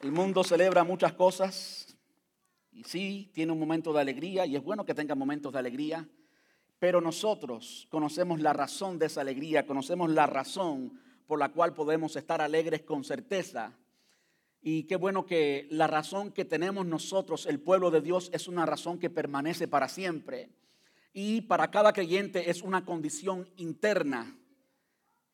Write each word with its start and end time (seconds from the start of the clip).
El 0.00 0.12
mundo 0.12 0.44
celebra 0.44 0.84
muchas 0.84 1.12
cosas 1.14 1.98
y 2.70 2.84
sí, 2.84 3.32
tiene 3.34 3.50
un 3.50 3.58
momento 3.58 3.92
de 3.92 4.00
alegría 4.00 4.46
y 4.46 4.54
es 4.54 4.62
bueno 4.62 4.84
que 4.84 4.94
tenga 4.94 5.16
momentos 5.16 5.52
de 5.52 5.58
alegría, 5.58 6.08
pero 6.78 7.00
nosotros 7.00 7.88
conocemos 7.90 8.40
la 8.40 8.52
razón 8.52 9.00
de 9.00 9.06
esa 9.06 9.22
alegría, 9.22 9.66
conocemos 9.66 10.08
la 10.10 10.26
razón 10.26 11.00
por 11.26 11.40
la 11.40 11.48
cual 11.48 11.74
podemos 11.74 12.14
estar 12.14 12.40
alegres 12.40 12.82
con 12.82 13.02
certeza. 13.02 13.76
Y 14.60 14.84
qué 14.84 14.94
bueno 14.94 15.26
que 15.26 15.66
la 15.68 15.88
razón 15.88 16.30
que 16.30 16.44
tenemos 16.44 16.86
nosotros, 16.86 17.46
el 17.46 17.58
pueblo 17.58 17.90
de 17.90 18.00
Dios, 18.00 18.30
es 18.32 18.46
una 18.46 18.66
razón 18.66 19.00
que 19.00 19.10
permanece 19.10 19.66
para 19.66 19.88
siempre. 19.88 20.50
Y 21.12 21.40
para 21.40 21.72
cada 21.72 21.92
creyente 21.92 22.50
es 22.50 22.62
una 22.62 22.84
condición 22.84 23.48
interna. 23.56 24.38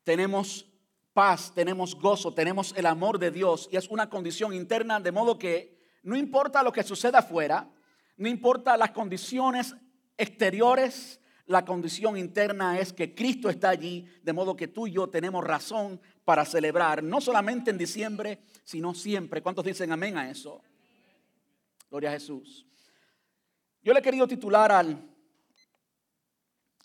Tenemos 0.05 0.74
paz, 1.15 1.53
tenemos 1.55 1.95
gozo, 1.95 2.35
tenemos 2.35 2.75
el 2.77 2.87
amor 2.87 3.19
de 3.19 3.31
Dios 3.31 3.69
y 3.73 3.77
es 3.77 3.89
una 3.89 4.11
condición 4.11 4.53
interna 4.53 5.01
de 5.01 5.13
modo 5.13 5.39
que 5.39 5.79
no 6.03 6.17
importa 6.17 6.63
lo 6.63 6.73
que 6.73 6.83
suceda 6.83 7.21
afuera, 7.21 7.71
no 8.17 8.29
importa 8.29 8.77
las 8.77 8.91
condiciones 8.91 9.75
exteriores, 10.19 11.21
la 11.47 11.65
condición 11.65 12.17
interna 12.17 12.79
es 12.79 12.93
que 12.93 13.15
Cristo 13.15 13.49
está 13.49 13.71
allí, 13.71 14.07
de 14.23 14.33
modo 14.33 14.57
que 14.57 14.69
tú 14.69 14.87
y 14.87 14.93
yo 14.93 15.09
tenemos 15.09 15.45
razón 15.45 16.01
para 16.25 16.45
celebrar, 16.45 17.03
no 17.03 17.21
solamente 17.21 17.71
en 17.71 17.79
diciembre, 17.79 18.41
sino 18.65 18.95
siempre. 18.95 19.43
¿Cuántos 19.43 19.65
dicen 19.65 19.93
amén 19.93 20.17
a 20.17 20.31
eso? 20.31 20.63
Gloria 21.91 22.11
a 22.11 22.15
Jesús. 22.15 22.67
Yo 23.83 23.93
le 23.93 24.01
he 24.01 24.03
querido 24.03 24.27
titular 24.27 24.73
al, 24.73 25.11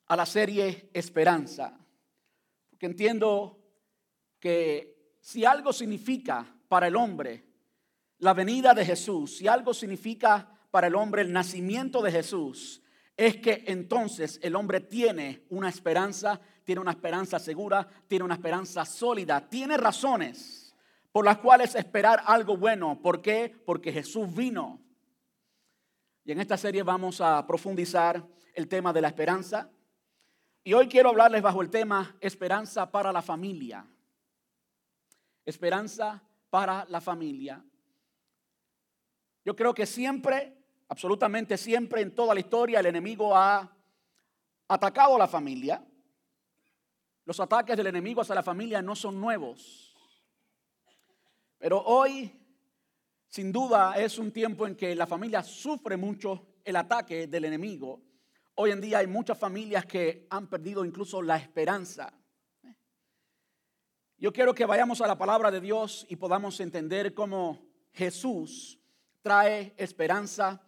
a 0.07 0.15
la 0.15 0.25
serie 0.25 0.89
Esperanza, 0.93 1.77
porque 2.69 2.85
entiendo 2.85 3.58
que 4.39 5.15
si 5.19 5.45
algo 5.45 5.73
significa 5.73 6.45
para 6.67 6.87
el 6.87 6.95
hombre 6.95 7.45
la 8.19 8.33
venida 8.33 8.73
de 8.73 8.85
Jesús, 8.85 9.37
si 9.37 9.47
algo 9.47 9.73
significa 9.73 10.49
para 10.71 10.87
el 10.87 10.95
hombre 10.95 11.21
el 11.21 11.31
nacimiento 11.31 12.01
de 12.01 12.11
Jesús, 12.11 12.81
es 13.15 13.37
que 13.37 13.63
entonces 13.67 14.39
el 14.41 14.55
hombre 14.55 14.79
tiene 14.79 15.45
una 15.49 15.69
esperanza, 15.69 16.39
tiene 16.63 16.81
una 16.81 16.91
esperanza 16.91 17.37
segura, 17.37 17.87
tiene 18.07 18.23
una 18.23 18.35
esperanza 18.35 18.85
sólida, 18.85 19.47
tiene 19.49 19.77
razones 19.77 20.75
por 21.11 21.25
las 21.25 21.39
cuales 21.39 21.75
esperar 21.75 22.21
algo 22.25 22.55
bueno. 22.55 23.01
¿Por 23.01 23.21
qué? 23.21 23.53
Porque 23.65 23.91
Jesús 23.91 24.33
vino. 24.33 24.79
Y 26.23 26.31
en 26.31 26.39
esta 26.39 26.55
serie 26.55 26.83
vamos 26.83 27.19
a 27.19 27.45
profundizar 27.45 28.25
el 28.53 28.67
tema 28.67 28.93
de 28.93 29.01
la 29.01 29.07
esperanza. 29.07 29.69
Y 30.63 30.73
hoy 30.73 30.87
quiero 30.87 31.09
hablarles 31.09 31.41
bajo 31.41 31.61
el 31.61 31.69
tema 31.69 32.15
esperanza 32.21 32.89
para 32.91 33.11
la 33.11 33.21
familia 33.21 33.85
esperanza 35.45 36.21
para 36.49 36.85
la 36.89 37.01
familia. 37.01 37.63
Yo 39.45 39.55
creo 39.55 39.73
que 39.73 39.85
siempre, 39.85 40.57
absolutamente 40.87 41.57
siempre 41.57 42.01
en 42.01 42.13
toda 42.13 42.33
la 42.33 42.39
historia, 42.39 42.79
el 42.79 42.85
enemigo 42.85 43.35
ha 43.35 43.75
atacado 44.67 45.15
a 45.15 45.19
la 45.19 45.27
familia. 45.27 45.83
Los 47.25 47.39
ataques 47.39 47.77
del 47.77 47.87
enemigo 47.87 48.21
hacia 48.21 48.35
la 48.35 48.43
familia 48.43 48.81
no 48.81 48.95
son 48.95 49.19
nuevos. 49.19 49.95
Pero 51.57 51.81
hoy, 51.81 52.31
sin 53.27 53.51
duda, 53.51 53.93
es 53.97 54.17
un 54.17 54.31
tiempo 54.31 54.65
en 54.65 54.75
que 54.75 54.95
la 54.95 55.05
familia 55.05 55.43
sufre 55.43 55.97
mucho 55.97 56.59
el 56.63 56.75
ataque 56.75 57.27
del 57.27 57.45
enemigo. 57.45 58.01
Hoy 58.55 58.71
en 58.71 58.81
día 58.81 58.99
hay 58.99 59.07
muchas 59.07 59.37
familias 59.37 59.85
que 59.85 60.27
han 60.29 60.47
perdido 60.47 60.83
incluso 60.83 61.21
la 61.21 61.37
esperanza. 61.37 62.13
Yo 64.21 64.33
quiero 64.33 64.53
que 64.53 64.65
vayamos 64.65 64.99
a 64.99 65.07
la 65.07 65.17
palabra 65.17 65.49
de 65.49 65.61
Dios 65.61 66.05
y 66.09 66.17
podamos 66.17 66.59
entender 66.59 67.13
cómo 67.13 67.57
Jesús 67.93 68.77
trae 69.21 69.73
esperanza 69.77 70.61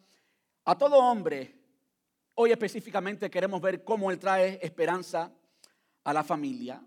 a 0.64 0.78
todo 0.78 0.96
hombre. 0.96 1.60
Hoy 2.36 2.54
específicamente 2.54 3.30
queremos 3.30 3.60
ver 3.60 3.84
cómo 3.84 4.10
Él 4.10 4.20
trae 4.20 4.58
esperanza 4.62 5.34
a 6.06 6.14
la 6.14 6.24
familia. 6.24 6.82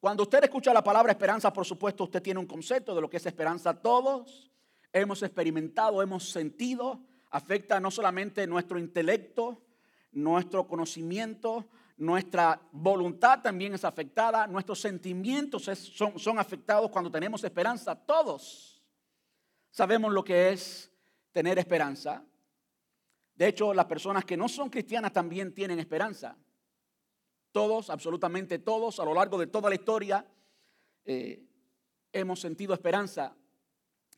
Cuando 0.00 0.24
usted 0.24 0.42
escucha 0.42 0.74
la 0.74 0.82
palabra 0.82 1.12
esperanza, 1.12 1.52
por 1.52 1.64
supuesto, 1.64 2.02
usted 2.02 2.20
tiene 2.20 2.40
un 2.40 2.46
concepto 2.46 2.92
de 2.92 3.00
lo 3.00 3.08
que 3.08 3.18
es 3.18 3.26
esperanza. 3.26 3.72
Todos 3.72 4.50
hemos 4.92 5.22
experimentado, 5.22 6.02
hemos 6.02 6.28
sentido, 6.28 7.04
afecta 7.30 7.78
no 7.78 7.92
solamente 7.92 8.48
nuestro 8.48 8.80
intelecto, 8.80 9.62
nuestro 10.10 10.66
conocimiento, 10.66 11.68
nuestra 11.96 12.60
voluntad 12.72 13.40
también 13.42 13.74
es 13.74 13.84
afectada, 13.84 14.46
nuestros 14.46 14.80
sentimientos 14.80 15.64
son, 15.64 16.18
son 16.18 16.38
afectados 16.38 16.90
cuando 16.90 17.10
tenemos 17.10 17.44
esperanza. 17.44 17.94
Todos 17.94 18.82
sabemos 19.70 20.12
lo 20.12 20.24
que 20.24 20.50
es 20.50 20.92
tener 21.32 21.58
esperanza. 21.58 22.24
De 23.34 23.48
hecho, 23.48 23.72
las 23.74 23.86
personas 23.86 24.24
que 24.24 24.36
no 24.36 24.48
son 24.48 24.70
cristianas 24.70 25.12
también 25.12 25.54
tienen 25.54 25.78
esperanza. 25.78 26.36
Todos, 27.50 27.90
absolutamente 27.90 28.58
todos, 28.58 29.00
a 29.00 29.04
lo 29.04 29.14
largo 29.14 29.38
de 29.38 29.46
toda 29.46 29.68
la 29.68 29.74
historia, 29.74 30.26
eh, 31.04 31.44
hemos 32.12 32.40
sentido 32.40 32.74
esperanza. 32.74 33.34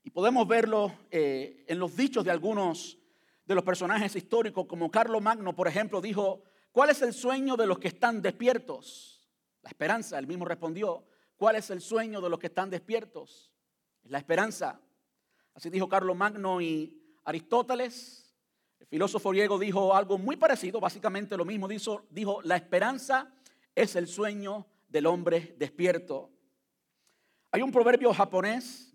Y 0.03 0.11
podemos 0.11 0.47
verlo 0.47 0.93
eh, 1.11 1.65
en 1.67 1.79
los 1.79 1.97
dichos 1.97 2.25
de 2.25 2.31
algunos 2.31 2.99
de 3.47 3.55
los 3.55 3.65
personajes 3.65 4.15
históricos, 4.17 4.67
como 4.67 4.91
Carlo 4.91 5.21
Magno, 5.21 5.55
por 5.55 5.69
ejemplo, 5.69 6.01
dijo, 6.01 6.43
¿Cuál 6.75 6.91
es 6.91 7.03
el 7.03 7.15
sueño 7.15 7.57
de 7.57 7.69
los 7.69 7.79
que 7.79 7.87
están 7.87 8.21
despiertos? 8.21 9.31
La 9.63 9.69
esperanza, 9.71 10.19
él 10.19 10.27
mismo 10.27 10.45
respondió. 10.45 11.07
¿Cuál 11.37 11.55
es 11.55 11.71
el 11.71 11.81
sueño 11.81 12.21
de 12.21 12.29
los 12.29 12.41
que 12.41 12.49
están 12.49 12.69
despiertos? 12.69 13.55
la 14.09 14.19
esperanza. 14.19 14.81
Así 15.55 15.71
dijo 15.71 15.89
Carlos 15.89 16.17
Magno 16.17 16.61
y 16.61 17.01
Aristóteles. 17.25 18.35
El 18.81 18.87
filósofo 18.87 19.31
griego 19.31 19.57
dijo 19.57 19.95
algo 19.95 20.19
muy 20.19 20.37
parecido, 20.37 20.81
básicamente 20.81 21.37
lo 21.37 21.45
mismo. 21.45 21.69
Dijo, 21.69 22.07
dijo 22.11 22.43
la 22.43 22.57
esperanza 22.57 23.33
es 23.75 23.97
el 23.97 24.09
sueño 24.09 24.67
del 24.89 25.07
hombre 25.07 25.55
despierto. 25.59 26.31
Hay 27.51 27.63
un 27.63 27.71
proverbio 27.71 28.13
japonés, 28.13 28.93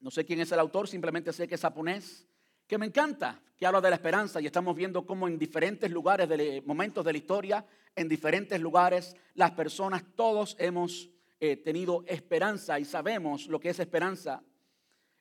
no 0.00 0.10
sé 0.10 0.24
quién 0.24 0.40
es 0.40 0.50
el 0.50 0.58
autor, 0.58 0.88
simplemente 0.88 1.32
sé 1.32 1.46
que 1.46 1.56
es 1.56 1.60
japonés, 1.60 2.26
que 2.66 2.78
me 2.78 2.86
encanta, 2.86 3.40
que 3.56 3.66
habla 3.66 3.80
de 3.80 3.90
la 3.90 3.96
esperanza 3.96 4.40
y 4.40 4.46
estamos 4.46 4.76
viendo 4.76 5.06
cómo 5.06 5.28
en 5.28 5.38
diferentes 5.38 5.90
lugares, 5.90 6.28
de, 6.28 6.62
momentos 6.66 7.04
de 7.04 7.12
la 7.12 7.18
historia, 7.18 7.66
en 7.94 8.08
diferentes 8.08 8.60
lugares, 8.60 9.16
las 9.34 9.52
personas, 9.52 10.04
todos 10.14 10.56
hemos 10.58 11.08
eh, 11.40 11.56
tenido 11.56 12.04
esperanza 12.06 12.78
y 12.78 12.84
sabemos 12.84 13.46
lo 13.46 13.58
que 13.58 13.70
es 13.70 13.78
esperanza. 13.78 14.42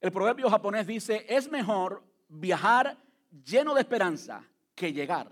El 0.02 0.12
proverbio 0.12 0.50
japonés 0.50 0.86
dice, 0.86 1.26
es 1.28 1.50
mejor 1.50 2.04
viajar 2.28 2.98
lleno 3.44 3.74
de 3.74 3.82
esperanza 3.82 4.44
que 4.74 4.92
llegar. 4.92 5.32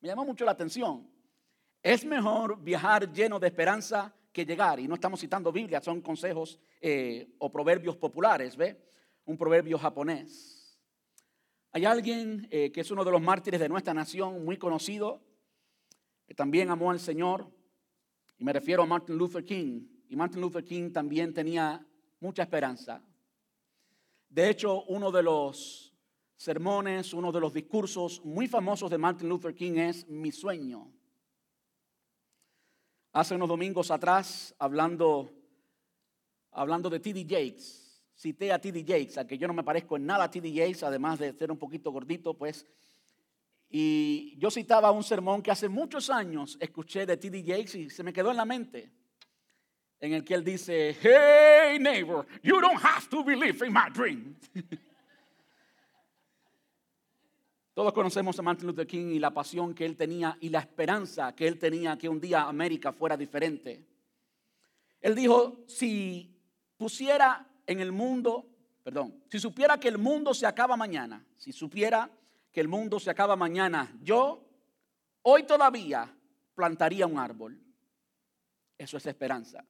Me 0.00 0.08
llamó 0.08 0.24
mucho 0.24 0.44
la 0.44 0.52
atención. 0.52 1.10
Es 1.82 2.04
mejor 2.04 2.62
viajar 2.62 3.12
lleno 3.12 3.38
de 3.38 3.48
esperanza 3.48 4.14
que 4.32 4.44
llegar. 4.44 4.78
Y 4.78 4.86
no 4.86 4.94
estamos 4.94 5.20
citando 5.20 5.50
Biblia, 5.50 5.80
son 5.80 6.00
consejos 6.00 6.60
eh, 6.80 7.34
o 7.38 7.50
proverbios 7.50 7.96
populares, 7.96 8.56
¿ve? 8.56 8.80
Un 9.24 9.36
proverbio 9.36 9.78
japonés. 9.78 10.57
Hay 11.72 11.84
alguien 11.84 12.48
eh, 12.50 12.72
que 12.72 12.80
es 12.80 12.90
uno 12.90 13.04
de 13.04 13.10
los 13.10 13.20
mártires 13.20 13.60
de 13.60 13.68
nuestra 13.68 13.92
nación, 13.92 14.44
muy 14.44 14.56
conocido, 14.56 15.22
que 16.26 16.34
también 16.34 16.70
amó 16.70 16.90
al 16.90 17.00
Señor, 17.00 17.50
y 18.38 18.44
me 18.44 18.52
refiero 18.52 18.82
a 18.82 18.86
Martin 18.86 19.18
Luther 19.18 19.44
King. 19.44 19.86
Y 20.08 20.16
Martin 20.16 20.40
Luther 20.40 20.64
King 20.64 20.92
también 20.92 21.34
tenía 21.34 21.84
mucha 22.20 22.42
esperanza. 22.42 23.02
De 24.28 24.48
hecho, 24.48 24.84
uno 24.84 25.10
de 25.10 25.22
los 25.22 25.94
sermones, 26.36 27.12
uno 27.12 27.32
de 27.32 27.40
los 27.40 27.52
discursos 27.52 28.24
muy 28.24 28.46
famosos 28.46 28.90
de 28.90 28.98
Martin 28.98 29.28
Luther 29.28 29.54
King 29.54 29.72
es 29.72 30.08
Mi 30.08 30.30
sueño. 30.30 30.92
Hace 33.12 33.34
unos 33.34 33.48
domingos 33.48 33.90
atrás, 33.90 34.54
hablando, 34.58 35.32
hablando 36.52 36.88
de 36.88 37.00
T.D. 37.00 37.24
Jakes, 37.24 37.87
cité 38.18 38.50
a 38.50 38.58
T.D. 38.58 38.84
Jakes, 38.84 39.16
a 39.16 39.26
que 39.26 39.38
yo 39.38 39.46
no 39.46 39.54
me 39.54 39.62
parezco 39.62 39.96
en 39.96 40.04
nada 40.04 40.24
a 40.24 40.30
T.D. 40.30 40.52
Jakes, 40.52 40.84
además 40.84 41.20
de 41.20 41.32
ser 41.32 41.52
un 41.52 41.58
poquito 41.58 41.92
gordito, 41.92 42.34
pues. 42.34 42.66
Y 43.70 44.36
yo 44.38 44.50
citaba 44.50 44.90
un 44.90 45.04
sermón 45.04 45.40
que 45.40 45.52
hace 45.52 45.68
muchos 45.68 46.10
años 46.10 46.58
escuché 46.60 47.06
de 47.06 47.16
T.D. 47.16 47.44
Jakes 47.46 47.78
y 47.78 47.88
se 47.90 48.02
me 48.02 48.12
quedó 48.12 48.32
en 48.32 48.36
la 48.36 48.44
mente, 48.44 48.90
en 50.00 50.14
el 50.14 50.24
que 50.24 50.34
él 50.34 50.42
dice, 50.42 50.96
hey 51.00 51.78
neighbor, 51.78 52.26
you 52.42 52.60
don't 52.60 52.82
have 52.82 53.08
to 53.08 53.22
believe 53.22 53.64
in 53.64 53.72
my 53.72 53.88
dream. 53.94 54.34
Todos 57.72 57.92
conocemos 57.92 58.36
a 58.36 58.42
Martin 58.42 58.66
Luther 58.66 58.88
King 58.88 59.12
y 59.12 59.20
la 59.20 59.30
pasión 59.32 59.72
que 59.72 59.84
él 59.84 59.96
tenía 59.96 60.36
y 60.40 60.48
la 60.48 60.58
esperanza 60.58 61.32
que 61.36 61.46
él 61.46 61.56
tenía 61.56 61.96
que 61.96 62.08
un 62.08 62.20
día 62.20 62.42
América 62.42 62.92
fuera 62.92 63.16
diferente. 63.16 63.86
Él 65.00 65.14
dijo, 65.14 65.62
si 65.68 66.36
pusiera 66.76 67.48
en 67.68 67.80
el 67.80 67.92
mundo, 67.92 68.48
perdón, 68.82 69.22
si 69.30 69.38
supiera 69.38 69.78
que 69.78 69.88
el 69.88 69.98
mundo 69.98 70.32
se 70.32 70.46
acaba 70.46 70.74
mañana, 70.74 71.24
si 71.36 71.52
supiera 71.52 72.10
que 72.50 72.60
el 72.60 72.66
mundo 72.66 72.98
se 72.98 73.10
acaba 73.10 73.36
mañana, 73.36 73.94
yo 74.00 74.48
hoy 75.20 75.44
todavía 75.44 76.12
plantaría 76.54 77.06
un 77.06 77.18
árbol. 77.18 77.60
Eso 78.78 78.96
es 78.96 79.04
esperanza. 79.04 79.64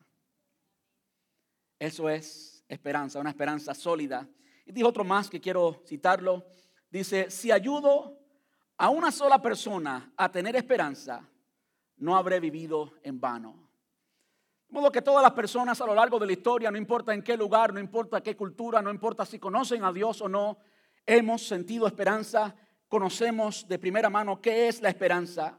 Eso 1.77 2.09
es 2.09 2.65
esperanza, 2.69 3.19
una 3.19 3.31
esperanza 3.31 3.75
sólida. 3.75 4.29
Y 4.65 4.71
dijo 4.71 4.89
otro 4.89 5.03
más 5.03 5.29
que 5.29 5.41
quiero 5.41 5.83
citarlo. 5.85 6.47
Dice, 6.89 7.33
si 7.33 7.51
ayudo 7.51 8.17
a 8.77 8.91
una 8.91 9.11
sola 9.11 9.43
persona 9.43 10.13
a 10.17 10.31
tener 10.31 10.55
esperanza, 10.55 11.29
no 11.97 12.17
habré 12.17 12.39
vivido 12.39 12.93
en 13.03 13.19
vano. 13.19 13.68
De 14.69 14.75
modo 14.75 14.93
que 14.93 15.01
todas 15.01 15.23
las 15.23 15.33
personas 15.33 15.81
a 15.81 15.87
lo 15.87 15.95
largo 15.95 16.19
de 16.19 16.27
la 16.27 16.33
historia, 16.33 16.71
no 16.71 16.77
importa 16.77 17.15
en 17.15 17.23
qué 17.23 17.39
lugar, 17.39 17.73
no 17.73 17.81
importa 17.81 18.23
qué 18.23 18.37
cultura, 18.37 18.83
no 18.83 18.91
importa 18.91 19.25
si 19.25 19.39
conocen 19.39 19.83
a 19.83 19.93
Dios 19.93 20.21
o 20.21 20.29
no, 20.29 20.59
hemos 21.07 21.47
sentido 21.47 21.87
esperanza, 21.87 22.55
conocemos 22.87 23.67
de 23.67 23.79
primera 23.79 24.11
mano 24.11 24.43
qué 24.43 24.69
es 24.69 24.83
la 24.83 24.91
esperanza. 24.91 25.59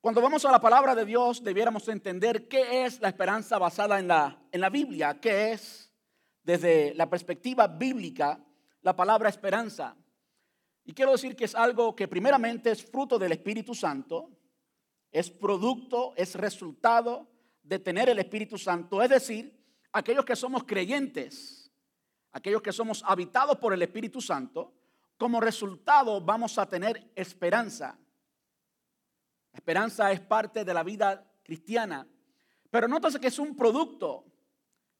Cuando 0.00 0.22
vamos 0.22 0.44
a 0.44 0.52
la 0.52 0.60
palabra 0.60 0.94
de 0.94 1.04
Dios, 1.04 1.42
debiéramos 1.42 1.88
entender 1.88 2.46
qué 2.46 2.84
es 2.84 3.00
la 3.00 3.08
esperanza 3.08 3.58
basada 3.58 3.98
en 3.98 4.06
la, 4.06 4.40
en 4.52 4.60
la 4.60 4.70
Biblia, 4.70 5.18
qué 5.20 5.50
es 5.50 5.92
desde 6.44 6.94
la 6.94 7.10
perspectiva 7.10 7.66
bíblica 7.66 8.42
la 8.82 8.94
palabra 8.94 9.28
esperanza. 9.28 9.96
Y 10.84 10.94
quiero 10.94 11.12
decir 11.12 11.34
que 11.34 11.46
es 11.46 11.56
algo 11.56 11.96
que 11.96 12.06
primeramente 12.06 12.70
es 12.70 12.84
fruto 12.84 13.18
del 13.18 13.32
Espíritu 13.32 13.74
Santo, 13.74 14.30
es 15.10 15.30
producto, 15.30 16.14
es 16.16 16.36
resultado 16.36 17.28
de 17.62 17.78
tener 17.78 18.08
el 18.08 18.18
Espíritu 18.18 18.58
Santo, 18.58 19.02
es 19.02 19.10
decir, 19.10 19.60
aquellos 19.92 20.24
que 20.24 20.36
somos 20.36 20.64
creyentes, 20.64 21.70
aquellos 22.32 22.62
que 22.62 22.72
somos 22.72 23.02
habitados 23.06 23.58
por 23.58 23.72
el 23.72 23.82
Espíritu 23.82 24.20
Santo, 24.20 24.72
como 25.16 25.40
resultado 25.40 26.20
vamos 26.20 26.58
a 26.58 26.66
tener 26.66 27.10
esperanza. 27.14 27.98
Esperanza 29.52 30.10
es 30.12 30.20
parte 30.20 30.64
de 30.64 30.74
la 30.74 30.82
vida 30.82 31.30
cristiana, 31.42 32.06
pero 32.70 32.88
nótese 32.88 33.20
que 33.20 33.26
es 33.26 33.38
un 33.38 33.56
producto. 33.56 34.24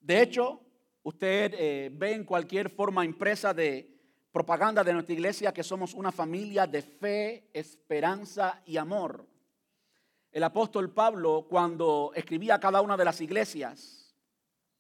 De 0.01 0.21
hecho, 0.21 0.61
usted 1.03 1.55
eh, 1.57 1.91
ve 1.93 2.15
en 2.15 2.25
cualquier 2.25 2.69
forma 2.69 3.05
impresa 3.05 3.55
de 3.55 3.89
propaganda 4.33 4.85
de 4.85 4.93
nuestra 4.93 5.15
iglesia 5.15 5.53
que 5.53 5.63
somos 5.63 5.95
una 5.95 6.13
familia 6.13 6.67
de 6.67 6.83
fe, 6.83 7.51
esperanza 7.53 8.63
y 8.67 8.77
amor 8.77 9.30
el 10.33 10.45
apóstol 10.45 10.93
Pablo 10.93 11.47
cuando 11.49 12.13
escribía 12.15 12.55
a 12.55 12.61
cada 12.61 12.81
una 12.83 12.97
de 12.97 13.05
las 13.05 13.21
iglesias, 13.21 14.15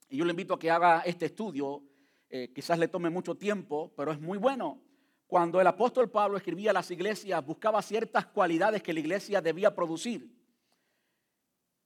y 0.08 0.16
yo 0.16 0.24
le 0.24 0.30
invito 0.30 0.54
a 0.54 0.58
que 0.58 0.70
haga 0.70 1.00
este 1.00 1.26
estudio, 1.26 1.82
eh, 2.28 2.52
quizás 2.54 2.78
le 2.78 2.88
tome 2.88 3.10
mucho 3.10 3.34
tiempo, 3.36 3.92
pero 3.96 4.12
es 4.12 4.20
muy 4.20 4.38
bueno. 4.38 4.80
Cuando 5.26 5.60
el 5.60 5.66
apóstol 5.66 6.10
Pablo 6.10 6.36
escribía 6.36 6.70
a 6.70 6.74
las 6.74 6.90
iglesias, 6.90 7.44
buscaba 7.44 7.82
ciertas 7.82 8.26
cualidades 8.26 8.82
que 8.82 8.92
la 8.92 9.00
iglesia 9.00 9.40
debía 9.40 9.74
producir. 9.74 10.28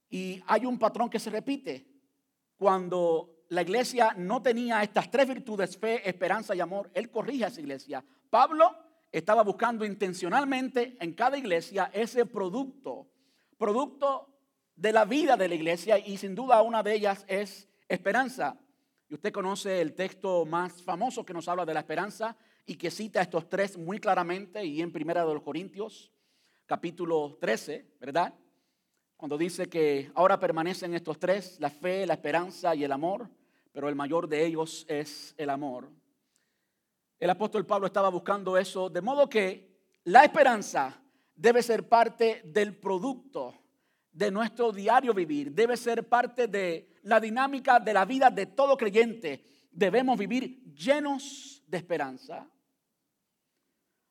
Y 0.09 0.41
hay 0.47 0.65
un 0.65 0.79
patrón 0.79 1.09
que 1.09 1.19
se 1.19 1.29
repite. 1.29 1.87
Cuando 2.57 3.45
la 3.49 3.61
iglesia 3.61 4.13
no 4.17 4.41
tenía 4.41 4.81
estas 4.81 5.11
tres 5.11 5.27
virtudes, 5.27 5.77
fe, 5.77 6.07
esperanza 6.07 6.55
y 6.55 6.59
amor, 6.59 6.89
él 6.93 7.11
corrige 7.11 7.45
a 7.45 7.47
esa 7.49 7.61
iglesia. 7.61 8.03
Pablo 8.29 8.75
estaba 9.11 9.43
buscando 9.43 9.85
intencionalmente 9.85 10.97
en 10.99 11.13
cada 11.13 11.37
iglesia 11.37 11.89
ese 11.93 12.25
producto 12.25 13.07
producto 13.57 14.29
de 14.75 14.91
la 14.91 15.05
vida 15.05 15.37
de 15.37 15.47
la 15.47 15.55
iglesia 15.55 15.97
y 15.97 16.17
sin 16.17 16.35
duda 16.35 16.61
una 16.61 16.83
de 16.83 16.95
ellas 16.95 17.25
es 17.27 17.67
esperanza. 17.87 18.59
Y 19.07 19.13
usted 19.13 19.31
conoce 19.31 19.81
el 19.81 19.93
texto 19.93 20.45
más 20.45 20.81
famoso 20.81 21.25
que 21.25 21.33
nos 21.33 21.47
habla 21.47 21.65
de 21.65 21.73
la 21.73 21.81
esperanza 21.81 22.35
y 22.65 22.75
que 22.75 22.91
cita 22.91 23.21
estos 23.21 23.47
tres 23.47 23.77
muy 23.77 23.99
claramente 23.99 24.65
y 24.65 24.81
en 24.81 24.91
Primera 24.91 25.25
de 25.25 25.33
los 25.33 25.43
Corintios, 25.43 26.11
capítulo 26.65 27.37
13, 27.39 27.85
¿verdad? 27.99 28.33
Cuando 29.15 29.37
dice 29.37 29.67
que 29.69 30.11
ahora 30.15 30.39
permanecen 30.39 30.93
estos 30.93 31.19
tres, 31.19 31.57
la 31.59 31.69
fe, 31.69 32.05
la 32.05 32.15
esperanza 32.15 32.75
y 32.75 32.83
el 32.83 32.91
amor, 32.91 33.29
pero 33.71 33.87
el 33.87 33.95
mayor 33.95 34.27
de 34.27 34.45
ellos 34.45 34.85
es 34.89 35.35
el 35.37 35.49
amor. 35.49 35.89
El 37.19 37.29
apóstol 37.29 37.65
Pablo 37.65 37.87
estaba 37.87 38.09
buscando 38.09 38.57
eso, 38.57 38.89
de 38.89 39.01
modo 39.01 39.29
que 39.29 39.75
la 40.03 40.25
esperanza 40.25 41.01
debe 41.35 41.61
ser 41.61 41.87
parte 41.87 42.41
del 42.45 42.77
producto 42.77 43.53
de 44.11 44.31
nuestro 44.31 44.71
diario 44.71 45.13
vivir, 45.13 45.51
debe 45.51 45.75
ser 45.75 46.07
parte 46.07 46.47
de 46.47 46.95
la 47.03 47.19
dinámica 47.19 47.79
de 47.79 47.93
la 47.93 48.05
vida 48.05 48.29
de 48.29 48.45
todo 48.45 48.77
creyente. 48.77 49.43
Debemos 49.69 50.17
vivir 50.17 50.63
llenos 50.73 51.61
de 51.67 51.77
esperanza. 51.77 52.49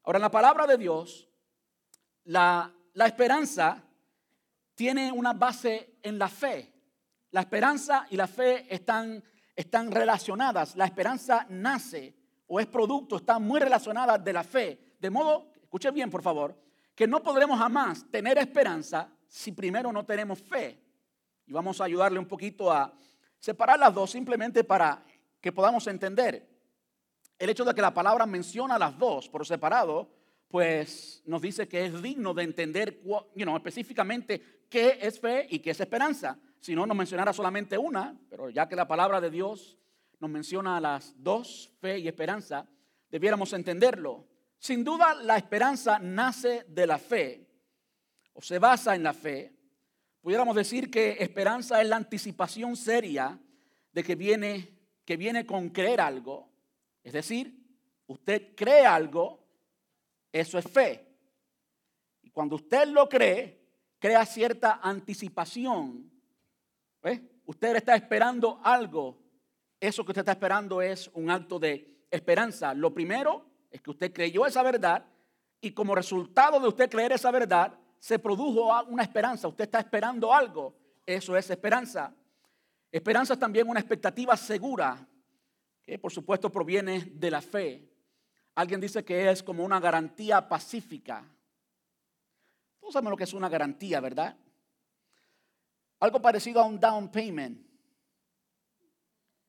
Ahora, 0.03 0.19
en 0.19 0.23
la 0.23 0.31
palabra 0.31 0.67
de 0.67 0.76
Dios, 0.76 1.26
la, 2.25 2.71
esperanza 3.06 3.82
tiene 4.75 5.11
una 5.11 5.32
base 5.32 5.99
en 6.03 6.19
la 6.19 6.29
fe. 6.29 6.70
La 7.31 7.41
esperanza 7.41 8.06
y 8.11 8.17
la 8.17 8.27
fe 8.27 8.67
están, 8.73 9.25
están 9.56 9.91
relacionadas. 9.91 10.77
La 10.77 10.85
esperanza 10.85 11.47
nace 11.49 12.15
o 12.47 12.61
es 12.61 12.67
producto, 12.67 13.17
está 13.17 13.38
muy 13.38 13.59
relacionada 13.59 14.19
de 14.19 14.32
la 14.35 14.44
fe. 14.44 14.97
De 15.00 15.09
modo, 15.09 15.50
escuche 15.62 15.91
bien 15.91 16.11
por 16.11 16.23
favor, 16.23 16.64
que 16.94 17.06
no 17.06 17.23
podremos 17.23 17.58
jamás 17.58 18.08
tener 18.11 18.38
esperanza 18.38 19.11
si 19.26 19.52
primero 19.52 19.93
no 19.93 20.05
tenemos 20.05 20.41
fe. 20.43 20.81
Y 21.46 21.52
vamos 21.52 21.81
a 21.81 21.85
ayudarle 21.85 22.19
un 22.19 22.26
poquito 22.26 22.70
a 22.70 22.96
separar 23.38 23.79
las 23.79 23.93
dos 23.93 24.11
simplemente 24.11 24.64
para 24.64 25.05
que 25.41 25.52
podamos 25.52 25.87
entender. 25.87 26.49
El 27.38 27.50
hecho 27.50 27.64
de 27.64 27.75
que 27.75 27.82
la 27.82 27.93
palabra 27.93 28.26
menciona 28.26 28.79
las 28.79 28.96
dos 28.99 29.29
por 29.29 29.44
separado, 29.44 30.08
pues 30.49 31.23
nos 31.26 31.43
dice 31.43 31.67
que 31.67 31.85
es 31.85 32.00
digno 32.00 32.32
de 32.32 32.44
entender 32.44 33.02
específicamente 33.56 34.64
qué 34.70 34.99
es 35.02 35.19
fe 35.20 35.46
y 35.50 35.58
qué 35.58 35.70
es 35.70 35.81
esperanza. 35.81 36.38
Si 36.61 36.75
no, 36.75 36.87
nos 36.87 36.96
mencionara 36.96 37.32
solamente 37.32 37.76
una, 37.76 38.17
pero 38.31 38.49
ya 38.50 38.69
que 38.69 38.76
la 38.76 38.88
palabra 38.88 39.20
de 39.20 39.31
Dios 39.31 39.76
nos 40.20 40.31
menciona 40.31 40.81
las 40.81 41.12
dos, 41.19 41.70
fe 41.81 41.99
y 41.99 42.08
esperanza, 42.08 42.67
debiéramos 43.11 43.52
entenderlo. 43.52 44.26
Sin 44.65 44.83
duda, 44.83 45.13
la 45.13 45.37
esperanza 45.37 45.99
nace 45.99 46.65
de 46.67 46.87
la 46.87 46.97
fe 46.97 47.47
o 48.33 48.41
se 48.41 48.59
basa 48.59 48.95
en 48.95 49.03
la 49.03 49.13
fe. 49.13 49.53
Pudiéramos 50.23 50.57
decir 50.57 50.91
que 50.91 51.19
esperanza 51.21 51.83
es 51.83 51.89
la 51.91 51.97
anticipación 51.97 52.75
seria 52.75 53.39
de 53.93 54.03
que 54.03 54.15
viene, 54.15 54.75
que 55.05 55.19
viene 55.19 55.45
con 55.45 55.69
creer 55.69 56.01
algo. 56.01 56.49
Es 57.03 57.13
decir, 57.13 57.55
usted 58.07 58.55
cree 58.57 58.87
algo, 58.87 59.47
eso 60.33 60.57
es 60.57 60.65
fe. 60.65 61.15
Y 62.23 62.31
cuando 62.31 62.57
usted 62.57 62.89
lo 62.89 63.07
cree, 63.07 63.61
crea 63.99 64.25
cierta 64.25 64.81
anticipación. 64.83 66.11
Usted 67.45 67.77
está 67.77 67.97
esperando 67.97 68.63
algo. 68.65 69.19
Eso 69.79 70.07
que 70.07 70.13
usted 70.13 70.23
está 70.23 70.33
esperando 70.33 70.81
es 70.81 71.11
un 71.13 71.29
acto 71.29 71.59
de 71.59 72.07
esperanza. 72.11 72.73
Lo 72.73 72.94
primero 72.94 73.53
es 73.75 73.83
que 73.83 73.91
usted 73.91 74.13
creyó 74.13 74.47
esa 74.47 74.63
verdad 74.63 75.05
y 75.61 75.73
como 75.73 75.97
resultado 75.97 76.61
de 76.61 76.69
usted 76.69 76.89
creer 76.89 77.11
esa 77.11 77.33
verdad, 77.33 77.77
se 77.99 78.21
produjo 78.21 78.71
una 78.85 79.03
esperanza. 79.03 79.49
Usted 79.49 79.65
está 79.65 79.81
esperando 79.81 80.33
algo. 80.33 80.77
Eso 81.05 81.37
es 81.37 81.51
esperanza. 81.51 82.15
Esperanza 82.93 83.33
es 83.33 83.41
también 83.41 83.69
una 83.69 83.81
expectativa 83.81 84.37
segura, 84.37 85.05
que 85.83 85.99
por 85.99 86.13
supuesto 86.13 86.53
proviene 86.53 87.01
de 87.15 87.31
la 87.33 87.41
fe. 87.41 87.91
Alguien 88.55 88.81
dice 88.81 89.05
que 89.05 89.29
es 89.29 89.43
como 89.43 89.65
una 89.65 89.81
garantía 89.81 90.49
pacífica. 90.49 91.25
Todos 92.79 92.93
sabemos 92.93 93.11
lo 93.11 93.17
que 93.17 93.25
es 93.25 93.35
una 93.35 93.49
garantía, 93.49 93.99
¿verdad? 93.99 94.37
Algo 95.99 96.23
parecido 96.23 96.61
a 96.61 96.67
un 96.67 96.79
down 96.79 97.11
payment. 97.11 97.67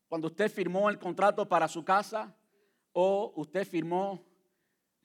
Cuando 0.08 0.30
usted 0.30 0.52
firmó 0.52 0.90
el 0.90 0.98
contrato 0.98 1.48
para 1.48 1.68
su 1.68 1.86
casa, 1.86 2.36
o 2.98 3.34
usted 3.36 3.68
firmó 3.68 4.24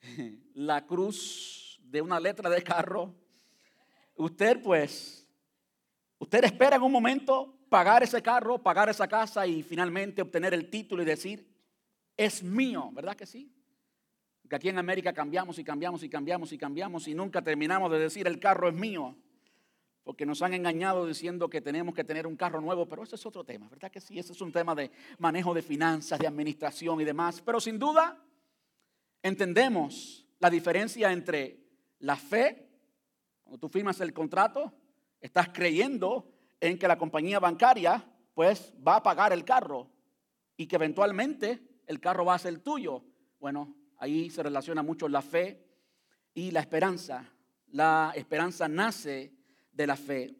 la 0.55 0.85
cruz 0.85 1.77
de 1.83 2.01
una 2.01 2.21
letra 2.21 2.49
de 2.49 2.63
carro, 2.63 3.13
usted 4.15 4.61
pues, 4.61 5.27
usted 6.17 6.45
espera 6.45 6.77
en 6.77 6.83
un 6.83 6.91
momento 6.91 7.53
pagar 7.67 8.01
ese 8.01 8.21
carro, 8.21 8.57
pagar 8.57 8.87
esa 8.87 9.09
casa 9.09 9.45
y 9.45 9.61
finalmente 9.61 10.21
obtener 10.21 10.53
el 10.53 10.69
título 10.69 11.03
y 11.03 11.05
decir, 11.05 11.45
es 12.15 12.41
mío, 12.41 12.89
¿verdad 12.93 13.15
que 13.15 13.25
sí? 13.25 13.53
Que 14.49 14.55
aquí 14.55 14.69
en 14.69 14.77
América 14.77 15.11
cambiamos 15.11 15.59
y 15.59 15.63
cambiamos 15.63 16.01
y 16.01 16.09
cambiamos 16.09 16.53
y 16.53 16.57
cambiamos 16.57 17.07
y 17.09 17.13
nunca 17.13 17.41
terminamos 17.41 17.91
de 17.91 17.99
decir 17.99 18.25
el 18.25 18.39
carro 18.39 18.69
es 18.69 18.73
mío 18.73 19.17
porque 20.03 20.25
nos 20.25 20.41
han 20.41 20.53
engañado 20.53 21.05
diciendo 21.05 21.49
que 21.49 21.61
tenemos 21.61 21.93
que 21.93 22.03
tener 22.03 22.25
un 22.25 22.35
carro 22.35 22.59
nuevo, 22.59 22.87
pero 22.87 23.03
ese 23.03 23.15
es 23.15 23.25
otro 23.25 23.43
tema, 23.43 23.69
¿verdad 23.69 23.91
que 23.91 24.01
sí? 24.01 24.17
Ese 24.17 24.33
es 24.33 24.41
un 24.41 24.51
tema 24.51 24.73
de 24.73 24.91
manejo 25.19 25.53
de 25.53 25.61
finanzas, 25.61 26.19
de 26.19 26.27
administración 26.27 26.99
y 27.01 27.05
demás. 27.05 27.41
Pero 27.41 27.59
sin 27.59 27.77
duda 27.77 28.23
entendemos 29.21 30.25
la 30.39 30.49
diferencia 30.49 31.11
entre 31.11 31.59
la 31.99 32.15
fe, 32.15 32.67
cuando 33.43 33.59
tú 33.59 33.69
firmas 33.69 34.01
el 34.01 34.13
contrato, 34.13 34.73
estás 35.19 35.49
creyendo 35.49 36.31
en 36.59 36.79
que 36.79 36.87
la 36.87 36.97
compañía 36.97 37.39
bancaria 37.39 38.03
pues 38.33 38.73
va 38.85 38.97
a 38.97 39.03
pagar 39.03 39.33
el 39.33 39.45
carro 39.45 39.89
y 40.57 40.65
que 40.65 40.77
eventualmente 40.77 41.61
el 41.85 41.99
carro 41.99 42.25
va 42.25 42.35
a 42.35 42.39
ser 42.39 42.59
tuyo. 42.59 43.03
Bueno, 43.39 43.75
ahí 43.97 44.29
se 44.29 44.41
relaciona 44.41 44.81
mucho 44.81 45.07
la 45.07 45.21
fe 45.21 45.63
y 46.33 46.49
la 46.51 46.61
esperanza. 46.61 47.29
La 47.67 48.13
esperanza 48.15 48.67
nace 48.67 49.31
de 49.71 49.87
la 49.87 49.95
fe. 49.95 50.35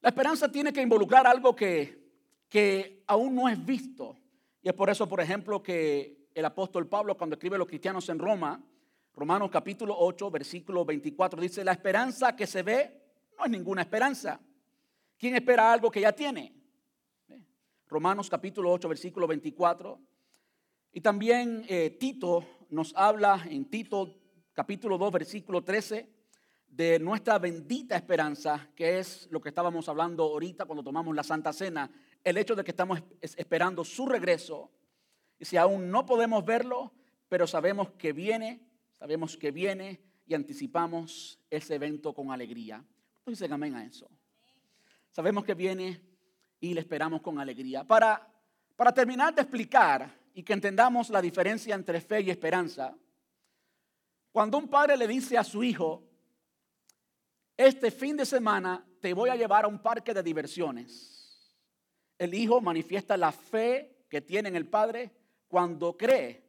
La 0.00 0.10
esperanza 0.10 0.50
tiene 0.50 0.72
que 0.72 0.82
involucrar 0.82 1.26
algo 1.26 1.54
que 1.54 2.06
que 2.48 3.02
aún 3.06 3.34
no 3.34 3.48
es 3.48 3.64
visto. 3.64 4.16
Y 4.62 4.68
es 4.68 4.74
por 4.74 4.90
eso, 4.90 5.08
por 5.08 5.20
ejemplo, 5.20 5.62
que 5.62 6.28
el 6.34 6.44
apóstol 6.44 6.88
Pablo, 6.88 7.16
cuando 7.16 7.34
escribe 7.34 7.56
a 7.56 7.58
los 7.58 7.68
cristianos 7.68 8.08
en 8.08 8.18
Roma, 8.18 8.62
Romanos 9.14 9.50
capítulo 9.50 9.96
8, 9.98 10.30
versículo 10.30 10.84
24, 10.84 11.40
dice, 11.40 11.64
la 11.64 11.72
esperanza 11.72 12.36
que 12.36 12.46
se 12.46 12.62
ve 12.62 13.02
no 13.38 13.44
es 13.44 13.50
ninguna 13.50 13.82
esperanza. 13.82 14.40
¿Quién 15.18 15.34
espera 15.34 15.72
algo 15.72 15.90
que 15.90 16.02
ya 16.02 16.12
tiene? 16.12 16.52
Romanos 17.88 18.28
capítulo 18.28 18.70
8, 18.72 18.88
versículo 18.88 19.26
24. 19.26 19.98
Y 20.92 21.00
también 21.00 21.64
eh, 21.68 21.90
Tito 21.98 22.44
nos 22.70 22.94
habla 22.96 23.46
en 23.48 23.64
Tito 23.66 24.14
capítulo 24.52 24.98
2, 24.98 25.12
versículo 25.12 25.62
13, 25.62 26.08
de 26.68 26.98
nuestra 26.98 27.38
bendita 27.38 27.96
esperanza, 27.96 28.68
que 28.74 28.98
es 28.98 29.28
lo 29.30 29.40
que 29.40 29.48
estábamos 29.48 29.88
hablando 29.88 30.24
ahorita 30.24 30.66
cuando 30.66 30.84
tomamos 30.84 31.14
la 31.14 31.22
Santa 31.22 31.52
Cena, 31.52 31.90
el 32.22 32.36
hecho 32.36 32.54
de 32.54 32.64
que 32.64 32.72
estamos 32.72 33.02
esperando 33.20 33.84
su 33.84 34.06
regreso. 34.06 34.70
Y 35.38 35.44
si 35.44 35.56
aún 35.56 35.90
no 35.90 36.04
podemos 36.04 36.44
verlo, 36.44 36.92
pero 37.28 37.46
sabemos 37.46 37.90
que 37.92 38.12
viene, 38.12 38.60
sabemos 38.98 39.36
que 39.36 39.50
viene 39.50 40.00
y 40.26 40.34
anticipamos 40.34 41.40
ese 41.50 41.76
evento 41.76 42.12
con 42.12 42.30
alegría. 42.30 42.84
Pues 43.24 43.38
dicen 43.38 43.52
amén 43.52 43.74
a 43.74 43.84
eso. 43.84 44.10
Sabemos 45.10 45.44
que 45.44 45.54
viene 45.54 46.00
y 46.60 46.74
le 46.74 46.80
esperamos 46.80 47.22
con 47.22 47.38
alegría. 47.38 47.84
Para, 47.84 48.28
para 48.76 48.92
terminar 48.92 49.34
de 49.34 49.42
explicar 49.42 50.14
y 50.34 50.42
que 50.42 50.52
entendamos 50.52 51.10
la 51.10 51.22
diferencia 51.22 51.74
entre 51.74 52.00
fe 52.00 52.20
y 52.20 52.30
esperanza, 52.30 52.94
cuando 54.32 54.58
un 54.58 54.68
padre 54.68 54.96
le 54.96 55.08
dice 55.08 55.38
a 55.38 55.44
su 55.44 55.64
hijo, 55.64 56.05
este 57.56 57.90
fin 57.90 58.16
de 58.16 58.26
semana 58.26 58.84
te 59.00 59.14
voy 59.14 59.30
a 59.30 59.36
llevar 59.36 59.64
a 59.64 59.68
un 59.68 59.78
parque 59.78 60.12
de 60.12 60.22
diversiones, 60.22 61.16
el 62.18 62.34
hijo 62.34 62.60
manifiesta 62.60 63.16
la 63.16 63.32
fe 63.32 64.04
que 64.08 64.20
tiene 64.20 64.48
en 64.48 64.56
el 64.56 64.68
padre 64.68 65.10
cuando 65.48 65.96
cree 65.96 66.44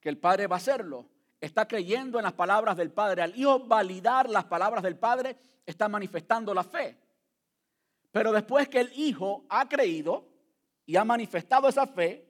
que 0.00 0.08
el 0.08 0.18
padre 0.18 0.46
va 0.46 0.56
a 0.56 0.58
hacerlo. 0.58 1.06
Está 1.40 1.66
creyendo 1.66 2.18
en 2.18 2.24
las 2.24 2.32
palabras 2.32 2.76
del 2.76 2.90
padre. 2.90 3.22
Al 3.22 3.38
hijo 3.38 3.66
validar 3.66 4.28
las 4.28 4.44
palabras 4.44 4.82
del 4.82 4.96
padre, 4.96 5.36
está 5.66 5.88
manifestando 5.88 6.54
la 6.54 6.64
fe. 6.64 6.96
Pero 8.12 8.32
después 8.32 8.68
que 8.68 8.80
el 8.80 8.92
hijo 8.94 9.44
ha 9.48 9.68
creído 9.68 10.28
y 10.84 10.96
ha 10.96 11.04
manifestado 11.04 11.68
esa 11.68 11.86
fe, 11.86 12.26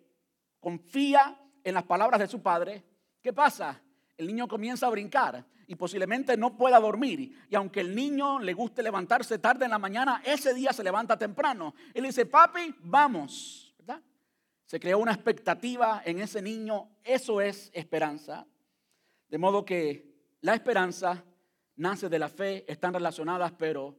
confía 0.61 1.39
en 1.65 1.75
las 1.75 1.85
palabras 1.85 2.21
de 2.21 2.29
su 2.29 2.43
padre, 2.43 2.85
¿qué 3.21 3.33
pasa? 3.33 3.81
El 4.21 4.27
niño 4.27 4.47
comienza 4.47 4.87
a 4.87 4.91
brincar 4.91 5.43
y 5.67 5.77
posiblemente 5.77 6.37
no 6.37 6.55
pueda 6.55 6.79
dormir. 6.79 7.47
Y 7.49 7.55
aunque 7.55 7.81
el 7.81 7.95
niño 7.95 8.39
le 8.39 8.53
guste 8.53 8.83
levantarse 8.83 9.39
tarde 9.39 9.65
en 9.65 9.71
la 9.71 9.79
mañana, 9.79 10.21
ese 10.27 10.53
día 10.53 10.75
se 10.75 10.85
levanta 10.85 11.17
temprano. 11.17 11.75
Él 11.95 12.05
dice, 12.05 12.27
papi, 12.27 12.75
vamos. 12.83 13.75
Se 14.67 14.79
creó 14.79 14.99
una 14.99 15.15
expectativa 15.15 16.03
en 16.05 16.21
ese 16.21 16.43
niño. 16.43 16.91
Eso 17.03 17.41
es 17.41 17.71
esperanza. 17.73 18.47
De 19.27 19.39
modo 19.39 19.65
que 19.65 20.37
la 20.43 20.53
esperanza 20.53 21.25
nace 21.77 22.11
de 22.11 22.19
la 22.19 22.29
fe, 22.29 22.71
están 22.71 22.93
relacionadas, 22.93 23.53
pero 23.53 23.97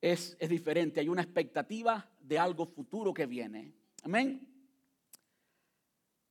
es, 0.00 0.36
diferente. 0.48 0.98
Hay 0.98 1.08
una 1.08 1.22
expectativa 1.22 2.10
de 2.18 2.40
algo 2.40 2.66
futuro 2.66 3.14
que 3.14 3.26
viene. 3.26 3.72
Amén. 4.02 4.48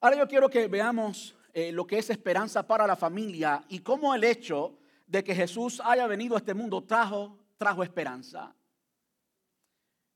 Ahora 0.02 0.18
yo 0.18 0.28
quiero 0.28 0.50
que 0.50 0.68
veamos 0.68 1.38
eh, 1.54 1.72
lo 1.72 1.86
que 1.86 2.00
es 2.00 2.10
esperanza 2.10 2.66
para 2.66 2.88
la 2.88 2.96
familia 2.96 3.64
y 3.70 3.80
cómo 3.80 4.16
el 4.16 4.24
hecho 4.24 4.80
de 5.06 5.24
que 5.24 5.36
Jesús 5.36 5.82
haya 5.86 6.08
venido 6.08 6.36
a 6.36 6.40
este 6.40 6.56
mundo 6.56 6.84
trajo, 6.84 7.38
trajo 7.58 7.84
esperanza. 7.84 8.56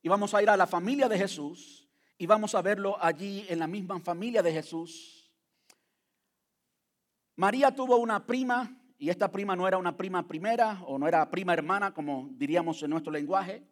Y 0.01 0.10
vamos 0.10 0.34
a 0.34 0.41
ir 0.41 0.50
a 0.50 0.58
la 0.58 0.65
familia 0.65 1.08
de 1.08 1.17
Jesús 1.17 1.88
y 2.17 2.25
vamos 2.25 2.56
a 2.56 2.62
verlo 2.62 2.98
allí 3.00 3.46
en 3.50 3.60
la 3.60 3.67
misma 3.67 4.00
familia 4.00 4.41
de 4.41 4.51
Jesús. 4.51 5.32
María 7.36 7.70
tuvo 7.75 7.98
una 7.98 8.25
prima 8.25 8.75
y 8.98 9.10
esta 9.12 9.32
prima 9.32 9.56
no 9.56 9.67
era 9.67 9.77
una 9.77 9.96
prima 9.96 10.27
primera 10.27 10.82
o 10.88 10.98
no 10.98 11.08
era 11.08 11.29
prima 11.29 11.53
hermana, 11.53 11.94
como 11.94 12.29
diríamos 12.32 12.82
en 12.82 12.89
nuestro 12.89 13.12
lenguaje. 13.12 13.63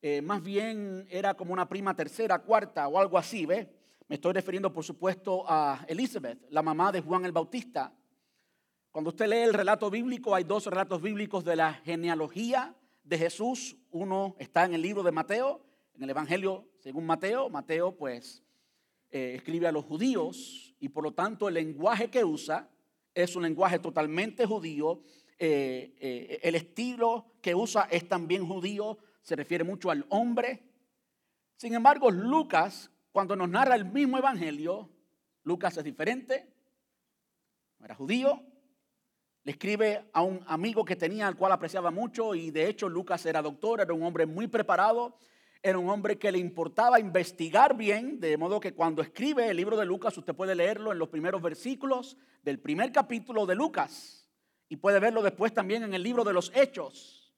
Eh, 0.00 0.22
más 0.22 0.42
bien 0.42 1.06
era 1.10 1.34
como 1.34 1.52
una 1.52 1.68
prima 1.68 1.94
tercera, 1.94 2.38
cuarta 2.38 2.88
o 2.88 2.98
algo 2.98 3.18
así, 3.18 3.44
¿ve? 3.44 3.79
Me 4.10 4.16
estoy 4.16 4.32
refiriendo, 4.32 4.72
por 4.72 4.82
supuesto, 4.82 5.44
a 5.46 5.84
Elizabeth, 5.86 6.44
la 6.50 6.62
mamá 6.62 6.90
de 6.90 7.00
Juan 7.00 7.24
el 7.24 7.30
Bautista. 7.30 7.94
Cuando 8.90 9.10
usted 9.10 9.28
lee 9.28 9.36
el 9.36 9.54
relato 9.54 9.88
bíblico, 9.88 10.34
hay 10.34 10.42
dos 10.42 10.66
relatos 10.66 11.00
bíblicos 11.00 11.44
de 11.44 11.54
la 11.54 11.74
genealogía 11.74 12.74
de 13.04 13.18
Jesús. 13.18 13.76
Uno 13.92 14.34
está 14.40 14.64
en 14.64 14.74
el 14.74 14.82
libro 14.82 15.04
de 15.04 15.12
Mateo, 15.12 15.64
en 15.94 16.02
el 16.02 16.10
Evangelio 16.10 16.68
según 16.80 17.06
Mateo. 17.06 17.50
Mateo, 17.50 17.96
pues, 17.96 18.42
eh, 19.12 19.34
escribe 19.36 19.68
a 19.68 19.72
los 19.72 19.84
judíos 19.84 20.74
y 20.80 20.88
por 20.88 21.04
lo 21.04 21.12
tanto 21.12 21.46
el 21.46 21.54
lenguaje 21.54 22.10
que 22.10 22.24
usa 22.24 22.68
es 23.14 23.36
un 23.36 23.44
lenguaje 23.44 23.78
totalmente 23.78 24.44
judío. 24.44 25.04
Eh, 25.38 25.94
eh, 26.00 26.40
el 26.42 26.56
estilo 26.56 27.26
que 27.40 27.54
usa 27.54 27.86
es 27.88 28.08
también 28.08 28.44
judío, 28.44 28.98
se 29.22 29.36
refiere 29.36 29.62
mucho 29.62 29.88
al 29.88 30.04
hombre. 30.08 30.64
Sin 31.54 31.74
embargo, 31.74 32.10
Lucas, 32.10 32.90
cuando 33.12 33.36
nos 33.36 33.48
narra 33.48 33.74
el 33.74 33.84
mismo 33.84 34.18
evangelio, 34.18 34.90
Lucas 35.42 35.76
es 35.76 35.84
diferente, 35.84 36.52
era 37.82 37.94
judío, 37.94 38.42
le 39.42 39.52
escribe 39.52 40.10
a 40.12 40.22
un 40.22 40.44
amigo 40.46 40.84
que 40.84 40.96
tenía, 40.96 41.26
al 41.26 41.36
cual 41.36 41.52
apreciaba 41.52 41.90
mucho, 41.90 42.34
y 42.34 42.50
de 42.50 42.68
hecho 42.68 42.88
Lucas 42.88 43.24
era 43.24 43.40
doctor, 43.40 43.80
era 43.80 43.94
un 43.94 44.02
hombre 44.02 44.26
muy 44.26 44.48
preparado, 44.48 45.16
era 45.62 45.78
un 45.78 45.88
hombre 45.88 46.18
que 46.18 46.32
le 46.32 46.38
importaba 46.38 47.00
investigar 47.00 47.76
bien, 47.76 48.20
de 48.20 48.36
modo 48.36 48.60
que 48.60 48.74
cuando 48.74 49.02
escribe 49.02 49.48
el 49.48 49.56
libro 49.56 49.76
de 49.76 49.86
Lucas, 49.86 50.16
usted 50.16 50.34
puede 50.34 50.54
leerlo 50.54 50.92
en 50.92 50.98
los 50.98 51.08
primeros 51.08 51.42
versículos 51.42 52.16
del 52.42 52.60
primer 52.60 52.92
capítulo 52.92 53.46
de 53.46 53.54
Lucas 53.54 54.28
y 54.68 54.76
puede 54.76 55.00
verlo 55.00 55.22
después 55.22 55.52
también 55.52 55.82
en 55.82 55.92
el 55.94 56.02
libro 56.02 56.24
de 56.24 56.32
los 56.32 56.52
Hechos. 56.54 57.34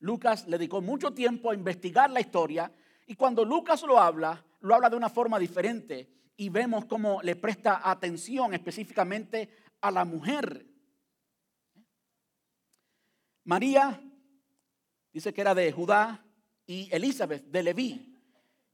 Lucas 0.00 0.46
le 0.46 0.58
dedicó 0.58 0.80
mucho 0.80 1.12
tiempo 1.12 1.50
a 1.50 1.54
investigar 1.54 2.10
la 2.10 2.20
historia 2.20 2.70
y 3.06 3.16
cuando 3.16 3.44
Lucas 3.44 3.82
lo 3.82 3.98
habla, 3.98 4.44
lo 4.60 4.74
habla 4.74 4.90
de 4.90 4.96
una 4.96 5.08
forma 5.08 5.38
diferente 5.38 6.08
y 6.36 6.48
vemos 6.48 6.84
cómo 6.86 7.20
le 7.22 7.36
presta 7.36 7.88
atención 7.88 8.54
específicamente 8.54 9.50
a 9.80 9.90
la 9.90 10.04
mujer. 10.04 10.66
María 13.44 14.00
dice 15.12 15.32
que 15.32 15.40
era 15.40 15.54
de 15.54 15.72
Judá, 15.72 16.24
y 16.68 16.88
Elizabeth 16.92 17.44
de 17.46 17.62
Leví. 17.62 18.14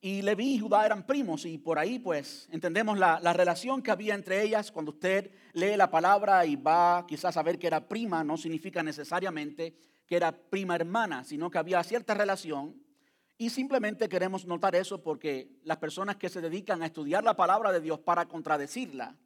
Y 0.01 0.21
Leví 0.21 0.57
y 0.57 0.59
Judá 0.59 0.85
eran 0.85 1.07
primos 1.07 1.47
y 1.47 1.57
por 1.57 1.79
ahí 1.79 1.99
pues 1.99 2.47
entendemos 2.51 2.99
la, 2.99 3.33
relación 3.33 3.83
que 3.83 3.91
había 3.91 4.15
entre 4.15 4.43
ellas. 4.43 4.71
Cuando 4.71 4.91
usted 4.91 5.31
lee 5.55 5.77
la 5.77 5.91
palabra 5.91 6.45
y 6.45 6.57
va 6.57 7.07
quizás 7.09 7.39
a 7.39 7.43
ver 7.43 7.59
que 7.59 7.69
era 7.69 7.89
prima, 7.89 8.23
no 8.23 8.37
significa 8.37 8.83
necesariamente 8.83 9.77
que 10.07 10.17
era 10.17 10.33
prima 10.33 10.75
hermana, 10.75 11.25
sino 11.25 11.51
que 11.51 11.57
había 11.57 11.83
cierta 11.83 12.13
relación. 12.13 12.84
Y 13.37 13.51
simplemente 13.51 14.09
queremos 14.09 14.47
notar 14.47 14.77
eso 14.77 15.03
porque 15.03 15.51
las 15.65 15.79
personas 15.79 16.17
que 16.17 16.29
se 16.29 16.41
dedican 16.41 16.83
a 16.83 16.87
estudiar 16.87 17.25
la 17.25 17.35
palabra 17.35 17.73
de 17.73 17.81
Dios 17.81 17.99
para 17.99 18.27
contradecirla, 18.27 19.17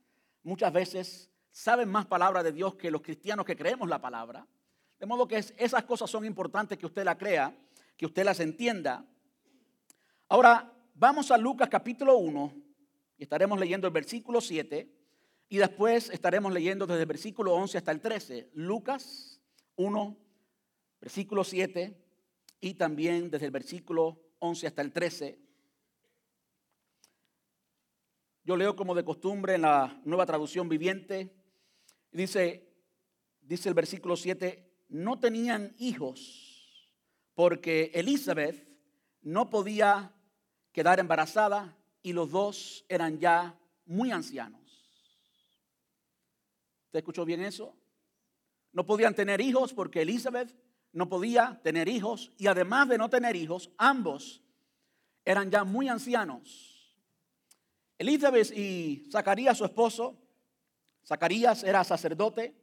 muchas 0.42 0.72
veces 0.72 1.30
saben 1.50 1.90
más 1.90 2.06
palabra 2.06 2.42
de 2.42 2.52
Dios 2.52 2.74
que 2.76 2.90
los 2.90 3.02
cristianos 3.02 3.44
que 3.44 3.56
creemos 3.56 3.88
la 3.88 4.00
palabra. 4.00 4.46
De 4.98 5.06
modo 5.06 5.28
que 5.28 5.36
esas 5.36 5.84
cosas 5.84 6.10
son 6.10 6.24
importantes 6.24 6.78
que 6.78 6.86
usted 6.86 7.04
la 7.04 7.18
crea 7.18 7.54
que 7.98 8.06
usted 8.06 8.24
las 8.24 8.38
entienda. 8.40 9.04
Ahora, 10.28 10.72
vamos 10.94 11.30
a 11.32 11.36
Lucas 11.36 11.68
capítulo 11.68 12.16
1 12.16 12.52
y 13.18 13.24
estaremos 13.24 13.58
leyendo 13.58 13.88
el 13.88 13.92
versículo 13.92 14.40
7 14.40 14.88
y 15.48 15.56
después 15.58 16.08
estaremos 16.10 16.52
leyendo 16.52 16.86
desde 16.86 17.00
el 17.00 17.06
versículo 17.06 17.54
11 17.54 17.78
hasta 17.78 17.90
el 17.90 18.00
13. 18.00 18.50
Lucas 18.54 19.40
1, 19.74 20.16
versículo 21.00 21.42
7 21.42 22.07
y 22.60 22.74
también 22.74 23.30
desde 23.30 23.46
el 23.46 23.52
versículo 23.52 24.20
11 24.38 24.66
hasta 24.66 24.82
el 24.82 24.92
13. 24.92 25.38
Yo 28.44 28.56
leo 28.56 28.74
como 28.76 28.94
de 28.94 29.04
costumbre 29.04 29.54
en 29.54 29.62
la 29.62 30.00
nueva 30.04 30.26
traducción 30.26 30.68
viviente. 30.68 31.34
Dice, 32.10 32.72
dice 33.40 33.68
el 33.68 33.74
versículo 33.74 34.16
7, 34.16 34.68
no 34.88 35.20
tenían 35.20 35.74
hijos 35.78 36.90
porque 37.34 37.90
Elizabeth 37.94 38.66
no 39.20 39.50
podía 39.50 40.14
quedar 40.72 40.98
embarazada 40.98 41.76
y 42.02 42.12
los 42.12 42.30
dos 42.30 42.84
eran 42.88 43.18
ya 43.18 43.58
muy 43.84 44.10
ancianos. 44.10 44.60
¿Te 46.90 46.98
escuchó 46.98 47.24
bien 47.24 47.42
eso? 47.42 47.76
No 48.72 48.86
podían 48.86 49.14
tener 49.14 49.40
hijos 49.40 49.74
porque 49.74 50.02
Elizabeth 50.02 50.54
no 50.98 51.08
podía 51.08 51.60
tener 51.62 51.88
hijos 51.88 52.30
y 52.36 52.48
además 52.48 52.88
de 52.88 52.98
no 52.98 53.08
tener 53.08 53.36
hijos, 53.36 53.70
ambos 53.78 54.42
eran 55.24 55.50
ya 55.50 55.64
muy 55.64 55.88
ancianos. 55.88 56.96
Elizabeth 57.96 58.50
y 58.56 59.08
Zacarías, 59.10 59.56
su 59.56 59.64
esposo, 59.64 60.16
Zacarías 61.06 61.64
era 61.64 61.82
sacerdote 61.84 62.54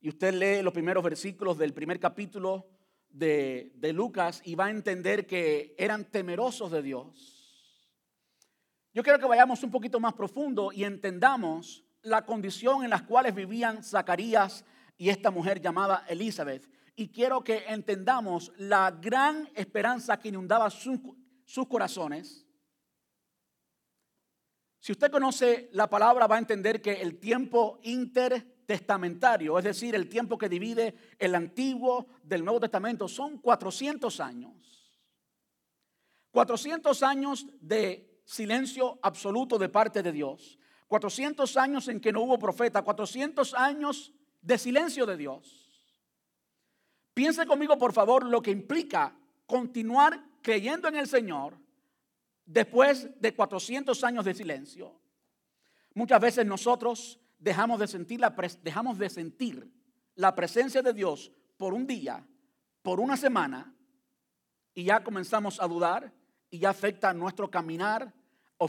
y 0.00 0.08
usted 0.08 0.34
lee 0.34 0.62
los 0.62 0.72
primeros 0.72 1.02
versículos 1.02 1.58
del 1.58 1.72
primer 1.72 1.98
capítulo 1.98 2.66
de, 3.08 3.72
Lucas 3.94 4.42
y 4.44 4.54
va 4.54 4.66
a 4.66 4.70
entender 4.70 5.26
que 5.26 5.74
eran 5.78 6.04
temerosos 6.04 6.70
de 6.70 6.82
Dios. 6.82 7.88
Yo 8.92 9.02
quiero 9.02 9.18
que 9.18 9.26
vayamos 9.26 9.62
un 9.62 9.70
poquito 9.70 10.00
más 10.00 10.14
profundo 10.14 10.72
y 10.72 10.84
entendamos 10.84 11.84
la 12.02 12.24
condición 12.24 12.82
en 12.82 12.90
la 12.90 13.06
cual 13.06 13.30
vivían 13.32 13.84
Zacarías 13.84 14.64
y 14.96 15.08
esta 15.08 15.30
mujer 15.30 15.60
llamada 15.60 16.04
Elizabeth. 16.08 16.68
Y 17.00 17.08
quiero 17.08 17.42
que 17.42 17.64
entendamos 17.66 18.52
la 18.58 18.90
gran 18.90 19.48
esperanza 19.54 20.18
que 20.18 20.28
inundaba 20.28 20.68
sus, 20.68 20.98
sus 21.46 21.66
corazones. 21.66 22.46
Si 24.78 24.92
usted 24.92 25.10
conoce 25.10 25.70
la 25.72 25.88
palabra, 25.88 26.26
va 26.26 26.36
a 26.36 26.40
entender 26.40 26.82
que 26.82 27.00
el 27.00 27.18
tiempo 27.18 27.80
intertestamentario, 27.84 29.56
es 29.56 29.64
decir, 29.64 29.94
el 29.94 30.10
tiempo 30.10 30.36
que 30.36 30.50
divide 30.50 30.94
el 31.18 31.34
Antiguo 31.34 32.06
del 32.22 32.44
Nuevo 32.44 32.60
Testamento, 32.60 33.08
son 33.08 33.38
400 33.38 34.20
años. 34.20 35.00
400 36.32 37.02
años 37.02 37.46
de 37.62 38.20
silencio 38.26 38.98
absoluto 39.00 39.56
de 39.56 39.70
parte 39.70 40.02
de 40.02 40.12
Dios. 40.12 40.58
400 40.86 41.56
años 41.56 41.88
en 41.88 41.98
que 41.98 42.12
no 42.12 42.20
hubo 42.24 42.38
profeta. 42.38 42.82
400 42.82 43.54
años 43.54 44.12
de 44.42 44.58
silencio 44.58 45.06
de 45.06 45.16
Dios. 45.16 45.69
Piense 47.14 47.46
conmigo, 47.46 47.76
por 47.78 47.92
favor, 47.92 48.24
lo 48.24 48.40
que 48.40 48.50
implica 48.50 49.16
continuar 49.46 50.24
creyendo 50.42 50.88
en 50.88 50.96
el 50.96 51.06
Señor 51.06 51.58
después 52.46 53.08
de 53.20 53.34
400 53.34 54.02
años 54.04 54.24
de 54.24 54.34
silencio. 54.34 55.00
Muchas 55.94 56.20
veces 56.20 56.46
nosotros 56.46 57.20
dejamos 57.38 57.80
de 57.80 57.88
sentir 57.88 58.20
la, 58.20 58.34
dejamos 58.62 58.98
de 58.98 59.10
sentir 59.10 59.70
la 60.14 60.34
presencia 60.34 60.82
de 60.82 60.92
Dios 60.92 61.32
por 61.56 61.74
un 61.74 61.86
día, 61.86 62.26
por 62.82 63.00
una 63.00 63.16
semana, 63.16 63.74
y 64.74 64.84
ya 64.84 65.02
comenzamos 65.02 65.60
a 65.60 65.66
dudar 65.66 66.12
y 66.48 66.58
ya 66.58 66.70
afecta 66.70 67.12
nuestro 67.12 67.50
caminar, 67.50 68.12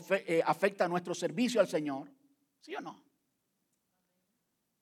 eh, 0.10 0.42
afecta 0.46 0.88
nuestro 0.88 1.14
servicio 1.14 1.62
al 1.62 1.68
Señor. 1.68 2.12
¿Sí 2.60 2.76
o 2.76 2.82
no? 2.82 3.04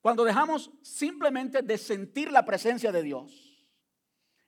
Cuando 0.01 0.23
dejamos 0.23 0.71
simplemente 0.81 1.61
de 1.61 1.77
sentir 1.77 2.31
la 2.31 2.45
presencia 2.45 2.91
de 2.91 3.03
Dios. 3.03 3.48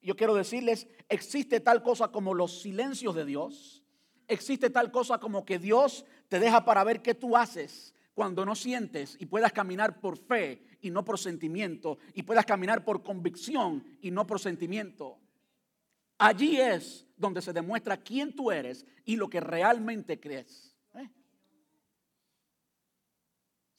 Yo 0.02 0.16
quiero 0.16 0.34
decirles, 0.34 0.88
existe 1.10 1.60
tal 1.60 1.84
cosa 1.84 2.08
como 2.10 2.34
los 2.34 2.62
silencios 2.62 3.14
de 3.14 3.26
Dios. 3.26 3.84
Existe 4.28 4.70
tal 4.70 4.92
cosa 4.92 5.20
como 5.20 5.46
que 5.46 5.60
Dios 5.60 6.06
te 6.28 6.40
deja 6.40 6.66
para 6.66 6.84
ver 6.84 7.02
qué 7.02 7.14
tú 7.14 7.38
haces 7.38 7.94
cuando 8.14 8.46
no 8.46 8.56
sientes 8.56 9.16
y 9.20 9.26
puedas 9.26 9.54
caminar 9.54 10.00
por 10.00 10.18
fe 10.18 10.64
y 10.82 10.90
no 10.90 11.06
por 11.06 11.20
sentimiento 11.20 11.98
y 12.14 12.24
puedas 12.24 12.46
caminar 12.46 12.84
por 12.84 13.04
convicción 13.04 13.84
y 14.02 14.12
no 14.12 14.26
por 14.26 14.40
sentimiento. 14.40 15.20
Allí 16.18 16.60
es 16.60 17.08
donde 17.18 17.42
se 17.42 17.54
demuestra 17.54 17.98
quién 17.98 18.36
tú 18.36 18.52
eres 18.52 18.86
y 19.06 19.16
lo 19.16 19.30
que 19.30 19.40
realmente 19.40 20.20
crees. 20.20 20.76
¿eh? 20.96 21.10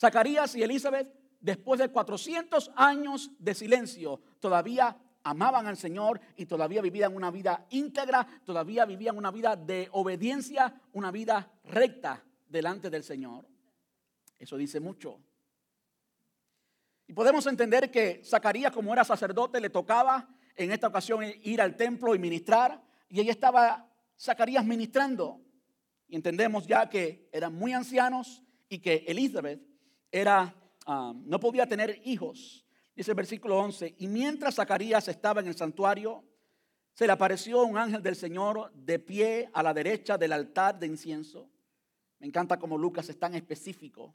Zacarías 0.00 0.54
y 0.54 0.62
Elizabeth 0.62 1.08
después 1.40 1.80
de 1.80 1.88
400 1.88 2.70
años 2.76 3.30
de 3.38 3.54
silencio, 3.54 4.20
todavía 4.40 4.96
amaban 5.24 5.66
al 5.66 5.76
Señor 5.76 6.20
y 6.36 6.46
todavía 6.46 6.82
vivían 6.82 7.14
una 7.14 7.30
vida 7.30 7.66
íntegra, 7.70 8.26
todavía 8.44 8.84
vivían 8.84 9.16
una 9.16 9.30
vida 9.30 9.56
de 9.56 9.88
obediencia, 9.92 10.80
una 10.92 11.10
vida 11.10 11.50
recta 11.64 12.24
delante 12.48 12.90
del 12.90 13.04
Señor. 13.04 13.46
Eso 14.38 14.56
dice 14.56 14.80
mucho. 14.80 15.20
Y 17.06 17.12
podemos 17.12 17.46
entender 17.46 17.90
que 17.90 18.22
Zacarías, 18.24 18.72
como 18.72 18.92
era 18.92 19.04
sacerdote, 19.04 19.60
le 19.60 19.70
tocaba 19.70 20.28
en 20.56 20.72
esta 20.72 20.88
ocasión 20.88 21.24
ir 21.42 21.60
al 21.60 21.76
templo 21.76 22.14
y 22.14 22.18
ministrar. 22.18 22.82
Y 23.08 23.20
ahí 23.20 23.28
estaba 23.28 23.88
Zacarías 24.18 24.64
ministrando. 24.64 25.40
Y 26.08 26.16
entendemos 26.16 26.66
ya 26.66 26.88
que 26.88 27.28
eran 27.32 27.54
muy 27.54 27.72
ancianos 27.72 28.42
y 28.68 28.78
que 28.78 29.04
Elizabeth 29.06 29.60
era 30.10 30.54
Um, 30.86 31.22
no 31.26 31.38
podía 31.38 31.66
tener 31.66 32.00
hijos. 32.04 32.61
Dice 32.94 33.10
el 33.10 33.16
versículo 33.16 33.58
11, 33.58 33.94
y 33.98 34.06
mientras 34.06 34.56
Zacarías 34.56 35.08
estaba 35.08 35.40
en 35.40 35.48
el 35.48 35.56
santuario, 35.56 36.24
se 36.92 37.06
le 37.06 37.12
apareció 37.12 37.64
un 37.64 37.78
ángel 37.78 38.02
del 38.02 38.16
Señor 38.16 38.70
de 38.74 38.98
pie 38.98 39.48
a 39.52 39.62
la 39.62 39.72
derecha 39.72 40.18
del 40.18 40.32
altar 40.32 40.78
de 40.78 40.86
incienso. 40.86 41.50
Me 42.18 42.26
encanta 42.26 42.58
como 42.58 42.76
Lucas 42.76 43.08
es 43.08 43.18
tan 43.18 43.34
específico. 43.34 44.14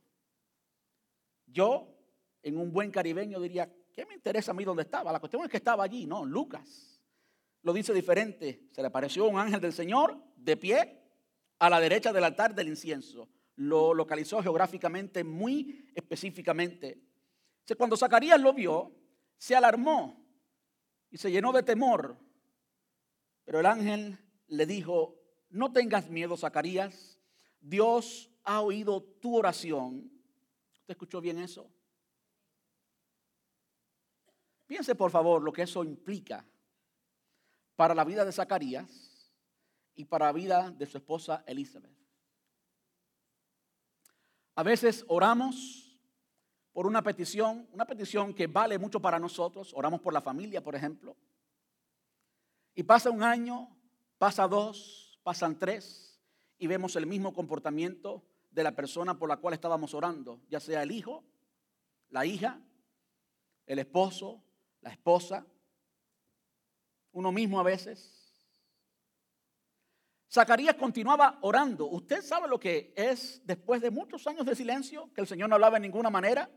Yo, 1.48 1.96
en 2.44 2.58
un 2.58 2.72
buen 2.72 2.92
caribeño, 2.92 3.40
diría, 3.40 3.74
¿qué 3.96 4.06
me 4.06 4.14
interesa 4.14 4.52
a 4.52 4.54
mí 4.54 4.64
dónde 4.64 4.84
estaba? 4.84 5.12
La 5.12 5.20
cuestión 5.20 5.44
es 5.44 5.50
que 5.50 5.58
estaba 5.58 5.84
allí, 5.84 6.06
no, 6.06 6.24
Lucas. 6.24 7.02
Lo 7.64 7.74
dice 7.74 7.94
diferente. 7.94 8.68
Se 8.72 8.82
le 8.82 8.88
apareció 8.88 9.28
un 9.28 9.40
ángel 9.40 9.60
del 9.60 9.74
Señor 9.74 10.24
de 10.36 10.56
pie 10.56 11.02
a 11.58 11.70
la 11.70 11.80
derecha 11.80 12.14
del 12.14 12.24
altar 12.24 12.54
del 12.54 12.68
incienso 12.68 13.28
lo 13.58 13.94
localizó 13.94 14.42
geográficamente 14.42 15.24
muy 15.24 15.92
específicamente. 15.96 17.02
Cuando 17.76 17.98
Zacarías 17.98 18.40
lo 18.40 18.54
vio, 18.54 18.92
se 19.38 19.56
alarmó 19.56 20.24
y 21.10 21.18
se 21.18 21.32
llenó 21.32 21.52
de 21.52 21.64
temor. 21.64 22.18
Pero 23.44 23.60
el 23.60 23.66
ángel 23.66 24.18
le 24.48 24.66
dijo, 24.66 25.20
no 25.50 25.72
tengas 25.72 26.10
miedo, 26.10 26.38
Zacarías, 26.38 27.20
Dios 27.60 28.30
ha 28.44 28.62
oído 28.62 29.02
tu 29.02 29.36
oración. 29.36 30.12
¿Usted 30.80 30.94
escuchó 30.94 31.20
bien 31.20 31.40
eso? 31.40 31.70
Piense 34.66 34.96
por 34.96 35.12
favor 35.12 35.42
lo 35.42 35.54
que 35.54 35.64
eso 35.64 35.84
implica 35.84 36.46
para 37.76 37.96
la 37.96 38.04
vida 38.04 38.26
de 38.26 38.32
Zacarías 38.32 39.34
y 39.96 40.06
para 40.06 40.28
la 40.28 40.34
vida 40.34 40.72
de 40.72 40.86
su 40.86 40.98
esposa 40.98 41.44
Elizabeth. 41.48 41.96
A 44.56 44.64
veces 44.64 45.06
oramos 45.08 45.87
por 46.78 46.86
una 46.86 47.02
petición, 47.02 47.68
una 47.74 47.86
petición 47.88 48.36
que 48.36 48.46
vale 48.46 48.78
mucho 48.78 49.00
para 49.00 49.18
nosotros. 49.18 49.74
Oramos 49.74 50.00
por 50.00 50.14
la 50.14 50.22
familia, 50.22 50.64
por 50.64 50.76
ejemplo. 50.76 51.18
Y 52.76 52.84
pasa 52.84 53.10
un 53.10 53.24
año, 53.24 53.76
pasa 54.20 54.48
dos, 54.48 55.20
pasan 55.24 55.58
tres, 55.58 56.22
y 56.60 56.68
vemos 56.68 56.96
el 56.96 57.08
mismo 57.08 57.34
comportamiento 57.34 58.24
de 58.52 58.64
la 58.64 58.76
persona 58.76 59.18
por 59.18 59.28
la 59.28 59.38
cual 59.38 59.56
estábamos 59.56 59.96
orando, 59.96 60.40
ya 60.50 60.60
sea 60.60 60.84
el 60.84 60.92
hijo, 60.92 61.24
la 62.10 62.28
hija, 62.28 62.62
el 63.66 63.80
esposo, 63.80 64.44
la 64.82 64.92
esposa, 64.92 65.48
uno 67.12 67.32
mismo 67.32 67.60
a 67.60 67.64
veces. 67.64 68.40
Zacarías 70.32 70.76
continuaba 70.76 71.40
orando. 71.42 71.88
¿Usted 71.88 72.22
sabe 72.22 72.48
lo 72.48 72.60
que 72.60 72.94
es 72.96 73.42
después 73.46 73.82
de 73.82 73.90
muchos 73.90 74.28
años 74.28 74.46
de 74.46 74.56
silencio, 74.56 75.12
que 75.16 75.22
el 75.22 75.28
Señor 75.28 75.50
no 75.50 75.56
hablaba 75.56 75.78
de 75.78 75.88
ninguna 75.88 76.12
manera? 76.12 76.48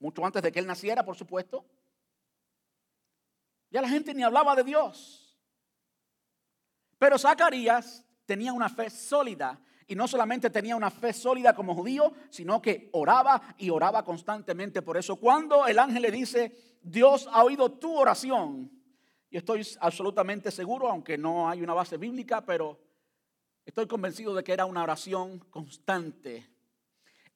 Mucho 0.00 0.24
antes 0.26 0.42
de 0.42 0.50
que 0.50 0.58
él 0.58 0.66
naciera, 0.66 1.04
por 1.04 1.16
supuesto. 1.16 1.64
Ya 3.70 3.80
la 3.80 3.88
gente 3.88 4.12
ni 4.12 4.24
hablaba 4.24 4.56
de 4.56 4.64
Dios. 4.64 5.38
Pero 6.98 7.16
Zacarías 7.18 8.04
tenía 8.26 8.52
una 8.52 8.68
fe 8.68 8.90
sólida. 8.90 9.60
Y 9.86 9.94
no 9.94 10.08
solamente 10.08 10.50
tenía 10.50 10.74
una 10.74 10.90
fe 10.90 11.12
sólida 11.12 11.54
como 11.54 11.74
judío, 11.74 12.12
sino 12.30 12.60
que 12.60 12.90
oraba 12.92 13.54
y 13.58 13.70
oraba 13.70 14.04
constantemente. 14.04 14.82
Por 14.82 14.96
eso 14.96 15.16
cuando 15.16 15.66
el 15.68 15.78
ángel 15.78 16.02
le 16.02 16.10
dice, 16.10 16.78
Dios 16.82 17.28
ha 17.30 17.44
oído 17.44 17.70
tu 17.72 17.96
oración, 17.96 18.70
y 19.30 19.36
estoy 19.36 19.66
absolutamente 19.80 20.50
seguro, 20.50 20.88
aunque 20.88 21.16
no 21.16 21.48
hay 21.48 21.62
una 21.62 21.74
base 21.74 21.96
bíblica, 21.96 22.44
pero 22.44 22.80
Estoy 23.70 23.86
convencido 23.86 24.34
de 24.34 24.42
que 24.42 24.52
era 24.52 24.64
una 24.64 24.82
oración 24.82 25.38
constante, 25.50 26.44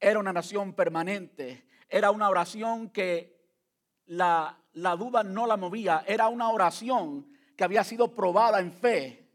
era 0.01 0.19
una 0.19 0.31
oración 0.31 0.73
permanente, 0.73 1.65
era 1.89 2.11
una 2.11 2.29
oración 2.29 2.91
que 2.91 3.35
la, 4.07 4.59
la 4.73 4.97
duda 4.97 5.23
no 5.23 5.47
la 5.47 5.57
movía, 5.57 6.05
era 6.07 6.29
una 6.29 6.51
oración 6.51 7.29
que 7.57 7.65
había 7.65 7.85
sido 7.85 8.15
probada 8.15 8.61
en 8.61 8.73
fe. 8.73 9.31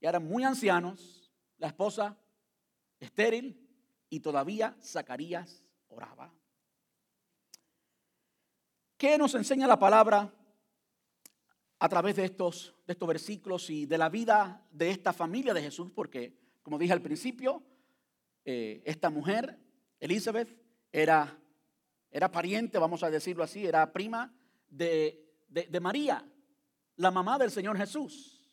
Y 0.00 0.06
eran 0.06 0.26
muy 0.26 0.44
ancianos, 0.44 1.30
la 1.58 1.68
esposa 1.68 2.16
estéril 3.00 3.60
y 4.08 4.20
todavía 4.20 4.76
Zacarías 4.82 5.62
oraba. 5.88 6.32
¿Qué 8.96 9.18
nos 9.18 9.34
enseña 9.34 9.66
la 9.66 9.78
palabra 9.78 10.32
a 11.78 11.88
través 11.88 12.16
de 12.16 12.24
estos, 12.24 12.74
de 12.86 12.92
estos 12.92 13.08
versículos 13.08 13.68
y 13.68 13.86
de 13.86 13.98
la 13.98 14.08
vida 14.08 14.66
de 14.70 14.90
esta 14.90 15.12
familia 15.12 15.52
de 15.52 15.62
Jesús, 15.62 15.90
porque, 15.94 16.34
como 16.62 16.78
dije 16.78 16.92
al 16.92 17.02
principio, 17.02 17.62
eh, 18.44 18.82
esta 18.86 19.10
mujer, 19.10 19.58
Elizabeth, 20.04 20.48
era, 20.92 21.38
era 22.10 22.30
pariente, 22.30 22.78
vamos 22.78 23.02
a 23.02 23.10
decirlo 23.10 23.42
así, 23.42 23.66
era 23.66 23.92
prima 23.92 24.32
de, 24.68 25.24
de 25.48 25.80
María, 25.80 26.24
la 26.96 27.10
mamá 27.10 27.38
del 27.38 27.50
Señor 27.50 27.76
Jesús. 27.76 28.50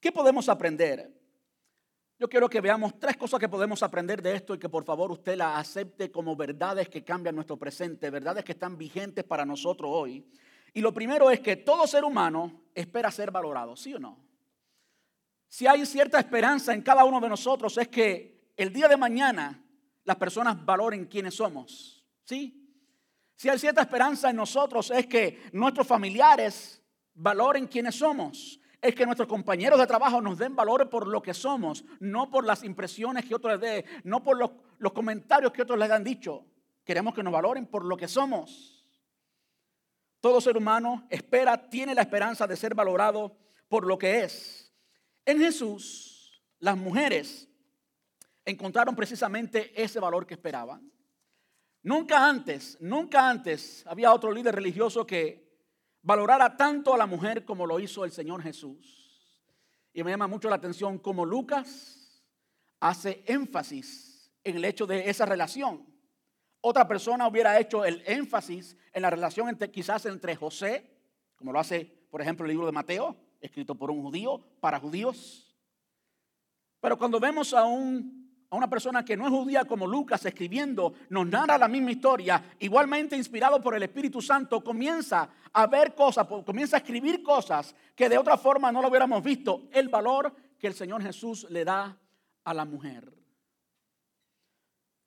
¿Qué 0.00 0.12
podemos 0.12 0.48
aprender? 0.48 1.12
Yo 2.18 2.28
quiero 2.28 2.48
que 2.48 2.60
veamos 2.60 2.98
tres 2.98 3.16
cosas 3.16 3.38
que 3.38 3.48
podemos 3.48 3.82
aprender 3.82 4.22
de 4.22 4.34
esto 4.34 4.54
y 4.54 4.58
que 4.58 4.68
por 4.68 4.84
favor 4.84 5.12
usted 5.12 5.36
la 5.36 5.58
acepte 5.58 6.10
como 6.10 6.34
verdades 6.34 6.88
que 6.88 7.04
cambian 7.04 7.34
nuestro 7.34 7.56
presente, 7.56 8.10
verdades 8.10 8.44
que 8.44 8.52
están 8.52 8.76
vigentes 8.76 9.24
para 9.24 9.44
nosotros 9.44 9.90
hoy. 9.92 10.28
Y 10.74 10.80
lo 10.80 10.92
primero 10.92 11.30
es 11.30 11.40
que 11.40 11.56
todo 11.56 11.86
ser 11.86 12.04
humano 12.04 12.62
espera 12.74 13.10
ser 13.10 13.30
valorado, 13.30 13.76
¿sí 13.76 13.94
o 13.94 13.98
no? 13.98 14.28
si 15.48 15.66
hay 15.66 15.84
cierta 15.86 16.18
esperanza 16.18 16.74
en 16.74 16.82
cada 16.82 17.04
uno 17.04 17.20
de 17.20 17.28
nosotros, 17.28 17.76
es 17.78 17.88
que 17.88 18.52
el 18.56 18.72
día 18.72 18.86
de 18.86 18.98
mañana 18.98 19.64
las 20.08 20.16
personas 20.16 20.64
valoren 20.64 21.04
quiénes 21.04 21.34
somos. 21.34 22.02
¿Sí? 22.24 22.66
Si 23.36 23.50
hay 23.50 23.58
cierta 23.58 23.82
esperanza 23.82 24.30
en 24.30 24.36
nosotros, 24.36 24.90
es 24.90 25.06
que 25.06 25.50
nuestros 25.52 25.86
familiares 25.86 26.82
valoren 27.12 27.66
quiénes 27.66 27.96
somos. 27.96 28.58
Es 28.80 28.94
que 28.94 29.04
nuestros 29.04 29.28
compañeros 29.28 29.78
de 29.78 29.86
trabajo 29.86 30.22
nos 30.22 30.38
den 30.38 30.56
valor 30.56 30.88
por 30.88 31.06
lo 31.06 31.20
que 31.20 31.34
somos, 31.34 31.84
no 32.00 32.30
por 32.30 32.46
las 32.46 32.64
impresiones 32.64 33.26
que 33.26 33.34
otros 33.34 33.60
les 33.60 33.60
den, 33.60 33.84
no 34.04 34.24
por 34.24 34.38
los, 34.38 34.50
los 34.78 34.94
comentarios 34.94 35.52
que 35.52 35.60
otros 35.60 35.78
les 35.78 35.90
han 35.90 36.04
dicho. 36.04 36.46
Queremos 36.84 37.14
que 37.14 37.22
nos 37.22 37.34
valoren 37.34 37.66
por 37.66 37.84
lo 37.84 37.94
que 37.94 38.08
somos. 38.08 38.86
Todo 40.22 40.40
ser 40.40 40.56
humano 40.56 41.06
espera, 41.10 41.68
tiene 41.68 41.94
la 41.94 42.00
esperanza 42.00 42.46
de 42.46 42.56
ser 42.56 42.74
valorado 42.74 43.36
por 43.68 43.86
lo 43.86 43.98
que 43.98 44.22
es. 44.22 44.72
En 45.26 45.38
Jesús, 45.38 46.42
las 46.60 46.78
mujeres 46.78 47.47
encontraron 48.50 48.96
precisamente 48.96 49.72
ese 49.80 50.00
valor 50.00 50.26
que 50.26 50.34
esperaban. 50.34 50.90
Nunca 51.82 52.28
antes, 52.28 52.78
nunca 52.80 53.28
antes 53.28 53.84
había 53.86 54.12
otro 54.12 54.32
líder 54.32 54.54
religioso 54.54 55.06
que 55.06 55.48
valorara 56.02 56.56
tanto 56.56 56.94
a 56.94 56.98
la 56.98 57.06
mujer 57.06 57.44
como 57.44 57.66
lo 57.66 57.78
hizo 57.78 58.04
el 58.04 58.12
Señor 58.12 58.42
Jesús. 58.42 59.32
Y 59.92 60.02
me 60.02 60.10
llama 60.10 60.26
mucho 60.26 60.48
la 60.48 60.56
atención 60.56 60.98
cómo 60.98 61.26
Lucas 61.26 62.24
hace 62.80 63.22
énfasis 63.26 64.32
en 64.44 64.56
el 64.56 64.64
hecho 64.64 64.86
de 64.86 65.10
esa 65.10 65.26
relación. 65.26 65.86
Otra 66.60 66.88
persona 66.88 67.28
hubiera 67.28 67.58
hecho 67.60 67.84
el 67.84 68.02
énfasis 68.06 68.76
en 68.92 69.02
la 69.02 69.10
relación 69.10 69.48
entre, 69.48 69.70
quizás 69.70 70.06
entre 70.06 70.36
José, 70.36 70.90
como 71.36 71.52
lo 71.52 71.60
hace, 71.60 71.84
por 72.10 72.22
ejemplo, 72.22 72.46
el 72.46 72.50
libro 72.50 72.66
de 72.66 72.72
Mateo, 72.72 73.16
escrito 73.40 73.74
por 73.74 73.90
un 73.90 74.02
judío, 74.02 74.42
para 74.60 74.80
judíos. 74.80 75.54
Pero 76.80 76.96
cuando 76.96 77.20
vemos 77.20 77.52
a, 77.54 77.64
un, 77.64 78.17
a 78.50 78.56
una 78.56 78.68
persona 78.68 79.04
que 79.04 79.16
no 79.16 79.26
es 79.26 79.30
judía 79.30 79.64
como 79.64 79.86
Lucas 79.86 80.24
escribiendo, 80.24 80.94
nos 81.10 81.26
narra 81.26 81.58
la 81.58 81.68
misma 81.68 81.92
historia, 81.92 82.56
igualmente 82.58 83.16
inspirado 83.16 83.60
por 83.60 83.74
el 83.74 83.82
Espíritu 83.82 84.22
Santo, 84.22 84.64
comienza 84.64 85.28
a 85.52 85.66
ver 85.66 85.94
cosas, 85.94 86.26
comienza 86.26 86.76
a 86.76 86.80
escribir 86.80 87.22
cosas 87.22 87.74
que 87.94 88.08
de 88.08 88.16
otra 88.16 88.38
forma 88.38 88.72
no 88.72 88.80
lo 88.80 88.88
hubiéramos 88.88 89.22
visto, 89.22 89.68
el 89.72 89.88
valor 89.88 90.34
que 90.58 90.66
el 90.66 90.74
Señor 90.74 91.02
Jesús 91.02 91.46
le 91.50 91.64
da 91.64 91.98
a 92.44 92.54
la 92.54 92.64
mujer. 92.64 93.12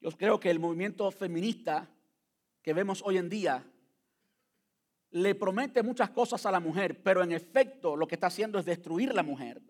Yo 0.01 0.11
creo 0.11 0.39
que 0.39 0.51
el 0.51 0.59
movimiento 0.59 1.09
feminista 1.11 1.89
que 2.61 2.73
vemos 2.73 3.01
hoy 3.03 3.17
en 3.17 3.29
día 3.29 3.65
le 5.11 5.35
promete 5.35 5.81
muchas 5.83 6.11
cosas 6.11 6.45
a 6.45 6.51
la 6.51 6.59
mujer, 6.59 7.01
pero 7.01 7.23
en 7.23 7.31
efecto 7.31 7.95
lo 7.95 8.07
que 8.07 8.15
está 8.15 8.27
haciendo 8.27 8.59
es 8.59 8.65
destruir 8.65 9.13
la 9.13 9.23
mujer. 9.23 9.61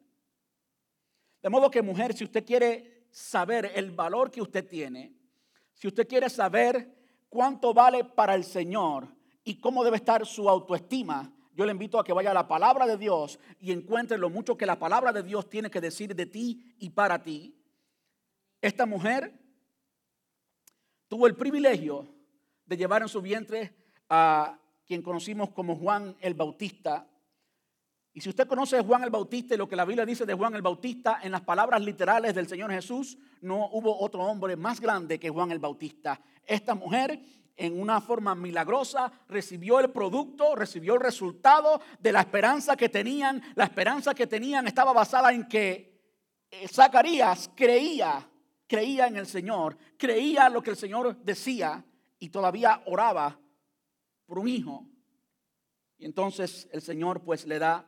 De 1.41 1.49
modo 1.49 1.71
que 1.71 1.81
mujer, 1.81 2.13
si 2.13 2.23
usted 2.25 2.45
quiere 2.45 3.00
saber 3.11 3.71
el 3.75 3.91
valor 3.91 4.31
que 4.31 4.41
usted 4.41 4.67
tiene, 4.67 5.13
si 5.73 5.87
usted 5.87 6.07
quiere 6.07 6.29
saber 6.29 6.95
cuánto 7.29 7.73
vale 7.73 8.03
para 8.03 8.35
el 8.35 8.43
Señor 8.43 9.07
y 9.43 9.59
cómo 9.59 9.83
debe 9.83 9.97
estar 9.97 10.25
su 10.25 10.47
autoestima, 10.49 11.33
yo 11.53 11.65
le 11.65 11.71
invito 11.71 11.99
a 11.99 12.03
que 12.03 12.13
vaya 12.13 12.31
a 12.31 12.35
la 12.35 12.47
palabra 12.47 12.85
de 12.87 12.97
Dios 12.97 13.39
y 13.59 13.71
encuentre 13.71 14.17
lo 14.17 14.29
mucho 14.29 14.57
que 14.57 14.65
la 14.65 14.79
palabra 14.79 15.11
de 15.11 15.23
Dios 15.23 15.49
tiene 15.49 15.69
que 15.69 15.81
decir 15.81 16.15
de 16.15 16.25
ti 16.25 16.75
y 16.79 16.89
para 16.91 17.21
ti. 17.21 17.55
Esta 18.61 18.85
mujer 18.85 19.33
tuvo 21.07 21.27
el 21.27 21.35
privilegio 21.35 22.07
de 22.65 22.77
llevar 22.77 23.01
en 23.01 23.09
su 23.09 23.21
vientre 23.21 23.75
a 24.07 24.57
quien 24.85 25.01
conocimos 25.01 25.49
como 25.49 25.75
Juan 25.75 26.15
el 26.21 26.33
Bautista. 26.33 27.07
Y 28.13 28.21
si 28.21 28.29
usted 28.29 28.47
conoce 28.47 28.77
a 28.77 28.83
Juan 28.83 29.03
el 29.03 29.09
Bautista 29.09 29.53
y 29.53 29.57
lo 29.57 29.69
que 29.69 29.75
la 29.75 29.85
Biblia 29.85 30.05
dice 30.05 30.25
de 30.25 30.33
Juan 30.33 30.53
el 30.55 30.61
Bautista, 30.61 31.19
en 31.23 31.31
las 31.31 31.41
palabras 31.41 31.81
literales 31.81 32.35
del 32.35 32.47
Señor 32.47 32.71
Jesús, 32.71 33.17
no 33.41 33.69
hubo 33.71 34.01
otro 34.01 34.23
hombre 34.23 34.55
más 34.55 34.81
grande 34.81 35.19
que 35.19 35.29
Juan 35.29 35.51
el 35.51 35.59
Bautista. 35.59 36.19
Esta 36.45 36.75
mujer, 36.75 37.21
en 37.55 37.79
una 37.79 38.01
forma 38.01 38.35
milagrosa, 38.35 39.11
recibió 39.29 39.79
el 39.79 39.91
producto, 39.91 40.55
recibió 40.55 40.95
el 40.95 41.01
resultado 41.01 41.81
de 41.99 42.11
la 42.11 42.19
esperanza 42.21 42.75
que 42.75 42.89
tenían. 42.89 43.41
La 43.55 43.63
esperanza 43.63 44.13
que 44.13 44.27
tenían 44.27 44.67
estaba 44.67 44.91
basada 44.91 45.31
en 45.31 45.47
que 45.47 46.01
eh, 46.49 46.67
Zacarías 46.67 47.49
creía 47.55 48.27
creía 48.71 49.07
en 49.07 49.17
el 49.17 49.27
Señor, 49.27 49.77
creía 49.97 50.47
lo 50.47 50.63
que 50.63 50.69
el 50.69 50.77
Señor 50.77 51.21
decía 51.25 51.83
y 52.19 52.29
todavía 52.29 52.81
oraba 52.85 53.37
por 54.25 54.39
un 54.39 54.47
hijo. 54.47 54.87
Y 55.97 56.05
entonces 56.05 56.69
el 56.71 56.81
Señor 56.81 57.21
pues 57.21 57.45
le 57.45 57.59
da 57.59 57.85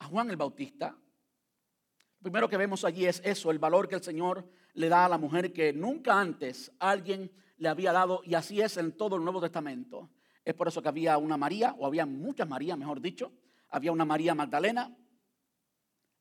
a 0.00 0.06
Juan 0.06 0.30
el 0.30 0.36
Bautista. 0.36 0.88
Lo 0.88 2.22
primero 2.22 2.48
que 2.48 2.56
vemos 2.56 2.84
allí 2.84 3.06
es 3.06 3.22
eso, 3.24 3.50
el 3.50 3.58
valor 3.58 3.88
que 3.88 3.94
el 3.94 4.02
Señor 4.02 4.46
le 4.74 4.88
da 4.88 5.06
a 5.06 5.08
la 5.08 5.18
mujer 5.18 5.52
que 5.52 5.72
nunca 5.72 6.20
antes 6.20 6.72
alguien 6.78 7.30
le 7.56 7.68
había 7.68 7.92
dado 7.92 8.22
y 8.24 8.34
así 8.34 8.60
es 8.60 8.76
en 8.76 8.96
todo 8.96 9.16
el 9.16 9.22
Nuevo 9.22 9.40
Testamento. 9.40 10.10
Es 10.44 10.54
por 10.54 10.68
eso 10.68 10.82
que 10.82 10.88
había 10.88 11.18
una 11.18 11.36
María, 11.36 11.74
o 11.78 11.86
había 11.86 12.06
muchas 12.06 12.48
Marías, 12.48 12.76
mejor 12.76 13.00
dicho. 13.00 13.32
Había 13.68 13.92
una 13.92 14.04
María 14.04 14.34
Magdalena. 14.34 14.96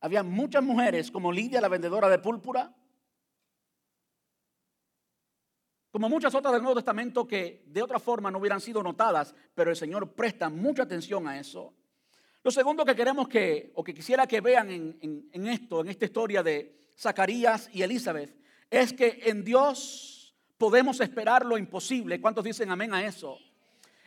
Había 0.02 0.24
muchas 0.24 0.63
mujeres 0.63 1.10
como 1.10 1.32
Lidia, 1.32 1.62
la 1.62 1.70
vendedora 1.70 2.10
de 2.10 2.20
púrpura. 2.20 2.76
Como 5.92 6.10
muchas 6.10 6.36
otras 6.36 6.54
del 6.54 6.62
Nuevo 6.62 6.76
Testamento 6.76 7.26
que 7.26 7.63
de 7.68 7.82
otra 7.82 8.00
forma 8.00 8.30
no 8.30 8.39
hubieran 8.39 8.62
sido 8.62 8.84
notadas, 8.84 9.34
pero 9.56 9.72
el 9.72 9.76
Señor 9.76 10.13
presta 10.13 10.50
mucha 10.50 10.84
atención 10.84 11.28
a 11.28 11.39
eso. 11.39 11.74
Lo 12.43 12.52
segundo 12.52 12.86
que 12.86 12.95
queremos 12.95 13.28
que, 13.28 13.71
o 13.75 13.84
que 13.84 13.93
quisiera 13.93 14.25
que 14.25 14.39
vean 14.39 14.69
en, 14.69 15.47
esto, 15.47 15.82
en 15.82 15.89
esta 15.89 16.06
historia 16.06 16.41
de 16.41 16.91
Zacarías 16.97 17.69
y 17.73 17.82
Elizabeth, 17.82 18.36
es 18.69 18.93
que 18.93 19.21
en 19.25 19.43
Dios 19.43 20.36
podemos 20.58 21.02
esperar 21.02 21.45
lo 21.45 21.58
imposible. 21.58 22.21
¿Cuántos 22.21 22.43
dicen 22.43 22.71
amén 22.71 22.93
a 22.93 23.06
eso? 23.06 23.38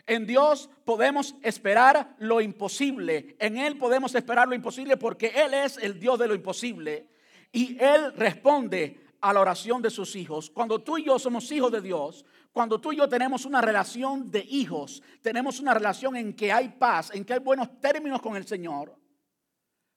En 0.07 0.27
Dios 0.27 0.71
podemos 0.85 1.35
esperar 1.43 2.17
lo 2.19 2.41
imposible. 2.41 3.37
En 3.39 3.57
Él 3.57 3.77
podemos 3.77 4.15
esperar 4.15 4.49
lo 4.49 4.55
imposible 4.55 4.97
porque 4.97 5.29
Él 5.35 5.55
es 5.55 5.77
el 5.79 6.01
Dios 6.01 6.19
de 6.19 6.29
lo 6.29 6.35
imposible. 6.35 7.09
Y 7.53 7.77
Él 7.83 8.15
responde 8.15 9.01
a 9.21 9.33
la 9.33 9.41
oración 9.41 9.83
de 9.83 9.91
sus 9.91 10.17
hijos. 10.17 10.51
Cuando 10.51 10.81
tú 10.81 10.99
y 10.99 11.05
yo 11.05 11.19
somos 11.19 11.51
hijos 11.53 11.71
de 11.71 11.81
Dios, 11.81 12.25
cuando 12.53 12.79
tú 12.81 12.93
y 12.93 12.97
yo 12.97 13.09
tenemos 13.09 13.47
una 13.47 13.61
relación 13.61 14.31
de 14.31 14.41
hijos, 14.41 15.03
tenemos 15.23 15.59
una 15.59 15.73
relación 15.73 16.17
en 16.17 16.35
que 16.35 16.53
hay 16.53 16.69
paz, 16.69 17.11
en 17.15 17.25
que 17.25 17.33
hay 17.33 17.41
buenos 17.41 17.81
términos 17.81 18.21
con 18.21 18.37
el 18.37 18.47
Señor, 18.47 18.95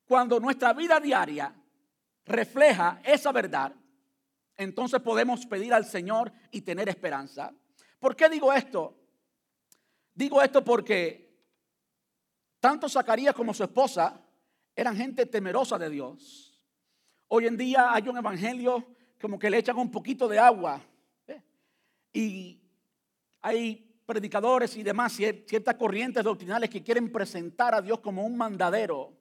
cuando 0.08 0.40
nuestra 0.40 0.72
vida 0.74 1.00
diaria 1.00 1.54
refleja 2.26 3.02
esa 3.04 3.32
verdad, 3.32 3.74
entonces 4.58 5.02
podemos 5.02 5.46
pedir 5.46 5.74
al 5.74 5.86
Señor 5.86 6.32
y 6.52 6.62
tener 6.62 6.88
esperanza. 6.88 7.54
¿Por 8.00 8.16
qué 8.16 8.30
digo 8.30 8.54
esto? 8.54 8.96
Digo 10.14 10.42
esto 10.42 10.64
porque 10.64 11.26
tanto 12.60 12.88
Zacarías 12.88 13.36
como 13.36 13.54
su 13.54 13.64
esposa 13.64 14.22
eran 14.76 14.96
gente 14.96 15.26
temerosa 15.26 15.78
de 15.78 15.90
Dios. 15.90 16.58
Hoy 17.28 17.48
en 17.48 17.58
día 17.58 17.94
hay 17.94 18.08
un 18.08 18.18
evangelio 18.18 18.96
como 19.20 19.38
que 19.38 19.50
le 19.50 19.58
echan 19.58 19.78
un 19.78 19.92
poquito 19.92 20.28
de 20.28 20.40
agua. 20.40 20.82
Y 22.16 22.62
hay 23.42 23.94
predicadores 24.06 24.78
y 24.78 24.84
demás, 24.84 25.12
ciertas 25.12 25.76
corrientes 25.76 26.24
doctrinales 26.24 26.70
que 26.70 26.82
quieren 26.82 27.12
presentar 27.12 27.76
a 27.76 27.82
Dios 27.82 28.00
como 28.00 28.26
un 28.26 28.38
mandadero, 28.38 29.12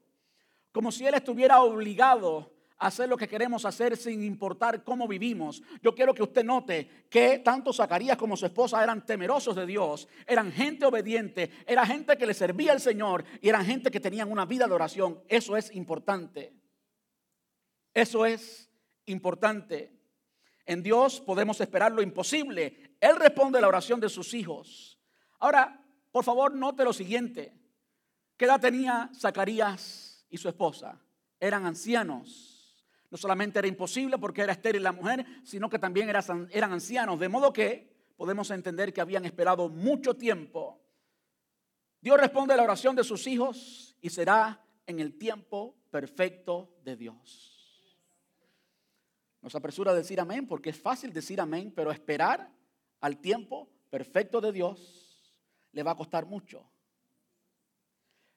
como 0.71 0.93
si 0.93 1.05
Él 1.05 1.15
estuviera 1.15 1.61
obligado 1.61 2.53
a 2.79 2.87
hacer 2.87 3.09
lo 3.09 3.17
que 3.17 3.27
queremos 3.27 3.65
hacer 3.65 3.97
sin 3.97 4.23
importar 4.23 4.85
cómo 4.85 5.09
vivimos. 5.09 5.61
Yo 5.83 5.93
quiero 5.93 6.15
que 6.15 6.23
usted 6.23 6.45
note 6.45 7.07
que 7.11 7.41
tanto 7.41 7.73
Zacarías 7.73 8.17
como 8.17 8.37
su 8.37 8.47
esposa 8.47 8.81
eran 8.81 9.05
temerosos 9.05 9.57
de 9.57 9.67
Dios, 9.67 10.07
eran 10.25 10.53
gente 10.53 10.87
obediente, 10.87 11.51
era 11.67 11.85
gente 11.85 12.17
que 12.17 12.27
le 12.27 12.35
servía 12.35 12.71
al 12.71 12.81
Señor 12.81 13.25
y 13.41 13.49
eran 13.49 13.67
gente 13.67 13.91
que 13.91 13.99
tenían 13.99 14.31
una 14.31 14.47
vida 14.47 14.69
de 14.69 14.75
oración. 14.75 15.21
Eso 15.27 15.57
es 15.57 15.75
importante. 15.75 16.53
Eso 17.93 18.25
es 18.25 18.71
importante. 19.07 19.94
En 20.67 20.83
Dios 20.83 21.21
podemos 21.21 21.61
esperar 21.61 21.93
lo 21.93 22.03
imposible. 22.03 22.97
Él 23.01 23.17
responde 23.17 23.61
la 23.61 23.69
oración 23.69 24.01
de 24.01 24.09
sus 24.09 24.33
hijos. 24.35 24.99
Ahora, 25.39 25.81
por 26.11 26.25
favor, 26.25 26.55
note 26.55 26.85
lo 26.85 26.93
siguiente. 26.93 27.53
¿Qué 28.37 28.47
edad 28.47 28.61
tenía 28.61 29.11
Zacarías 29.15 30.27
y 30.31 30.39
su 30.39 30.49
esposa? 30.49 31.01
Eran 31.39 31.67
ancianos. 31.67 32.85
No 33.11 33.19
solamente 33.19 33.59
era 33.59 33.69
imposible 33.69 34.19
porque 34.19 34.43
era 34.43 34.53
estéril 34.53 34.83
la 34.83 34.93
mujer, 34.93 35.25
sino 35.45 35.69
que 35.69 35.79
también 35.79 36.09
eran 36.09 36.73
ancianos. 36.73 37.21
De 37.21 37.29
modo 37.29 37.53
que 37.53 37.95
podemos 38.17 38.51
entender 38.51 38.93
que 38.93 39.01
habían 39.01 39.25
esperado 39.25 39.69
mucho 39.69 40.15
tiempo. 40.15 40.81
Dios 42.01 42.19
responde 42.19 42.55
a 42.55 42.57
la 42.57 42.65
oración 42.65 42.97
de 42.97 43.05
sus 43.05 43.27
hijos 43.27 43.97
y 44.01 44.11
será 44.11 44.63
en 44.87 45.01
el 45.01 45.17
tiempo 45.17 45.77
perfecto 45.91 46.75
de 46.83 46.97
Dios. 46.97 47.54
Nos 49.45 49.55
apresura 49.55 49.91
a 49.91 49.95
decir 49.95 50.19
amén 50.19 50.47
porque 50.47 50.71
es 50.71 50.81
fácil 50.81 51.13
decir 51.13 51.39
amén, 51.39 51.71
pero 51.77 51.91
esperar 51.91 52.51
al 53.03 53.19
tiempo 53.19 53.69
perfecto 53.91 54.41
de 54.41 54.51
Dios 54.51 55.37
le 55.73 55.83
va 55.83 55.91
a 55.91 55.97
costar 55.97 56.25
mucho. 56.25 56.67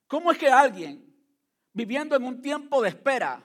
¿Cómo 0.05 0.33
es 0.33 0.37
que 0.37 0.49
alguien 0.49 1.15
viviendo 1.71 2.13
en 2.17 2.25
un 2.25 2.41
tiempo 2.41 2.81
de 2.81 2.89
espera 2.89 3.41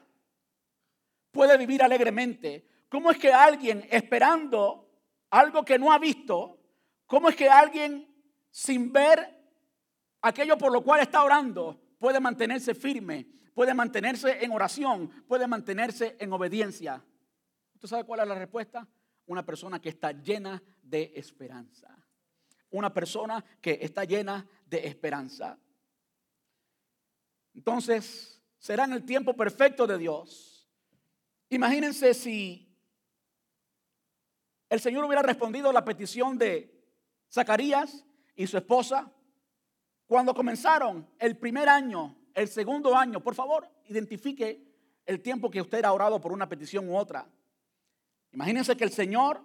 puede 1.31 1.57
vivir 1.57 1.85
alegremente? 1.85 2.66
¿Cómo 2.88 3.12
es 3.12 3.18
que 3.18 3.33
alguien 3.33 3.87
esperando 3.92 4.90
algo 5.31 5.64
que 5.64 5.79
no 5.79 5.92
ha 5.92 6.01
visto, 6.01 6.59
cómo 7.07 7.29
es 7.29 7.37
que 7.37 7.48
alguien 7.48 8.12
sin 8.51 8.92
ver 8.92 9.40
aquello 10.20 10.59
por 10.59 10.72
lo 10.72 10.83
cual 10.83 11.01
está 11.01 11.22
orando 11.22 11.81
puede 12.01 12.18
mantenerse 12.18 12.75
firme, 12.75 13.25
puede 13.55 13.72
mantenerse 13.72 14.44
en 14.44 14.51
oración, 14.51 15.09
puede 15.29 15.46
mantenerse 15.46 16.16
en 16.18 16.33
obediencia? 16.33 17.01
¿Usted 17.83 17.97
sabe 17.97 18.05
cuál 18.05 18.21
es 18.21 18.29
la 18.29 18.37
respuesta? 18.37 18.87
Una 19.27 19.45
persona 19.45 19.81
que 19.81 19.88
está 19.88 20.12
llena 20.12 20.62
de 20.85 21.14
esperanza. 21.16 21.88
Una 22.71 22.95
persona 22.95 23.45
que 23.61 23.77
está 23.83 24.05
llena 24.05 24.47
de 24.66 24.87
esperanza. 24.87 25.59
Entonces, 27.53 28.40
será 28.57 28.85
en 28.85 28.92
el 28.92 29.05
tiempo 29.05 29.35
perfecto 29.35 29.85
de 29.88 29.99
Dios. 29.99 30.71
Imagínense 31.49 32.14
si 32.14 32.73
el 34.68 34.79
Señor 34.79 35.05
hubiera 35.05 35.23
respondido 35.23 35.71
a 35.71 35.73
la 35.73 35.85
petición 35.85 36.38
de 36.38 36.87
Zacarías 37.33 38.05
y 38.37 38.47
su 38.47 38.59
esposa 38.59 39.12
cuando 40.07 40.35
comenzaron 40.35 41.11
el 41.18 41.37
primer 41.37 41.68
año, 41.68 42.16
el 42.33 42.47
segundo 42.47 42.97
año. 42.97 43.21
Por 43.21 43.35
favor, 43.35 43.68
identifique 43.87 44.73
el 45.05 45.21
tiempo 45.21 45.51
que 45.51 45.61
usted 45.61 45.85
ha 45.85 45.92
orado 45.92 46.21
por 46.21 46.31
una 46.31 46.49
petición 46.49 46.88
u 46.88 46.97
otra. 46.97 47.29
Imagínense 48.33 48.77
que 48.77 48.85
el 48.85 48.90
Señor 48.90 49.42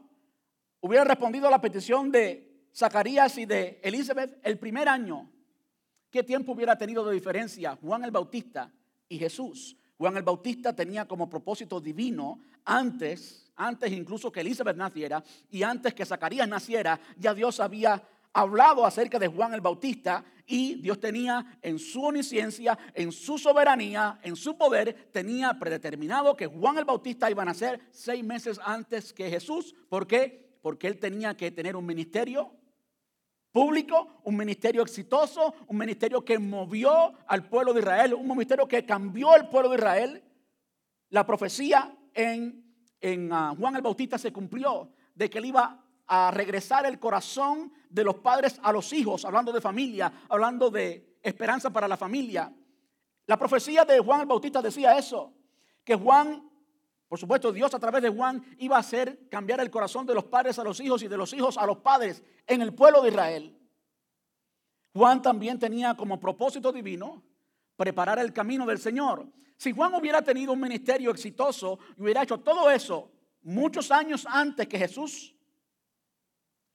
hubiera 0.80 1.04
respondido 1.04 1.48
a 1.48 1.52
la 1.52 1.62
petición 1.62 2.12
de 2.12 2.68
Zacarías 2.74 3.38
y 3.38 3.46
de 3.46 3.80
Elizabeth 3.84 4.40
el 4.44 4.58
primer 4.58 4.88
año. 4.88 5.30
¿Qué 6.10 6.24
tiempo 6.24 6.54
hubiera 6.54 6.78
tenido 6.78 7.06
de 7.06 7.14
diferencia 7.14 7.78
Juan 7.82 8.04
el 8.04 8.12
Bautista 8.12 8.72
y 9.10 9.18
Jesús? 9.18 9.76
Juan 9.98 10.16
el 10.16 10.24
Bautista 10.24 10.74
tenía 10.74 11.06
como 11.06 11.30
propósito 11.30 11.82
divino 11.82 12.40
antes, 12.64 13.52
antes 13.56 13.92
incluso 13.92 14.32
que 14.32 14.42
Elizabeth 14.42 14.78
naciera 14.78 15.24
y 15.50 15.64
antes 15.64 15.94
que 15.94 16.06
Zacarías 16.06 16.48
naciera, 16.48 17.00
ya 17.18 17.34
Dios 17.34 17.60
había 17.60 18.02
hablado 18.34 18.86
acerca 18.86 19.20
de 19.20 19.28
Juan 19.28 19.54
el 19.54 19.62
Bautista 19.62 20.24
y 20.46 20.76
Dios 20.76 21.00
tenía 21.00 21.60
en 21.62 21.78
su 21.78 22.04
omnisciencia, 22.04 22.78
en 22.94 23.12
su 23.12 23.38
soberanía, 23.38 24.20
en 24.24 24.36
su 24.36 24.58
poder, 24.58 25.10
tenía 25.12 25.54
predeterminado 25.60 26.38
que 26.38 26.48
Juan 26.48 26.78
el 26.78 26.86
Bautista 26.86 27.30
iba 27.30 27.42
a 27.42 27.48
nacer 27.48 27.82
seis 27.92 28.24
meses 28.24 28.60
antes 28.64 29.12
que 29.12 29.30
Jesús. 29.30 29.76
¿Por 29.90 30.08
qué? 30.08 30.58
Porque 30.62 30.88
él 30.88 31.00
tenía 31.00 31.36
que 31.36 31.52
tener 31.52 31.76
un 31.76 31.86
ministerio 31.86 32.52
público, 33.52 34.22
un 34.24 34.38
ministerio 34.38 34.84
exitoso, 34.84 35.54
un 35.68 35.78
ministerio 35.78 36.24
que 36.24 36.40
movió 36.40 37.14
al 37.28 37.50
pueblo 37.50 37.74
de 37.74 37.82
Israel, 37.82 38.14
un 38.14 38.28
ministerio 38.28 38.68
que 38.68 38.86
cambió 38.86 39.36
el 39.36 39.50
pueblo 39.50 39.70
de 39.70 39.78
Israel. 39.78 40.24
La 41.10 41.26
profecía 41.26 41.94
en, 42.14 42.64
en 43.02 43.34
ah, 43.34 43.54
Juan 43.58 43.76
el 43.76 43.82
Bautista 43.82 44.18
se 44.18 44.32
cumplió 44.32 44.94
de 45.14 45.30
que 45.30 45.40
él 45.40 45.46
iba 45.46 45.87
a 46.08 46.32
regresar 46.32 46.86
el 46.86 47.00
corazón 47.00 47.72
de 47.90 48.04
los 48.04 48.16
padres 48.16 48.60
a 48.64 48.72
los 48.72 48.92
hijos, 48.94 49.26
hablando 49.26 49.52
de 49.52 49.62
familia, 49.62 50.12
hablando 50.30 50.70
de 50.70 51.18
esperanza 51.22 51.70
para 51.70 51.88
la 51.88 51.98
familia. 51.98 52.52
La 53.26 53.38
profecía 53.38 53.84
de 53.84 54.00
Juan 54.00 54.22
el 54.22 54.28
Bautista 54.28 54.62
decía 54.62 54.98
eso, 54.98 55.34
que 55.84 55.96
Juan, 55.96 56.50
por 57.08 57.20
supuesto 57.20 57.52
Dios 57.52 57.74
a 57.74 57.80
través 57.80 58.02
de 58.02 58.10
Juan 58.10 58.44
iba 58.60 58.78
a 58.78 58.80
hacer 58.80 59.28
cambiar 59.30 59.60
el 59.60 59.70
corazón 59.70 60.06
de 60.06 60.14
los 60.14 60.26
padres 60.26 60.58
a 60.60 60.64
los 60.64 60.80
hijos 60.80 61.04
y 61.04 61.08
de 61.08 61.18
los 61.18 61.34
hijos 61.34 61.58
a 61.58 61.66
los 61.66 61.78
padres 61.78 62.24
en 62.46 62.62
el 62.62 62.74
pueblo 62.74 63.02
de 63.02 63.10
Israel. 63.10 63.58
Juan 64.94 65.22
también 65.22 65.60
tenía 65.60 65.96
como 65.96 66.20
propósito 66.20 66.72
divino 66.72 67.24
preparar 67.76 68.20
el 68.20 68.34
camino 68.34 68.66
del 68.66 68.80
Señor. 68.80 69.28
Si 69.58 69.72
Juan 69.72 69.94
hubiera 69.94 70.22
tenido 70.22 70.54
un 70.54 70.60
ministerio 70.60 71.12
exitoso 71.12 71.80
y 71.98 72.02
hubiera 72.02 72.24
hecho 72.24 72.40
todo 72.40 72.70
eso 72.72 73.12
muchos 73.44 73.92
años 73.92 74.26
antes 74.30 74.68
que 74.68 74.78
Jesús, 74.78 75.37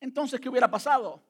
entonces, 0.03 0.41
¿qué 0.41 0.49
hubiera 0.49 0.69
pasado? 0.69 1.23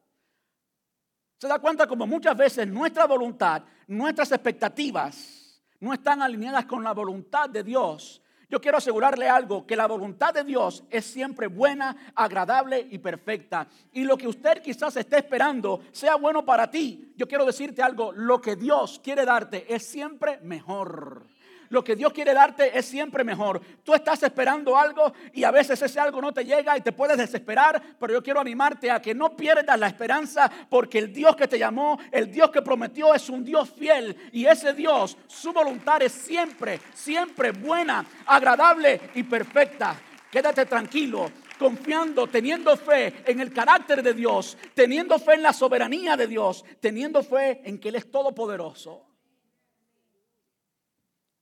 Se 1.39 1.47
da 1.47 1.59
cuenta 1.59 1.87
como 1.87 2.07
muchas 2.07 2.37
veces 2.37 2.67
nuestra 2.67 3.07
voluntad, 3.07 3.63
nuestras 3.87 4.33
expectativas 4.33 5.63
no 5.79 5.93
están 5.93 6.23
alineadas 6.23 6.65
con 6.65 6.83
la 6.83 6.93
voluntad 6.93 7.51
de 7.51 7.63
Dios. 7.63 8.23
Yo 8.49 8.61
quiero 8.61 8.79
asegurarle 8.79 9.29
algo, 9.29 9.67
que 9.67 9.77
la 9.77 9.87
voluntad 9.87 10.33
de 10.33 10.45
Dios 10.45 10.85
es 10.91 11.05
siempre 11.05 11.49
buena, 11.49 12.13
agradable 12.15 12.87
y 12.91 12.99
perfecta. 12.99 13.67
Y 13.93 14.05
lo 14.05 14.17
que 14.17 14.29
usted 14.29 14.63
quizás 14.63 14.97
esté 14.97 15.19
esperando 15.19 15.81
sea 15.91 16.17
bueno 16.17 16.45
para 16.45 16.71
ti. 16.71 17.13
Yo 17.17 17.27
quiero 17.27 17.45
decirte 17.45 17.83
algo, 17.83 18.13
lo 18.13 18.41
que 18.41 18.57
Dios 18.57 19.01
quiere 19.03 19.25
darte 19.25 19.75
es 19.75 19.87
siempre 19.87 20.39
mejor. 20.43 21.27
Lo 21.73 21.83
que 21.83 21.97
Dios 21.97 22.13
quiere 22.13 22.35
darte 22.35 22.79
es 22.79 22.85
siempre 22.85 23.25
mejor. 23.25 23.59
Tú 23.83 23.95
estás 23.95 24.23
esperando 24.23 24.77
algo 24.77 25.15
y 25.33 25.43
a 25.43 25.51
veces 25.51 25.81
ese 25.81 25.99
algo 25.99 26.21
no 26.21 26.31
te 26.31 26.45
llega 26.45 26.77
y 26.77 26.83
te 26.83 26.93
puedes 26.93 27.17
desesperar, 27.17 27.83
pero 27.99 28.13
yo 28.13 28.23
quiero 28.23 28.41
animarte 28.41 28.91
a 28.91 29.01
que 29.01 29.15
no 29.15 29.35
pierdas 29.35 29.81
la 29.81 29.87
esperanza 29.87 30.53
porque 30.69 30.99
el 30.99 31.15
Dios 31.15 31.35
que 31.35 31.49
te 31.49 31.59
llamó, 31.59 31.99
el 32.11 32.31
Dios 32.31 32.51
que 32.51 32.61
prometió 32.61 33.15
es 33.15 33.31
un 33.31 33.43
Dios 33.43 33.71
fiel 33.71 34.15
y 34.33 34.45
ese 34.45 34.75
Dios, 34.75 35.17
su 35.27 35.51
voluntad 35.55 36.03
es 36.03 36.13
siempre, 36.13 36.79
siempre 36.93 37.53
buena, 37.53 38.05
agradable 38.27 39.01
y 39.15 39.23
perfecta. 39.23 39.99
Quédate 40.31 40.67
tranquilo, 40.67 41.31
confiando, 41.59 42.27
teniendo 42.27 42.77
fe 42.77 43.23
en 43.25 43.41
el 43.41 43.51
carácter 43.51 44.03
de 44.03 44.13
Dios, 44.13 44.59
teniendo 44.75 45.19
fe 45.19 45.37
en 45.37 45.43
la 45.43 45.55
soberanía 45.55 46.19
de 46.19 46.27
Dios, 46.27 46.67
teniendo 46.81 47.23
fe 47.23 47.63
en 47.65 47.79
que 47.79 47.89
Él 47.89 47.95
es 47.95 48.11
todopoderoso. 48.11 49.12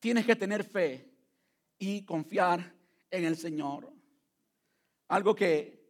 Tienes 0.01 0.27
que 0.27 0.35
tener 0.35 0.65
fe 0.65 1.09
y 1.79 2.05
confiar 2.05 2.75
en 3.11 3.25
el 3.25 3.37
Señor. 3.37 3.93
Algo 5.09 5.35
que 5.35 5.81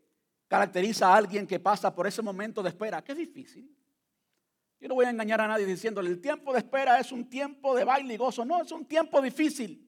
caracteriza 0.49 1.09
a 1.09 1.17
alguien 1.17 1.47
que 1.47 1.61
pasa 1.61 1.95
por 1.95 2.07
ese 2.07 2.21
momento 2.21 2.63
de 2.63 2.71
espera, 2.71 3.03
que 3.03 3.13
es 3.13 3.19
difícil. 3.19 3.75
Yo 4.81 4.89
no 4.89 4.95
voy 4.95 5.05
a 5.05 5.11
engañar 5.11 5.41
a 5.41 5.47
nadie 5.47 5.67
diciéndole, 5.67 6.11
el 6.11 6.21
tiempo 6.21 6.53
de 6.53 6.59
espera 6.59 6.99
es 6.99 7.13
un 7.13 7.29
tiempo 7.29 7.77
de 7.77 7.85
baile 7.85 8.15
y 8.15 8.17
gozo. 8.17 8.45
No, 8.45 8.63
es 8.63 8.73
un 8.73 8.87
tiempo 8.87 9.21
difícil. 9.23 9.87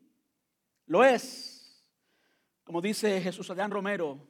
Lo 0.86 1.02
es. 1.02 1.82
Como 2.62 2.80
dice 2.80 3.20
Jesús 3.20 3.50
Adrián 3.50 3.70
Romero, 3.70 4.28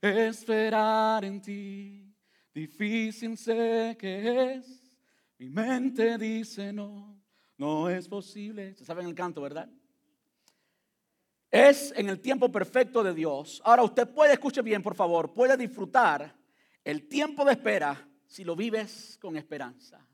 esperar 0.00 1.24
en 1.24 1.40
ti, 1.40 2.14
difícil 2.54 3.36
sé 3.36 3.96
que 3.98 4.54
es. 4.54 4.98
Mi 5.38 5.48
mente 5.48 6.18
dice 6.18 6.72
no, 6.72 7.09
no 7.60 7.90
es 7.90 8.08
posible. 8.08 8.74
Se 8.74 8.86
saben 8.86 9.06
el 9.06 9.14
canto, 9.14 9.42
¿verdad? 9.42 9.68
Es 11.50 11.92
en 11.94 12.08
el 12.08 12.18
tiempo 12.18 12.50
perfecto 12.50 13.02
de 13.04 13.12
Dios. 13.12 13.60
Ahora 13.66 13.82
usted 13.82 14.08
puede, 14.08 14.32
escuche 14.32 14.62
bien, 14.62 14.82
por 14.82 14.94
favor, 14.94 15.34
puede 15.34 15.58
disfrutar 15.58 16.34
el 16.82 17.06
tiempo 17.06 17.44
de 17.44 17.52
espera 17.52 18.08
si 18.26 18.44
lo 18.44 18.56
vives 18.56 19.18
con 19.20 19.36
esperanza. 19.36 20.08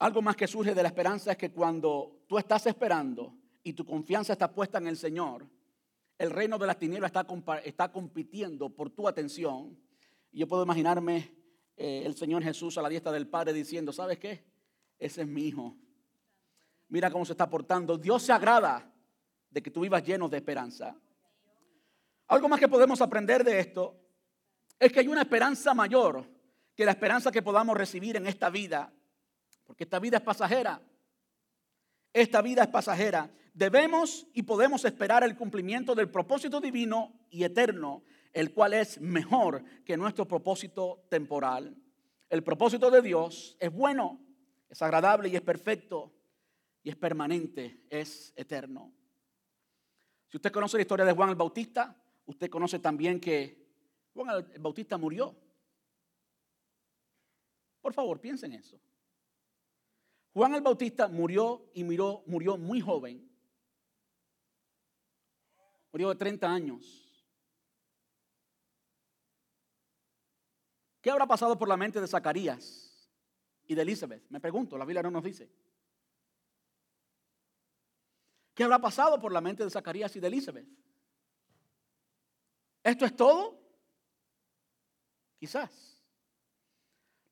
Algo 0.00 0.20
más 0.20 0.36
que 0.36 0.46
surge 0.46 0.74
de 0.74 0.82
la 0.82 0.88
esperanza 0.88 1.32
es 1.32 1.38
que 1.38 1.50
cuando 1.50 2.26
tú 2.28 2.36
estás 2.36 2.66
esperando 2.66 3.34
y 3.62 3.72
tu 3.72 3.86
confianza 3.86 4.34
está 4.34 4.52
puesta 4.52 4.76
en 4.76 4.88
el 4.88 4.98
Señor, 4.98 5.48
el 6.18 6.30
reino 6.30 6.58
de 6.58 6.66
las 6.66 6.78
tinieblas 6.78 7.10
está, 7.10 7.26
está 7.64 7.90
compitiendo 7.90 8.68
por 8.68 8.90
tu 8.90 9.08
atención. 9.08 9.78
Y 10.30 10.40
yo 10.40 10.46
puedo 10.46 10.64
imaginarme 10.64 11.34
eh, 11.74 12.02
el 12.04 12.14
Señor 12.14 12.42
Jesús 12.42 12.76
a 12.76 12.82
la 12.82 12.90
diestra 12.90 13.12
del 13.12 13.28
Padre 13.28 13.54
diciendo, 13.54 13.94
¿sabes 13.94 14.18
qué? 14.18 14.53
Ese 14.98 15.22
es 15.22 15.26
mi 15.26 15.42
hijo. 15.46 15.76
Mira 16.88 17.10
cómo 17.10 17.24
se 17.24 17.32
está 17.32 17.48
portando. 17.48 17.98
Dios 17.98 18.22
se 18.22 18.32
agrada 18.32 18.90
de 19.50 19.62
que 19.62 19.70
tú 19.70 19.80
vivas 19.80 20.04
lleno 20.04 20.28
de 20.28 20.36
esperanza. 20.36 20.96
Algo 22.28 22.48
más 22.48 22.60
que 22.60 22.68
podemos 22.68 23.00
aprender 23.00 23.44
de 23.44 23.60
esto 23.60 24.00
es 24.78 24.92
que 24.92 25.00
hay 25.00 25.08
una 25.08 25.22
esperanza 25.22 25.74
mayor 25.74 26.28
que 26.74 26.84
la 26.84 26.92
esperanza 26.92 27.30
que 27.30 27.42
podamos 27.42 27.76
recibir 27.76 28.16
en 28.16 28.26
esta 28.26 28.50
vida. 28.50 28.92
Porque 29.64 29.84
esta 29.84 29.98
vida 29.98 30.18
es 30.18 30.22
pasajera. 30.22 30.80
Esta 32.12 32.42
vida 32.42 32.62
es 32.62 32.68
pasajera. 32.68 33.30
Debemos 33.52 34.26
y 34.32 34.42
podemos 34.42 34.84
esperar 34.84 35.22
el 35.22 35.36
cumplimiento 35.36 35.94
del 35.94 36.10
propósito 36.10 36.60
divino 36.60 37.26
y 37.30 37.44
eterno, 37.44 38.02
el 38.32 38.52
cual 38.52 38.74
es 38.74 39.00
mejor 39.00 39.64
que 39.84 39.96
nuestro 39.96 40.26
propósito 40.26 41.04
temporal. 41.08 41.76
El 42.28 42.42
propósito 42.42 42.90
de 42.90 43.00
Dios 43.00 43.56
es 43.60 43.72
bueno, 43.72 44.20
es 44.74 44.82
agradable 44.82 45.28
y 45.28 45.36
es 45.36 45.40
perfecto 45.40 46.12
y 46.82 46.90
es 46.90 46.96
permanente, 46.96 47.86
es 47.88 48.32
eterno. 48.34 48.92
Si 50.26 50.36
usted 50.36 50.50
conoce 50.50 50.76
la 50.76 50.80
historia 50.80 51.06
de 51.06 51.12
Juan 51.12 51.30
el 51.30 51.36
Bautista, 51.36 51.96
usted 52.26 52.50
conoce 52.50 52.80
también 52.80 53.20
que 53.20 53.68
Juan 54.12 54.44
el 54.52 54.58
Bautista 54.60 54.98
murió. 54.98 55.36
Por 57.80 57.94
favor, 57.94 58.20
piensen 58.20 58.52
en 58.52 58.58
eso. 58.58 58.80
Juan 60.32 60.56
el 60.56 60.62
Bautista 60.62 61.06
murió 61.06 61.70
y 61.72 61.84
murió 61.84 62.24
muy 62.58 62.80
joven. 62.80 63.30
Murió 65.92 66.08
de 66.08 66.16
30 66.16 66.52
años. 66.52 67.24
¿Qué 71.00 71.12
habrá 71.12 71.28
pasado 71.28 71.56
por 71.56 71.68
la 71.68 71.76
mente 71.76 72.00
de 72.00 72.08
Zacarías? 72.08 72.90
Y 73.66 73.74
de 73.74 73.82
Elizabeth? 73.82 74.24
Me 74.30 74.40
pregunto, 74.40 74.76
la 74.78 74.84
Biblia 74.84 75.02
no 75.02 75.10
nos 75.10 75.24
dice. 75.24 75.50
¿Qué 78.54 78.62
habrá 78.62 78.78
pasado 78.78 79.20
por 79.20 79.32
la 79.32 79.40
mente 79.40 79.64
de 79.64 79.70
Zacarías 79.70 80.14
y 80.14 80.20
de 80.20 80.26
Elizabeth? 80.28 80.66
¿Esto 82.82 83.04
es 83.04 83.16
todo? 83.16 83.60
Quizás. 85.38 86.02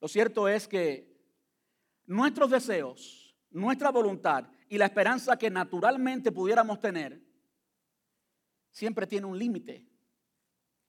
Lo 0.01 0.09
cierto 0.09 0.49
es 0.49 0.67
que 0.67 1.13
nuestros 2.07 2.51
deseos, 2.51 3.37
nuestra 3.51 3.91
voluntad 3.91 4.49
y 4.69 4.79
la 4.79 4.87
esperanza 4.87 5.37
que 5.37 5.51
naturalmente 5.51 6.33
pudiéramos 6.33 6.81
tener 6.81 7.23
siempre 8.73 9.07
tiene 9.07 9.27
un 9.27 9.39
límite. 9.39 9.87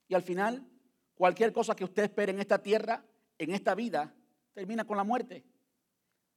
Y 0.07 0.15
al 0.15 0.23
final, 0.23 0.67
cualquier 1.13 1.53
cosa 1.53 1.75
que 1.75 1.83
usted 1.83 2.03
espere 2.03 2.31
en 2.31 2.39
esta 2.39 2.61
tierra, 2.61 3.05
en 3.37 3.51
esta 3.51 3.75
vida, 3.75 4.15
termina 4.53 4.85
con 4.85 4.97
la 4.97 5.03
muerte. 5.03 5.43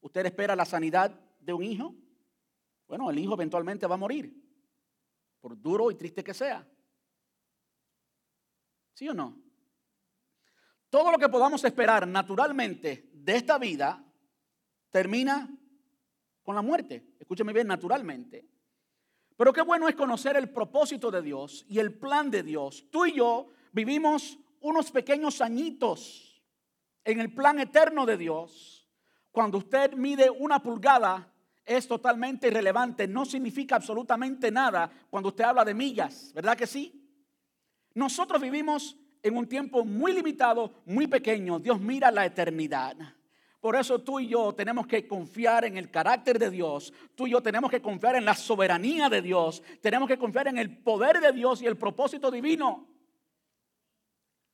Usted 0.00 0.26
espera 0.26 0.56
la 0.56 0.64
sanidad 0.64 1.18
de 1.40 1.52
un 1.52 1.62
hijo. 1.62 1.94
Bueno, 2.88 3.10
el 3.10 3.18
hijo 3.18 3.34
eventualmente 3.34 3.86
va 3.86 3.94
a 3.94 3.98
morir, 3.98 4.32
por 5.40 5.60
duro 5.60 5.90
y 5.90 5.96
triste 5.96 6.22
que 6.22 6.34
sea. 6.34 6.66
¿Sí 8.94 9.08
o 9.08 9.14
no? 9.14 9.36
Todo 10.88 11.12
lo 11.12 11.18
que 11.18 11.28
podamos 11.28 11.62
esperar 11.64 12.06
naturalmente 12.06 13.10
de 13.12 13.36
esta 13.36 13.58
vida 13.58 14.02
termina 14.90 15.48
con 16.42 16.54
la 16.54 16.62
muerte. 16.62 17.14
Escúcheme 17.18 17.52
bien, 17.52 17.66
naturalmente. 17.66 18.48
Pero 19.36 19.52
qué 19.52 19.62
bueno 19.62 19.88
es 19.88 19.94
conocer 19.94 20.36
el 20.36 20.48
propósito 20.50 21.10
de 21.10 21.20
Dios 21.20 21.66
y 21.68 21.78
el 21.78 21.92
plan 21.98 22.30
de 22.30 22.42
Dios. 22.42 22.86
Tú 22.90 23.04
y 23.04 23.14
yo 23.14 23.48
vivimos 23.72 24.38
unos 24.60 24.90
pequeños 24.90 25.40
añitos 25.40 26.25
en 27.06 27.20
el 27.20 27.32
plan 27.32 27.58
eterno 27.60 28.04
de 28.04 28.18
Dios. 28.18 28.86
Cuando 29.30 29.58
usted 29.58 29.94
mide 29.94 30.28
una 30.28 30.62
pulgada, 30.62 31.32
es 31.64 31.86
totalmente 31.88 32.48
irrelevante, 32.48 33.08
no 33.08 33.24
significa 33.24 33.76
absolutamente 33.76 34.50
nada 34.50 34.90
cuando 35.08 35.30
usted 35.30 35.44
habla 35.44 35.64
de 35.64 35.74
millas, 35.74 36.32
¿verdad 36.34 36.56
que 36.56 36.66
sí? 36.66 37.02
Nosotros 37.94 38.40
vivimos 38.42 38.96
en 39.22 39.36
un 39.36 39.48
tiempo 39.48 39.84
muy 39.84 40.12
limitado, 40.12 40.82
muy 40.84 41.06
pequeño. 41.06 41.58
Dios 41.58 41.80
mira 41.80 42.10
la 42.10 42.26
eternidad. 42.26 42.96
Por 43.60 43.74
eso 43.74 44.00
tú 44.00 44.20
y 44.20 44.28
yo 44.28 44.54
tenemos 44.54 44.86
que 44.86 45.08
confiar 45.08 45.64
en 45.64 45.76
el 45.76 45.90
carácter 45.90 46.38
de 46.38 46.50
Dios. 46.50 46.92
Tú 47.14 47.26
y 47.26 47.30
yo 47.30 47.42
tenemos 47.42 47.70
que 47.70 47.82
confiar 47.82 48.14
en 48.16 48.24
la 48.24 48.34
soberanía 48.34 49.08
de 49.08 49.22
Dios. 49.22 49.62
Tenemos 49.80 50.08
que 50.08 50.18
confiar 50.18 50.46
en 50.48 50.58
el 50.58 50.78
poder 50.78 51.20
de 51.20 51.32
Dios 51.32 51.62
y 51.62 51.66
el 51.66 51.76
propósito 51.76 52.30
divino. 52.30 52.86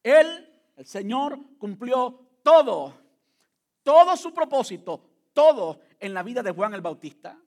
Él, 0.02 0.48
el 0.76 0.86
Señor, 0.86 1.38
cumplió 1.58 2.31
todo, 2.42 2.94
todo 3.82 4.16
su 4.16 4.32
propósito, 4.32 5.02
todo 5.32 5.80
en 5.98 6.14
la 6.14 6.22
vida 6.22 6.42
de 6.42 6.52
Juan 6.52 6.74
el 6.74 6.80
Bautista. 6.80 7.38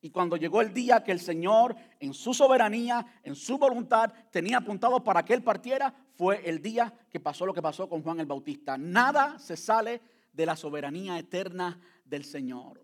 Y 0.00 0.10
cuando 0.10 0.36
llegó 0.36 0.60
el 0.60 0.74
día 0.74 1.02
que 1.02 1.12
el 1.12 1.20
Señor, 1.20 1.74
en 1.98 2.12
su 2.12 2.34
soberanía, 2.34 3.20
en 3.22 3.34
su 3.34 3.56
voluntad, 3.56 4.12
tenía 4.30 4.58
apuntado 4.58 5.02
para 5.02 5.24
que 5.24 5.32
Él 5.32 5.42
partiera, 5.42 5.94
fue 6.12 6.46
el 6.46 6.60
día 6.60 6.92
que 7.08 7.20
pasó 7.20 7.46
lo 7.46 7.54
que 7.54 7.62
pasó 7.62 7.88
con 7.88 8.02
Juan 8.02 8.20
el 8.20 8.26
Bautista. 8.26 8.76
Nada 8.76 9.38
se 9.38 9.56
sale 9.56 10.02
de 10.30 10.44
la 10.44 10.56
soberanía 10.56 11.18
eterna 11.18 11.80
del 12.04 12.24
Señor. 12.24 12.82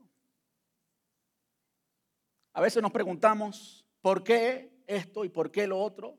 A 2.55 2.63
veces 2.63 2.83
nos 2.83 2.91
preguntamos, 2.91 3.85
¿por 4.01 4.25
qué 4.25 4.83
esto 4.87 5.25
y 5.25 5.29
por 5.29 5.51
qué 5.51 5.67
lo 5.67 5.79
otro? 5.79 6.19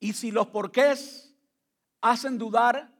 Y 0.00 0.14
si 0.14 0.30
los 0.30 0.46
porqués 0.46 1.33
hacen 2.04 2.36
dudar, 2.36 2.92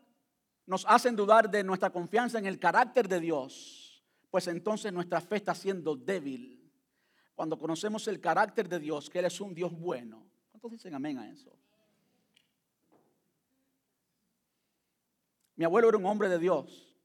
nos 0.64 0.86
hacen 0.88 1.14
dudar 1.14 1.50
de 1.50 1.62
nuestra 1.62 1.90
confianza 1.90 2.38
en 2.38 2.46
el 2.46 2.58
carácter 2.58 3.06
de 3.06 3.20
Dios, 3.20 4.02
pues 4.30 4.48
entonces 4.48 4.90
nuestra 4.92 5.20
fe 5.20 5.36
está 5.36 5.54
siendo 5.54 5.94
débil. 5.94 6.72
Cuando 7.34 7.58
conocemos 7.58 8.08
el 8.08 8.18
carácter 8.18 8.66
de 8.66 8.78
Dios, 8.80 9.10
que 9.10 9.18
Él 9.18 9.26
es 9.26 9.40
un 9.42 9.54
Dios 9.54 9.78
bueno. 9.78 10.26
¿Cuántos 10.50 10.70
dicen 10.70 10.94
amén 10.94 11.18
a 11.18 11.30
eso? 11.30 11.54
Mi 15.56 15.66
abuelo 15.66 15.90
era 15.90 15.98
un 15.98 16.06
hombre 16.06 16.30
de 16.30 16.38
Dios. 16.38 16.96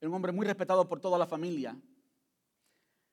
Era 0.00 0.08
un 0.08 0.14
hombre 0.14 0.32
muy 0.32 0.46
respetado 0.46 0.88
por 0.88 0.98
toda 0.98 1.18
la 1.18 1.26
familia. 1.26 1.76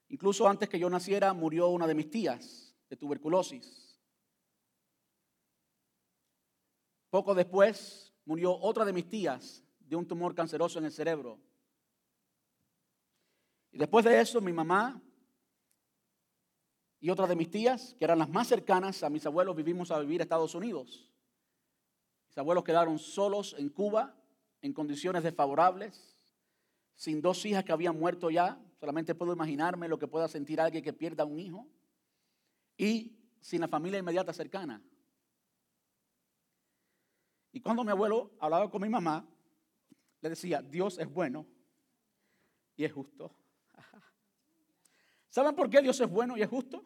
Incluso 0.08 0.48
antes 0.48 0.70
que 0.70 0.80
yo 0.80 0.90
naciera 0.90 1.34
murió 1.34 1.68
una 1.68 1.86
de 1.86 1.96
mis 1.96 2.10
tías 2.10 2.74
de 2.90 2.96
tuberculosis. 2.96 3.93
Poco 7.14 7.36
después 7.36 8.12
murió 8.26 8.60
otra 8.60 8.84
de 8.86 8.92
mis 8.92 9.08
tías 9.08 9.64
de 9.82 9.96
un 9.96 10.08
tumor 10.08 10.34
canceroso 10.34 10.80
en 10.80 10.86
el 10.86 10.92
cerebro. 10.92 11.40
Y 13.72 13.78
después 13.78 14.04
de 14.04 14.20
eso, 14.20 14.42
mi 14.42 14.52
mamá 14.52 15.00
y 17.00 17.12
otra 17.12 17.28
de 17.28 17.36
mis 17.36 17.52
tías, 17.52 17.96
que 18.00 18.06
eran 18.06 18.18
las 18.18 18.30
más 18.30 18.48
cercanas 18.48 19.04
a 19.04 19.12
mis 19.12 19.28
abuelos, 19.28 19.56
vivimos 19.56 19.92
a 19.92 20.00
vivir 20.00 20.22
a 20.22 20.24
Estados 20.24 20.56
Unidos. 20.56 21.08
Mis 22.30 22.38
abuelos 22.40 22.64
quedaron 22.64 22.98
solos 22.98 23.56
en 23.60 23.70
Cuba, 23.70 24.20
en 24.64 24.74
condiciones 24.74 25.22
desfavorables, 25.22 26.18
sin 26.96 27.22
dos 27.22 27.46
hijas 27.46 27.64
que 27.64 27.74
habían 27.74 28.00
muerto 28.00 28.32
ya. 28.32 28.60
Solamente 28.80 29.14
puedo 29.14 29.34
imaginarme 29.34 29.88
lo 29.88 30.00
que 30.00 30.08
pueda 30.08 30.28
sentir 30.28 30.60
alguien 30.60 30.84
que 30.84 30.94
pierda 30.94 31.26
un 31.26 31.40
hijo. 31.40 31.68
Y 32.76 33.20
sin 33.40 33.62
la 33.62 33.68
familia 33.68 34.00
inmediata 34.00 34.34
cercana. 34.34 34.82
Y 37.54 37.62
cuando 37.62 37.84
mi 37.84 37.92
abuelo 37.92 38.32
hablaba 38.40 38.70
con 38.70 38.82
mi 38.82 38.90
mamá, 38.90 39.26
le 40.22 40.30
decía, 40.30 40.62
Dios 40.62 40.98
es 40.98 41.08
bueno 41.08 41.46
y 42.76 42.84
es 42.84 42.92
justo. 42.92 43.32
¿Saben 45.30 45.56
por 45.56 45.70
qué 45.70 45.82
Dios 45.82 46.00
es 46.02 46.10
bueno 46.10 46.36
y 46.36 46.42
es 46.42 46.50
justo? 46.50 46.84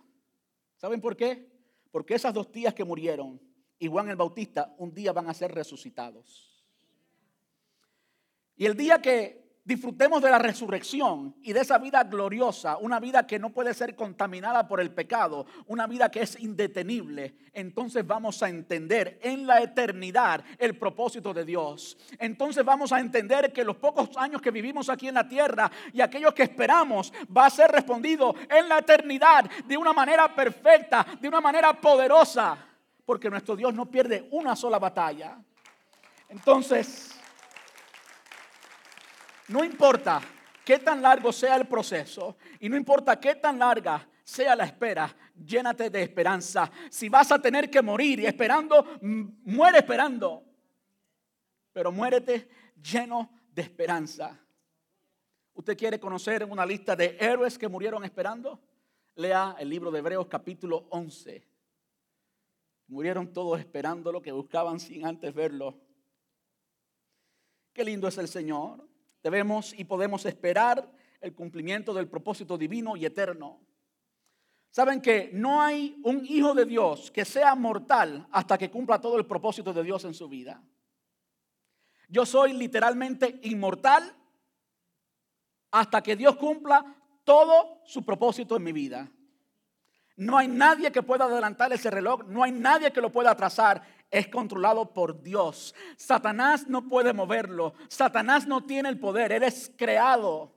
¿Saben 0.75 0.99
por 0.99 1.15
qué? 1.15 1.49
Porque 1.89 2.15
esas 2.15 2.33
dos 2.33 2.51
tías 2.51 2.73
que 2.73 2.83
murieron 2.83 3.41
y 3.79 3.87
Juan 3.87 4.09
el 4.09 4.17
Bautista 4.17 4.75
un 4.77 4.93
día 4.93 5.13
van 5.13 5.29
a 5.29 5.33
ser 5.33 5.53
resucitados. 5.53 6.65
Y 8.57 8.65
el 8.65 8.75
día 8.75 9.01
que 9.01 9.46
disfrutemos 9.67 10.21
de 10.21 10.31
la 10.31 10.39
resurrección 10.39 11.35
y 11.43 11.51
de 11.51 11.59
esa 11.59 11.77
vida 11.77 12.05
gloriosa, 12.05 12.77
una 12.77 13.01
vida 13.01 13.27
que 13.27 13.37
no 13.37 13.49
puede 13.49 13.73
ser 13.73 13.97
contaminada 13.97 14.65
por 14.65 14.79
el 14.79 14.91
pecado, 14.91 15.45
una 15.65 15.85
vida 15.87 16.09
que 16.09 16.21
es 16.21 16.39
indetenible, 16.39 17.35
entonces 17.51 18.07
vamos 18.07 18.41
a 18.41 18.47
entender 18.47 19.19
en 19.21 19.45
la 19.45 19.61
eternidad 19.61 20.41
el 20.57 20.77
propósito 20.77 21.33
de 21.33 21.43
Dios. 21.43 21.97
Entonces 22.17 22.63
vamos 22.63 22.93
a 22.93 23.01
entender 23.01 23.51
que 23.51 23.65
los 23.65 23.75
pocos 23.75 24.15
años 24.15 24.41
que 24.41 24.51
vivimos 24.51 24.87
aquí 24.89 25.09
en 25.09 25.15
la 25.15 25.27
tierra 25.27 25.69
y 25.91 25.99
aquellos 25.99 26.33
que 26.33 26.43
esperamos 26.43 27.11
va 27.35 27.47
a 27.47 27.49
ser 27.49 27.69
respondido 27.69 28.33
en 28.49 28.69
la 28.69 28.77
eternidad 28.77 29.49
de 29.65 29.75
una 29.75 29.91
manera 29.91 30.33
perfecta, 30.33 31.05
de 31.19 31.27
una 31.27 31.41
manera 31.41 31.73
poderosa, 31.73 32.57
porque 33.05 33.29
nuestro 33.29 33.57
Dios 33.57 33.73
no 33.73 33.87
pierde 33.87 34.29
una 34.31 34.55
sola 34.55 34.79
batalla. 34.79 35.37
Entonces, 36.29 37.16
no 39.47 39.63
importa 39.63 40.21
qué 40.63 40.79
tan 40.79 41.01
largo 41.01 41.31
sea 41.31 41.55
el 41.55 41.67
proceso 41.67 42.37
y 42.59 42.69
no 42.69 42.75
importa 42.75 43.19
qué 43.19 43.35
tan 43.35 43.59
larga 43.59 44.07
sea 44.23 44.55
la 44.55 44.65
espera, 44.65 45.15
llénate 45.45 45.89
de 45.89 46.01
esperanza. 46.01 46.69
Si 46.89 47.07
vas 47.07 47.31
a 47.31 47.41
tener 47.41 47.69
que 47.69 47.81
morir 47.81 48.19
y 48.19 48.25
esperando, 48.25 48.85
muere 49.01 49.77
esperando. 49.77 50.43
Pero 51.71 51.93
muérete 51.93 52.49
lleno 52.81 53.29
de 53.53 53.61
esperanza. 53.61 54.37
¿Usted 55.53 55.77
quiere 55.77 55.99
conocer 55.99 56.43
una 56.43 56.65
lista 56.65 56.95
de 56.95 57.17
héroes 57.19 57.57
que 57.57 57.69
murieron 57.69 58.03
esperando? 58.03 58.59
Lea 59.15 59.55
el 59.57 59.69
libro 59.69 59.89
de 59.91 59.99
Hebreos 59.99 60.27
capítulo 60.27 60.87
11. 60.89 61.47
Murieron 62.87 63.31
todos 63.31 63.59
esperando 63.59 64.11
lo 64.11 64.21
que 64.21 64.31
buscaban 64.31 64.79
sin 64.79 65.05
antes 65.05 65.33
verlo. 65.33 65.73
Qué 67.73 67.85
lindo 67.85 68.07
es 68.07 68.17
el 68.17 68.27
Señor. 68.27 68.85
Debemos 69.27 69.73
y 69.77 69.83
podemos 69.83 70.25
esperar 70.25 70.89
el 71.19 71.35
cumplimiento 71.35 71.93
del 71.93 72.07
propósito 72.07 72.57
divino 72.57 72.95
y 72.95 73.05
eterno. 73.05 73.59
Saben 74.71 75.01
que 75.01 75.31
no 75.33 75.61
hay 75.61 75.99
un 76.05 76.25
hijo 76.25 76.53
de 76.53 76.63
Dios 76.63 77.11
que 77.11 77.25
sea 77.25 77.53
mortal 77.53 78.25
hasta 78.31 78.57
que 78.57 78.71
cumpla 78.71 79.01
todo 79.01 79.17
el 79.17 79.25
propósito 79.25 79.73
de 79.73 79.83
Dios 79.83 80.05
en 80.05 80.13
su 80.13 80.29
vida. 80.29 80.63
Yo 82.07 82.25
soy 82.25 82.53
literalmente 82.53 83.41
inmortal 83.43 84.15
hasta 85.71 86.01
que 86.01 86.15
Dios 86.15 86.37
cumpla 86.37 86.95
todo 87.25 87.81
su 87.83 88.05
propósito 88.05 88.55
en 88.55 88.63
mi 88.63 88.71
vida. 88.71 89.11
No 90.15 90.37
hay 90.37 90.47
nadie 90.47 90.89
que 90.89 91.03
pueda 91.03 91.25
adelantar 91.25 91.73
ese 91.73 91.91
reloj, 91.91 92.23
no 92.27 92.43
hay 92.43 92.53
nadie 92.53 92.93
que 92.93 93.01
lo 93.01 93.11
pueda 93.11 93.31
atrasar 93.31 93.83
es 94.09 94.27
controlado 94.27 94.93
por 94.93 95.21
Dios. 95.21 95.75
Satanás 95.97 96.67
no 96.67 96.87
puede 96.87 97.13
moverlo. 97.13 97.73
Satanás 97.87 98.47
no 98.47 98.65
tiene 98.65 98.89
el 98.89 98.99
poder. 98.99 99.31
Él 99.31 99.43
es 99.43 99.71
creado. 99.77 100.53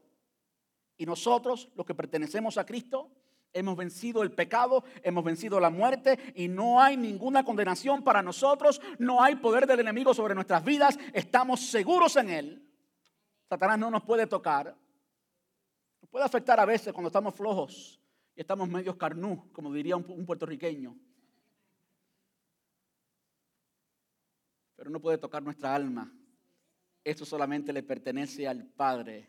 Y 0.96 1.07
nosotros, 1.07 1.68
los 1.74 1.86
que 1.86 1.94
pertenecemos 1.94 2.59
a 2.59 2.66
Cristo, 2.66 3.11
hemos 3.53 3.76
vencido 3.76 4.22
el 4.22 4.32
pecado, 4.32 4.84
hemos 5.03 5.24
vencido 5.24 5.59
la 5.59 5.70
muerte 5.70 6.18
y 6.34 6.48
no 6.48 6.80
hay 6.80 6.96
ninguna 6.96 7.44
condenación 7.44 8.03
para 8.05 8.22
nosotros. 8.22 8.80
No 8.98 9.22
hay 9.22 9.36
poder 9.36 9.66
del 9.66 9.80
enemigo 9.80 10.14
sobre 10.14 10.34
nuestras 10.34 10.64
vidas. 10.64 10.98
Estamos 11.12 11.61
seguros 11.61 12.16
en 12.16 12.30
Él. 12.30 12.66
Satanás 13.48 13.78
no 13.78 13.90
nos 13.90 14.03
puede 14.05 14.26
tocar. 14.26 14.76
No 16.01 16.09
puede 16.09 16.24
afectar 16.24 16.61
a 16.61 16.64
veces 16.64 16.92
cuando 16.92 17.09
estamos 17.09 17.34
flojos 17.34 18.01
y 18.36 18.40
estamos 18.40 18.68
medios 18.68 18.96
carnú, 18.96 19.51
como 19.53 19.72
diría 19.72 19.96
un, 19.96 20.24
puertorriqueño. 20.24 20.96
Pero 24.80 24.88
no 24.88 24.98
puede 24.98 25.18
tocar 25.18 25.42
nuestra 25.42 25.74
alma. 25.74 26.10
Eso 27.04 27.26
solamente 27.26 27.70
le 27.70 27.82
pertenece 27.82 28.48
al 28.48 28.64
Padre. 28.64 29.28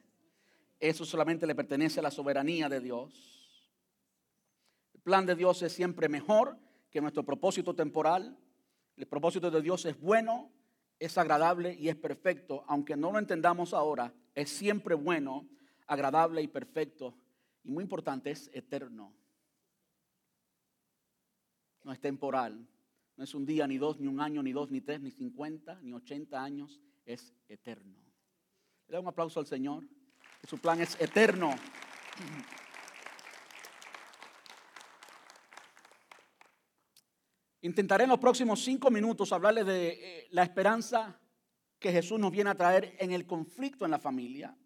Eso 0.80 1.04
solamente 1.04 1.46
le 1.46 1.54
pertenece 1.54 2.00
a 2.00 2.04
la 2.04 2.10
soberanía 2.10 2.70
de 2.70 2.80
Dios. 2.80 3.70
El 4.94 5.02
plan 5.02 5.26
de 5.26 5.36
Dios 5.36 5.62
es 5.62 5.74
siempre 5.74 6.08
mejor 6.08 6.58
que 6.90 7.02
nuestro 7.02 7.26
propósito 7.26 7.76
temporal. 7.76 8.38
El 8.96 9.08
propósito 9.08 9.52
de 9.52 9.62
Dios 9.62 9.84
es 9.84 10.00
bueno, 10.00 10.50
es 10.98 11.18
agradable 11.18 11.74
y 11.74 11.90
es 11.90 11.98
perfecto. 11.98 12.64
Aunque 12.70 12.96
no 12.96 13.12
lo 13.12 13.20
entendamos 13.20 13.74
ahora, 13.74 14.14
es 14.34 14.50
siempre 14.50 14.96
bueno 14.96 15.50
agradable 15.86 16.42
y 16.42 16.48
perfecto. 16.48 17.14
Y 17.66 17.72
muy 17.72 17.84
importante, 17.84 18.32
es 18.32 18.50
eterno. 18.54 19.14
No 21.84 21.92
es 21.92 22.00
temporal. 22.00 22.66
No 23.22 23.26
es 23.26 23.36
un 23.36 23.46
día, 23.46 23.68
ni 23.68 23.78
dos, 23.78 24.00
ni 24.00 24.08
un 24.08 24.20
año, 24.20 24.42
ni 24.42 24.52
dos, 24.52 24.72
ni 24.72 24.82
tres, 24.82 25.00
ni 25.00 25.12
cincuenta, 25.12 25.80
ni 25.84 25.94
ochenta 25.94 26.44
años. 26.44 26.82
Es 27.06 27.36
eterno. 27.48 27.96
Le 28.88 28.94
da 28.94 29.00
un 29.00 29.08
aplauso 29.08 29.40
al 29.40 29.46
Señor. 29.46 29.88
Su 30.50 30.58
plan 30.58 30.82
es 30.82 31.00
eterno. 31.00 31.54
Intentaré 37.62 38.06
en 38.06 38.10
los 38.10 38.18
próximos 38.18 38.64
cinco 38.64 38.90
minutos 38.90 39.32
hablarles 39.32 39.68
de 39.68 39.90
eh, 39.90 40.28
la 40.32 40.42
esperanza 40.42 41.22
que 41.78 41.92
Jesús 41.92 42.20
nos 42.20 42.32
viene 42.32 42.50
a 42.50 42.58
traer 42.58 42.96
en 42.98 43.12
el 43.12 43.28
conflicto 43.28 43.86
en 43.86 43.92
la 43.92 44.00
familia. 44.00 44.58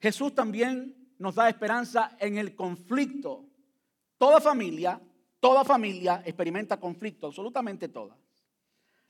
Jesús 0.00 0.34
también 0.34 1.14
nos 1.18 1.34
da 1.34 1.50
esperanza 1.50 2.16
en 2.18 2.38
el 2.38 2.56
conflicto. 2.56 3.50
Toda 4.16 4.40
familia, 4.40 4.98
toda 5.42 5.64
familia 5.64 6.22
experimenta 6.24 6.78
conflicto, 6.78 7.26
absolutamente 7.26 7.88
todas. 7.88 8.16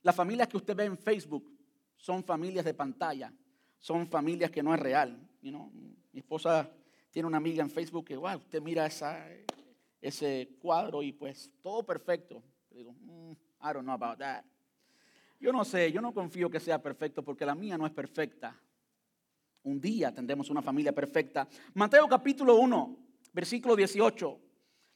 Las 0.01 0.17
familias 0.17 0.49
que 0.49 0.57
usted 0.57 0.75
ve 0.75 0.87
en 0.87 0.97
Facebook 0.97 1.53
son 1.95 2.25
familias 2.25 2.65
de 2.65 2.73
pantalla, 2.73 3.31
son 3.79 4.09
familias 4.09 4.51
que 4.51 4.63
no 4.63 4.73
es 4.73 4.81
real. 4.81 5.29
Mi 5.43 6.21
esposa 6.21 6.71
tiene 7.11 7.29
una 7.29 7.37
amiga 7.37 7.63
en 7.63 7.69
Facebook 7.69 8.07
que, 8.07 8.17
wow, 8.17 8.39
usted 8.39 8.63
mira 8.63 8.87
esa, 8.87 9.29
ese 10.01 10.57
cuadro 10.59 11.03
y 11.03 11.13
pues 11.13 11.51
todo 11.61 11.85
perfecto. 11.85 12.43
digo, 12.71 12.95
mm, 12.95 13.33
I 13.33 13.73
don't 13.75 13.83
know 13.83 13.93
about 13.93 14.19
that. 14.19 14.43
Yo 15.39 15.53
no 15.53 15.67
sé, 15.67 15.93
yo 15.93 16.01
no 16.01 16.15
confío 16.15 16.49
que 16.49 16.61
sea 16.61 16.81
perfecto 16.81 17.23
porque 17.23 17.45
la 17.45 17.55
mía 17.55 17.77
no 17.77 17.85
es 17.85 17.93
perfecta. 17.93 18.59
Un 19.65 19.79
día 19.79 20.15
tendremos 20.15 20.49
una 20.49 20.63
familia 20.63 20.95
perfecta. 20.95 21.47
Mateo 21.75 22.09
capítulo 22.09 22.57
1, 22.57 22.97
versículo 23.35 23.77
18. 23.77 24.41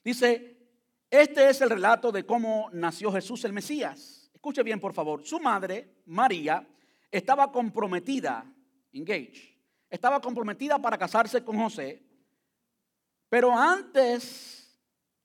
Dice, 0.03 0.55
este 1.11 1.48
es 1.48 1.61
el 1.61 1.70
relato 1.70 2.11
de 2.11 2.26
cómo 2.26 2.68
nació 2.72 3.12
Jesús 3.12 3.44
el 3.44 3.52
Mesías. 3.52 4.30
Escuche 4.32 4.62
bien, 4.62 4.80
por 4.80 4.92
favor. 4.92 5.24
Su 5.24 5.40
madre, 5.40 6.02
María, 6.07 6.66
estaba 7.11 7.50
comprometida, 7.50 8.44
engage, 8.92 9.59
estaba 9.88 10.20
comprometida 10.20 10.78
para 10.80 10.98
casarse 10.98 11.44
con 11.44 11.59
José, 11.59 12.02
pero 13.28 13.57
antes 13.57 14.80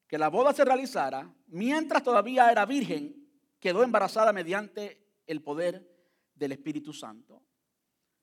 que 0.07 0.17
la 0.17 0.29
boda 0.29 0.53
se 0.53 0.65
realizara, 0.65 1.33
mientras 1.47 2.03
todavía 2.03 2.51
era 2.51 2.65
virgen, 2.65 3.15
quedó 3.59 3.83
embarazada 3.83 4.33
mediante 4.33 5.01
el 5.25 5.41
poder 5.41 5.87
del 6.35 6.51
Espíritu 6.51 6.91
Santo. 6.91 7.41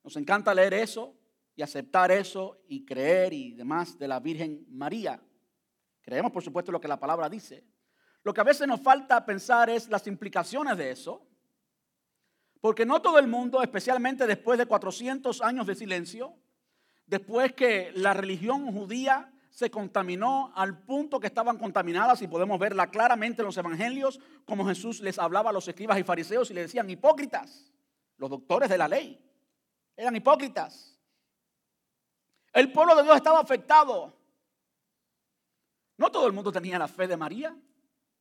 Nos 0.04 0.16
encanta 0.16 0.54
leer 0.54 0.74
eso 0.74 1.16
y 1.54 1.62
aceptar 1.62 2.10
eso 2.10 2.62
y 2.68 2.84
creer 2.84 3.32
y 3.32 3.52
demás 3.52 3.98
de 3.98 4.08
la 4.08 4.20
Virgen 4.20 4.66
María. 4.68 5.22
Creemos, 6.08 6.32
por 6.32 6.42
supuesto, 6.42 6.72
lo 6.72 6.80
que 6.80 6.88
la 6.88 6.98
palabra 6.98 7.28
dice. 7.28 7.62
Lo 8.22 8.32
que 8.32 8.40
a 8.40 8.44
veces 8.44 8.66
nos 8.66 8.80
falta 8.80 9.26
pensar 9.26 9.68
es 9.68 9.90
las 9.90 10.06
implicaciones 10.06 10.78
de 10.78 10.90
eso. 10.90 11.22
Porque 12.62 12.86
no 12.86 13.02
todo 13.02 13.18
el 13.18 13.28
mundo, 13.28 13.62
especialmente 13.62 14.26
después 14.26 14.58
de 14.58 14.64
400 14.64 15.42
años 15.42 15.66
de 15.66 15.74
silencio, 15.74 16.34
después 17.04 17.52
que 17.52 17.92
la 17.94 18.14
religión 18.14 18.72
judía 18.72 19.30
se 19.50 19.70
contaminó 19.70 20.50
al 20.56 20.82
punto 20.82 21.20
que 21.20 21.26
estaban 21.26 21.58
contaminadas 21.58 22.22
y 22.22 22.26
podemos 22.26 22.58
verla 22.58 22.86
claramente 22.86 23.42
en 23.42 23.46
los 23.46 23.58
evangelios, 23.58 24.18
como 24.46 24.66
Jesús 24.66 25.00
les 25.00 25.18
hablaba 25.18 25.50
a 25.50 25.52
los 25.52 25.68
escribas 25.68 25.98
y 25.98 26.04
fariseos 26.04 26.50
y 26.50 26.54
le 26.54 26.62
decían 26.62 26.88
hipócritas, 26.88 27.70
los 28.16 28.30
doctores 28.30 28.70
de 28.70 28.78
la 28.78 28.88
ley 28.88 29.22
eran 29.94 30.16
hipócritas. 30.16 30.98
El 32.54 32.72
pueblo 32.72 32.96
de 32.96 33.02
Dios 33.02 33.16
estaba 33.16 33.40
afectado. 33.40 34.17
No 35.98 36.10
todo 36.10 36.26
el 36.26 36.32
mundo 36.32 36.50
tenía 36.50 36.78
la 36.78 36.88
fe 36.88 37.06
de 37.06 37.16
María. 37.16 37.54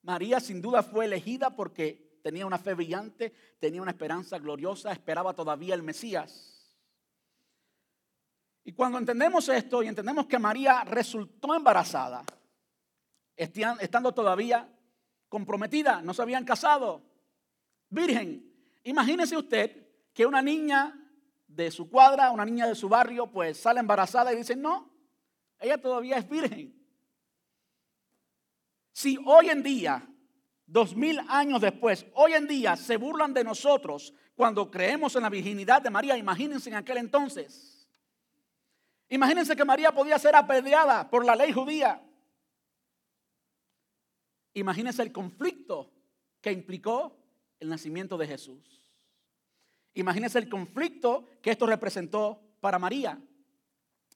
María 0.02 0.40
sin 0.40 0.62
duda 0.62 0.84
fue 0.84 1.06
elegida 1.06 1.56
porque 1.56 2.20
tenía 2.24 2.46
una 2.46 2.58
fe 2.58 2.74
brillante, 2.74 3.34
tenía 3.60 3.82
una 3.82 3.92
esperanza 3.92 4.40
gloriosa, 4.40 4.92
esperaba 4.92 5.34
todavía 5.34 5.76
el 5.76 5.84
Mesías. 5.84 6.76
Y 8.64 8.74
cuando 8.74 8.98
entendemos 8.98 9.48
esto 9.48 9.82
y 9.82 9.88
entendemos 9.88 10.26
que 10.26 10.40
María 10.40 10.84
resultó 10.84 11.56
embarazada, 11.56 12.26
estando 13.36 14.14
todavía 14.14 14.68
comprometida, 15.30 16.02
no 16.02 16.14
se 16.14 16.22
habían 16.22 16.44
casado, 16.44 17.02
virgen, 17.90 18.54
imagínese 18.84 19.38
usted 19.38 19.88
que 20.14 20.26
una 20.26 20.42
niña 20.42 21.00
de 21.48 21.70
su 21.72 21.90
cuadra, 21.90 22.32
una 22.32 22.44
niña 22.44 22.68
de 22.68 22.76
su 22.76 22.90
barrio, 22.90 23.28
pues 23.28 23.58
sale 23.58 23.80
embarazada 23.80 24.34
y 24.34 24.38
dice, 24.38 24.56
no, 24.56 24.92
ella 25.60 25.80
todavía 25.80 26.18
es 26.18 26.28
virgen. 26.28 26.78
Si 28.98 29.16
hoy 29.28 29.50
en 29.50 29.62
día, 29.62 30.10
dos 30.66 30.96
mil 30.96 31.20
años 31.28 31.62
después, 31.62 32.04
hoy 32.16 32.34
en 32.34 32.48
día 32.48 32.76
se 32.76 32.98
burlan 32.98 33.32
de 33.32 33.44
nosotros 33.44 34.12
cuando 34.34 34.72
creemos 34.72 35.16
en 35.16 35.22
la 35.22 35.30
virginidad 35.30 35.84
de 35.84 35.92
María, 35.92 36.18
imagínense 36.18 36.72
en 36.72 36.78
aquel 36.78 36.98
entonces. 36.98 37.88
Imagínense 39.10 39.56
que 39.56 39.64
María 39.64 39.92
podía 39.92 40.18
ser 40.18 40.36
apedreada 40.36 41.08
por 41.12 41.24
la 41.24 41.36
ley 41.36 41.52
judía. 41.54 42.04
Imagínense 44.56 45.04
el 45.04 45.12
conflicto 45.12 45.92
que 46.42 46.52
implicó 46.52 47.16
el 47.60 47.70
nacimiento 47.70 48.18
de 48.18 48.26
Jesús. 48.26 48.82
Imagínense 49.94 50.40
el 50.40 50.50
conflicto 50.50 51.24
que 51.44 51.52
esto 51.52 51.68
representó 51.68 52.42
para 52.60 52.80
María. 52.80 53.22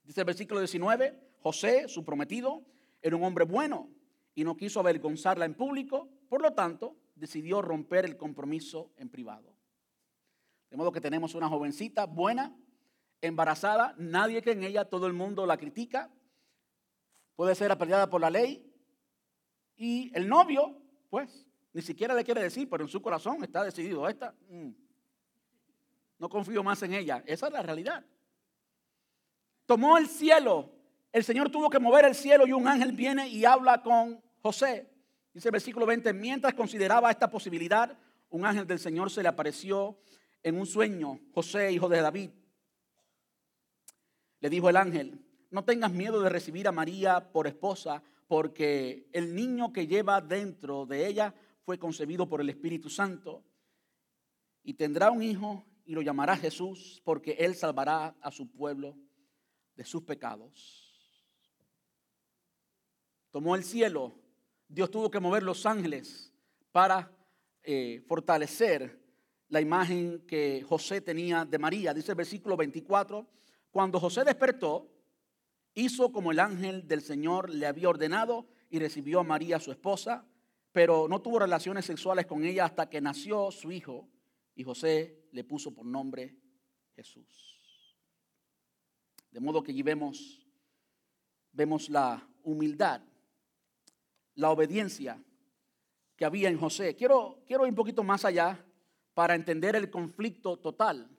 Dice 0.04 0.22
el 0.22 0.26
versículo 0.26 0.60
19, 0.60 1.36
José, 1.44 1.88
su 1.88 2.04
prometido, 2.04 2.64
era 3.00 3.16
un 3.16 3.24
hombre 3.24 3.46
bueno 3.46 4.01
y 4.36 4.44
no 4.44 4.56
quiso 4.56 4.80
avergonzarla 4.80 5.46
en 5.46 5.56
público, 5.56 6.10
por 6.30 6.42
lo 6.42 6.54
tanto, 6.54 6.96
decidió 7.16 7.62
romper 7.62 8.06
el 8.06 8.18
compromiso 8.18 8.92
en 8.98 9.10
privado. 9.10 9.56
De 10.70 10.78
modo 10.78 10.92
que 10.92 11.02
tenemos 11.02 11.36
una 11.36 11.50
jovencita 11.50 12.06
buena, 12.06 12.56
embarazada, 13.22 13.94
nadie 13.98 14.42
que 14.42 14.52
en 14.52 14.64
ella, 14.64 14.86
todo 14.86 15.08
el 15.08 15.14
mundo 15.14 15.46
la 15.46 15.58
critica, 15.58 16.10
puede 17.36 17.56
ser 17.56 17.72
apedreada 17.72 18.10
por 18.10 18.22
la 18.22 18.30
ley, 18.30 18.72
y 19.76 20.12
el 20.16 20.28
novio, 20.28 20.78
pues, 21.10 21.48
ni 21.74 21.82
siquiera 21.82 22.14
le 22.14 22.24
quiere 22.24 22.44
decir, 22.44 22.70
pero 22.70 22.84
en 22.84 22.90
su 22.90 23.02
corazón 23.02 23.44
está 23.44 23.64
decidido, 23.64 24.08
esta, 24.08 24.36
mm, 24.50 24.70
no 26.20 26.30
confío 26.30 26.64
más 26.64 26.84
en 26.84 26.94
ella. 26.94 27.24
Esa 27.26 27.48
es 27.48 27.54
la 27.54 27.64
realidad. 27.64 28.06
Tomó 29.66 29.98
el 29.98 30.08
cielo. 30.08 30.72
El 31.12 31.24
Señor 31.24 31.50
tuvo 31.50 31.70
que 31.70 31.80
mover 31.80 32.06
el 32.06 32.16
cielo 32.16 32.48
y 32.48 32.54
un 32.54 32.68
ángel 32.68 32.94
viene 32.94 33.28
y 33.28 33.44
habla 33.44 33.82
con 33.82 34.22
José. 34.42 34.90
Dice 35.34 35.50
el 35.50 35.54
versículo 35.54 35.86
20, 35.86 36.14
mientras 36.14 36.54
consideraba 36.54 37.12
esta 37.12 37.30
posibilidad, 37.30 37.98
un 38.30 38.46
ángel 38.46 38.66
del 38.66 38.80
Señor 38.80 39.12
se 39.12 39.22
le 39.22 39.30
apareció 39.30 39.98
en 40.42 40.58
un 40.58 40.66
sueño. 40.66 41.20
José, 41.34 41.72
hijo 41.72 41.90
de 41.90 42.02
David. 42.02 42.32
Le 44.40 44.50
dijo 44.50 44.70
el 44.70 44.78
ángel, 44.78 45.20
no 45.50 45.66
tengas 45.66 45.92
miedo 45.92 46.22
de 46.22 46.30
recibir 46.30 46.68
a 46.68 46.72
María 46.72 47.32
por 47.32 47.46
esposa, 47.46 48.02
porque 48.28 49.10
el 49.12 49.36
niño 49.36 49.74
que 49.74 49.88
lleva 49.88 50.22
dentro 50.22 50.86
de 50.86 51.08
ella 51.08 51.34
fue 51.66 51.78
concebido 51.78 52.28
por 52.28 52.40
el 52.40 52.50
Espíritu 52.50 52.90
Santo 52.90 53.44
y 54.64 54.76
tendrá 54.76 55.12
un 55.12 55.22
hijo 55.22 55.66
y 55.86 55.94
lo 55.94 56.02
llamará 56.02 56.38
Jesús 56.38 57.02
porque 57.04 57.34
él 57.40 57.56
salvará 57.56 58.16
a 58.22 58.32
su 58.32 58.50
pueblo 58.50 58.98
de 59.76 59.84
sus 59.84 60.04
pecados. 60.04 60.91
Tomó 63.32 63.56
el 63.56 63.64
cielo, 63.64 64.14
Dios 64.68 64.92
tuvo 64.92 65.10
que 65.10 65.20
mover 65.20 65.44
los 65.44 65.66
ángeles 65.66 66.32
para 66.72 67.12
eh, 67.64 68.04
fortalecer 68.08 69.00
la 69.48 69.62
imagen 69.62 70.26
que 70.28 70.64
José 70.68 71.02
tenía 71.02 71.46
de 71.46 71.58
María. 71.58 71.94
Dice 71.94 72.12
el 72.12 72.18
versículo 72.18 72.56
24, 72.58 73.28
cuando 73.72 74.00
José 74.00 74.24
despertó, 74.24 74.90
hizo 75.74 76.12
como 76.12 76.32
el 76.32 76.40
ángel 76.40 76.88
del 76.88 77.02
Señor 77.02 77.50
le 77.50 77.66
había 77.66 77.90
ordenado 77.90 78.48
y 78.70 78.80
recibió 78.80 79.20
a 79.20 79.24
María 79.24 79.60
su 79.60 79.72
esposa, 79.72 80.26
pero 80.72 81.08
no 81.08 81.22
tuvo 81.22 81.40
relaciones 81.40 81.86
sexuales 81.86 82.26
con 82.26 82.44
ella 82.44 82.66
hasta 82.66 82.90
que 82.90 83.02
nació 83.02 83.52
su 83.52 83.72
hijo 83.72 84.10
y 84.56 84.64
José 84.64 85.28
le 85.32 85.44
puso 85.44 85.74
por 85.74 85.86
nombre 85.86 86.38
Jesús. 86.96 87.96
De 89.32 89.40
modo 89.40 89.64
que 89.64 89.72
allí 89.72 89.84
vemos, 89.84 90.46
vemos 91.52 91.90
la 91.90 92.28
humildad, 92.44 93.02
la 94.42 94.50
obediencia 94.50 95.24
que 96.16 96.26
había 96.26 96.50
en 96.50 96.58
José. 96.58 96.96
Quiero, 96.96 97.44
quiero 97.46 97.64
ir 97.66 97.70
un 97.70 97.76
poquito 97.76 98.04
más 98.04 98.26
allá 98.26 98.66
para 99.14 99.36
entender 99.36 99.76
el 99.76 99.92
conflicto 99.92 100.58
total. 100.58 101.10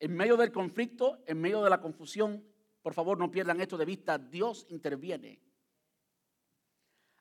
En 0.00 0.14
medio 0.14 0.36
del 0.36 0.52
conflicto, 0.52 1.22
en 1.26 1.40
medio 1.40 1.62
de 1.62 1.70
la 1.70 1.80
confusión, 1.80 2.44
por 2.82 2.92
favor 2.92 3.18
no 3.18 3.30
pierdan 3.30 3.60
esto 3.60 3.78
de 3.78 3.84
vista, 3.84 4.18
Dios 4.18 4.66
interviene. 4.68 5.40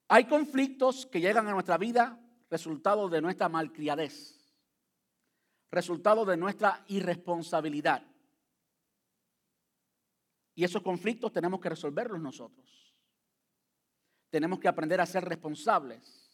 Hay 0.07 0.25
conflictos 0.25 1.05
que 1.05 1.21
llegan 1.21 1.47
a 1.47 1.51
nuestra 1.51 1.77
vida 1.77 2.19
resultado 2.49 3.07
de 3.07 3.21
nuestra 3.21 3.47
malcriadez, 3.47 4.55
resultado 5.69 6.25
de 6.25 6.37
nuestra 6.37 6.83
irresponsabilidad. 6.87 8.03
Y 10.55 10.63
esos 10.63 10.81
conflictos 10.81 11.31
tenemos 11.31 11.59
que 11.59 11.69
resolverlos 11.69 12.19
nosotros. 12.19 12.84
Tenemos 14.35 14.59
que 14.59 14.67
aprender 14.67 14.99
a 14.99 15.05
ser 15.05 15.23
responsables. 15.23 16.29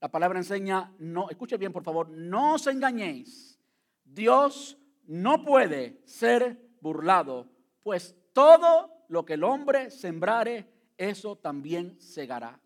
La 0.00 0.10
palabra 0.10 0.38
enseña, 0.38 0.94
no, 0.98 1.28
escuche 1.28 1.58
bien 1.58 1.74
por 1.74 1.84
favor, 1.84 2.08
no 2.08 2.54
os 2.54 2.66
engañéis. 2.68 3.60
Dios 4.02 4.78
no 5.06 5.44
puede 5.44 6.00
ser 6.06 6.58
burlado, 6.80 7.46
pues 7.82 8.16
todo 8.32 9.04
lo 9.10 9.26
que 9.26 9.34
el 9.34 9.44
hombre 9.44 9.90
sembrare, 9.90 10.72
eso 10.96 11.36
también 11.36 12.00
segará. 12.00 12.58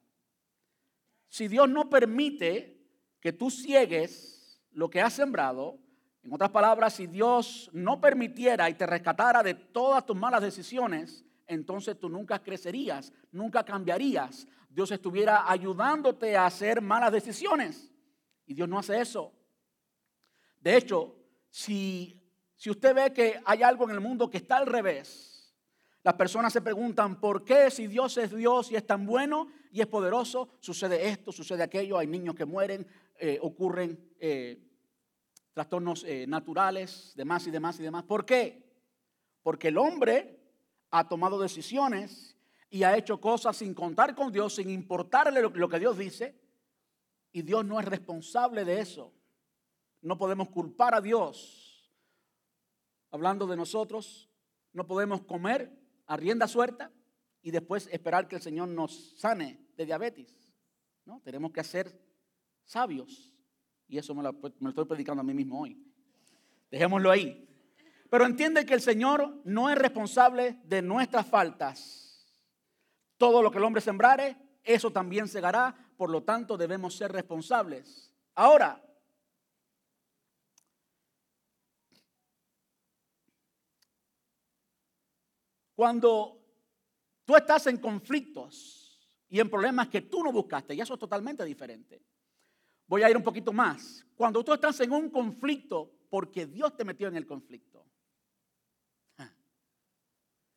Si 1.29 1.49
Dios 1.49 1.69
no 1.69 1.91
permite 1.91 2.87
que 3.19 3.33
tú 3.33 3.51
ciegues 3.51 4.63
lo 4.71 4.89
que 4.89 5.01
has 5.01 5.15
sembrado, 5.15 5.77
en 6.23 6.33
otras 6.33 6.51
palabras, 6.51 6.95
si 6.95 7.09
Dios 7.09 7.69
no 7.73 8.01
permitiera 8.01 8.71
y 8.71 8.75
te 8.75 8.87
rescatara 8.87 9.43
de 9.43 9.55
todas 9.55 10.07
tus 10.07 10.15
malas 10.15 10.41
decisiones, 10.41 11.25
entonces 11.53 11.99
tú 11.99 12.09
nunca 12.09 12.43
crecerías, 12.43 13.13
nunca 13.31 13.65
cambiarías. 13.65 14.47
Dios 14.69 14.91
estuviera 14.91 15.51
ayudándote 15.51 16.37
a 16.37 16.47
hacer 16.47 16.81
malas 16.81 17.13
decisiones. 17.13 17.93
Y 18.47 18.55
Dios 18.55 18.69
no 18.69 18.79
hace 18.79 19.01
eso. 19.01 19.33
De 20.61 20.77
hecho, 20.77 21.17
si, 21.51 22.21
si 22.57 22.71
usted 22.71 22.95
ve 22.95 23.13
que 23.13 23.41
hay 23.45 23.63
algo 23.63 23.85
en 23.85 23.91
el 23.91 24.01
mundo 24.01 24.31
que 24.31 24.39
está 24.39 24.57
al 24.57 24.67
revés, 24.67 25.55
las 26.03 26.15
personas 26.15 26.53
se 26.53 26.63
preguntan, 26.63 27.21
¿por 27.21 27.45
qué 27.45 27.71
si 27.71 27.87
Dios 27.87 28.17
es 28.19 28.35
Dios 28.35 28.73
y 28.73 28.77
es 28.77 28.87
tan 28.87 29.07
bueno 29.07 29.49
y 29.71 29.81
es 29.81 29.87
poderoso, 29.87 30.49
sucede 30.59 31.09
esto, 31.09 31.31
sucede 31.31 31.63
aquello, 31.63 31.99
hay 31.99 32.09
niños 32.09 32.35
que 32.35 32.45
mueren, 32.45 32.87
eh, 33.19 33.39
ocurren 33.41 34.13
eh, 34.19 34.61
trastornos 35.53 36.05
eh, 36.05 36.27
naturales, 36.27 37.13
demás 37.15 37.47
y 37.47 37.53
demás 37.53 37.79
y 37.79 37.83
demás. 37.85 38.03
¿Por 38.03 38.25
qué? 38.25 38.69
Porque 39.43 39.69
el 39.69 39.79
hombre 39.79 40.42
ha 40.93 41.09
tomado 41.09 41.41
decisiones 41.41 42.37
y 42.71 42.85
ha 42.85 42.97
hecho 42.97 43.21
cosas 43.21 43.57
sin 43.57 43.75
contar 43.75 44.15
con 44.15 44.31
Dios, 44.31 44.55
sin 44.55 44.71
importarle 44.71 45.43
lo, 45.43 45.69
que 45.69 45.79
Dios 45.79 45.99
dice, 45.99 46.39
y 47.33 47.43
Dios 47.43 47.65
no 47.65 47.81
es 47.81 47.87
responsable 47.87 48.65
de 48.65 48.81
eso. 48.81 49.13
No 50.03 50.19
podemos 50.19 50.51
culpar 50.51 50.95
a 50.95 51.01
Dios. 51.01 51.91
Hablando 53.11 53.47
de 53.47 53.57
nosotros, 53.57 54.31
no 54.73 54.87
podemos 54.87 55.23
comer 55.23 55.73
a 56.07 56.17
rienda 56.17 56.47
suelta 56.47 56.93
y 57.41 57.51
después 57.51 57.89
esperar 57.91 58.29
que 58.29 58.37
el 58.37 58.43
Señor 58.43 58.69
nos 58.69 59.19
sane 59.19 59.67
de 59.77 59.87
diabetes. 59.87 60.51
¿no? 61.07 61.21
Tenemos 61.25 61.53
que 61.53 61.65
ser 61.65 61.99
sabios. 62.65 63.35
Y 63.89 63.99
eso 63.99 64.15
me 64.15 64.23
lo, 64.23 64.31
estoy 64.69 64.85
predicando 64.85 65.21
a 65.23 65.25
mí 65.25 65.35
mismo 65.35 65.61
hoy. 65.61 65.83
Dejémoslo 66.71 67.11
ahí. 67.11 67.49
Pero 68.13 68.27
entiende 68.27 68.67
que 68.67 68.75
el 68.75 68.83
Señor 68.83 69.41
no 69.45 69.71
es 69.71 69.79
responsable 69.79 70.61
de 70.65 70.83
nuestras 70.83 71.27
faltas. 71.27 72.29
Todo 73.17 73.41
lo 73.41 73.51
que 73.51 73.57
el 73.57 73.65
hombre 73.65 73.81
sembrare, 73.81 74.37
eso 74.63 74.91
también 74.91 75.27
segará. 75.27 75.75
Por 75.97 76.11
lo 76.11 76.23
tanto, 76.23 76.59
debemos 76.59 76.95
ser 76.95 77.11
responsables. 77.11 78.13
Ahora, 78.35 78.85
cuando 85.75 86.39
tú 87.25 87.35
estás 87.35 87.67
en 87.69 87.79
conflictos 87.79 89.01
y 89.31 89.41
en 89.41 89.49
problemas 89.49 89.89
que 89.89 90.03
tú 90.03 90.23
no 90.23 90.31
buscaste, 90.33 90.75
y 90.75 90.83
eso 90.83 90.93
es 90.93 91.01
totalmente 91.01 91.47
diferente. 91.47 92.05
Voy 92.87 93.05
a 93.05 93.09
ir 93.09 93.17
un 93.17 93.23
poquito 93.23 93.55
más. 93.55 94.05
Cuando 94.15 94.45
tú 94.45 94.53
estás 94.53 94.79
en 94.81 94.93
un 94.93 95.09
conflicto 95.09 95.91
porque 96.11 96.45
Dios 96.45 96.77
te 96.77 96.85
metió 96.85 97.09
en 97.09 97.17
el 97.17 97.25
conflicto. 97.25 97.72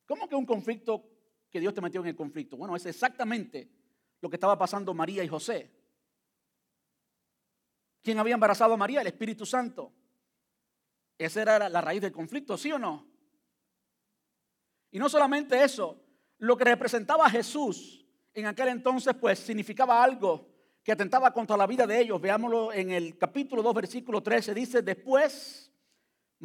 ¿Cómo 0.06 0.28
que 0.28 0.36
un 0.36 0.46
conflicto 0.46 1.04
que 1.50 1.60
Dios 1.60 1.74
te 1.74 1.82
metió 1.82 2.02
en 2.02 2.08
el 2.08 2.16
conflicto? 2.16 2.58
Bueno, 2.58 2.76
es 2.76 2.86
exactamente 2.86 3.70
lo 4.22 4.30
que 4.30 4.36
estaba 4.36 4.58
pasando 4.58 4.94
María 4.94 5.24
y 5.24 5.28
José. 5.28 5.72
¿Quién 8.02 8.20
había 8.20 8.36
embarazado 8.36 8.74
a 8.74 8.78
María? 8.78 9.02
El 9.02 9.08
Espíritu 9.08 9.46
Santo. 9.46 9.92
Esa 11.18 11.42
era 11.42 11.70
la 11.70 11.82
raíz 11.82 12.02
del 12.02 12.12
conflicto, 12.12 12.58
¿sí 12.58 12.72
o 12.72 12.78
no? 12.78 13.08
Y 14.92 15.00
no 15.00 15.10
solamente 15.10 15.64
eso, 15.64 16.02
lo 16.38 16.56
que 16.56 16.66
representaba 16.66 17.30
Jesús 17.30 18.06
en 18.34 18.46
aquel 18.46 18.68
entonces, 18.68 19.16
pues 19.16 19.40
significaba 19.40 20.04
algo 20.04 20.48
que 20.84 20.92
atentaba 20.92 21.34
contra 21.34 21.58
la 21.58 21.66
vida 21.66 21.88
de 21.88 22.00
ellos. 22.00 22.22
Veámoslo 22.22 22.72
en 22.72 22.92
el 22.92 23.18
capítulo 23.18 23.64
2, 23.64 23.74
versículo 23.74 24.22
13. 24.22 24.54
Dice, 24.54 24.82
después, 24.82 25.74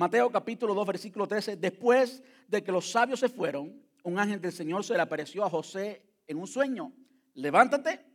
Mateo 0.00 0.32
capítulo 0.32 0.72
2, 0.72 0.86
versículo 0.86 1.28
13, 1.28 1.56
después 1.56 2.22
de 2.48 2.64
que 2.64 2.72
los 2.72 2.90
sabios 2.90 3.20
se 3.20 3.28
fueron, 3.28 3.84
un 4.02 4.18
ángel 4.18 4.40
del 4.40 4.50
Señor 4.50 4.82
se 4.82 4.94
le 4.94 5.02
apareció 5.02 5.44
a 5.44 5.50
José 5.50 6.02
en 6.26 6.38
un 6.38 6.46
sueño. 6.46 6.90
Levántate, 7.34 8.06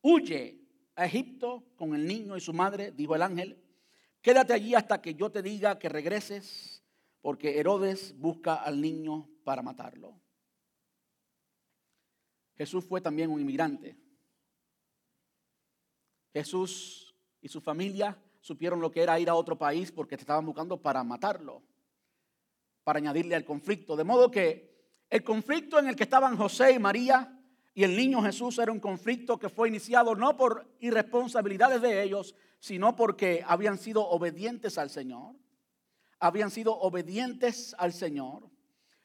huye 0.00 0.60
a 0.94 1.06
Egipto 1.06 1.64
con 1.74 1.96
el 1.96 2.06
niño 2.06 2.36
y 2.36 2.40
su 2.40 2.52
madre, 2.52 2.92
dijo 2.92 3.16
el 3.16 3.22
ángel. 3.22 3.60
Quédate 4.22 4.52
allí 4.52 4.76
hasta 4.76 5.02
que 5.02 5.16
yo 5.16 5.28
te 5.28 5.42
diga 5.42 5.80
que 5.80 5.88
regreses, 5.88 6.84
porque 7.20 7.58
Herodes 7.58 8.16
busca 8.16 8.54
al 8.54 8.80
niño 8.80 9.28
para 9.42 9.60
matarlo. 9.60 10.20
Jesús 12.56 12.84
fue 12.84 13.00
también 13.00 13.32
un 13.32 13.40
inmigrante. 13.40 13.96
Jesús 16.32 17.12
y 17.40 17.48
su 17.48 17.60
familia 17.60 18.16
supieron 18.40 18.80
lo 18.80 18.90
que 18.90 19.02
era 19.02 19.18
ir 19.18 19.28
a 19.28 19.34
otro 19.34 19.56
país 19.56 19.92
porque 19.92 20.16
te 20.16 20.22
estaban 20.22 20.46
buscando 20.46 20.80
para 20.80 21.02
matarlo, 21.04 21.62
para 22.84 22.98
añadirle 22.98 23.34
al 23.34 23.44
conflicto. 23.44 23.96
De 23.96 24.04
modo 24.04 24.30
que 24.30 24.68
el 25.10 25.22
conflicto 25.24 25.78
en 25.78 25.88
el 25.88 25.96
que 25.96 26.04
estaban 26.04 26.36
José 26.36 26.72
y 26.72 26.78
María 26.78 27.34
y 27.74 27.84
el 27.84 27.96
niño 27.96 28.22
Jesús 28.22 28.58
era 28.58 28.72
un 28.72 28.80
conflicto 28.80 29.38
que 29.38 29.48
fue 29.48 29.68
iniciado 29.68 30.14
no 30.14 30.36
por 30.36 30.66
irresponsabilidades 30.80 31.80
de 31.80 32.02
ellos, 32.02 32.34
sino 32.58 32.96
porque 32.96 33.44
habían 33.46 33.78
sido 33.78 34.06
obedientes 34.08 34.78
al 34.78 34.90
Señor. 34.90 35.36
Habían 36.18 36.50
sido 36.50 36.76
obedientes 36.76 37.74
al 37.78 37.92
Señor. 37.92 38.50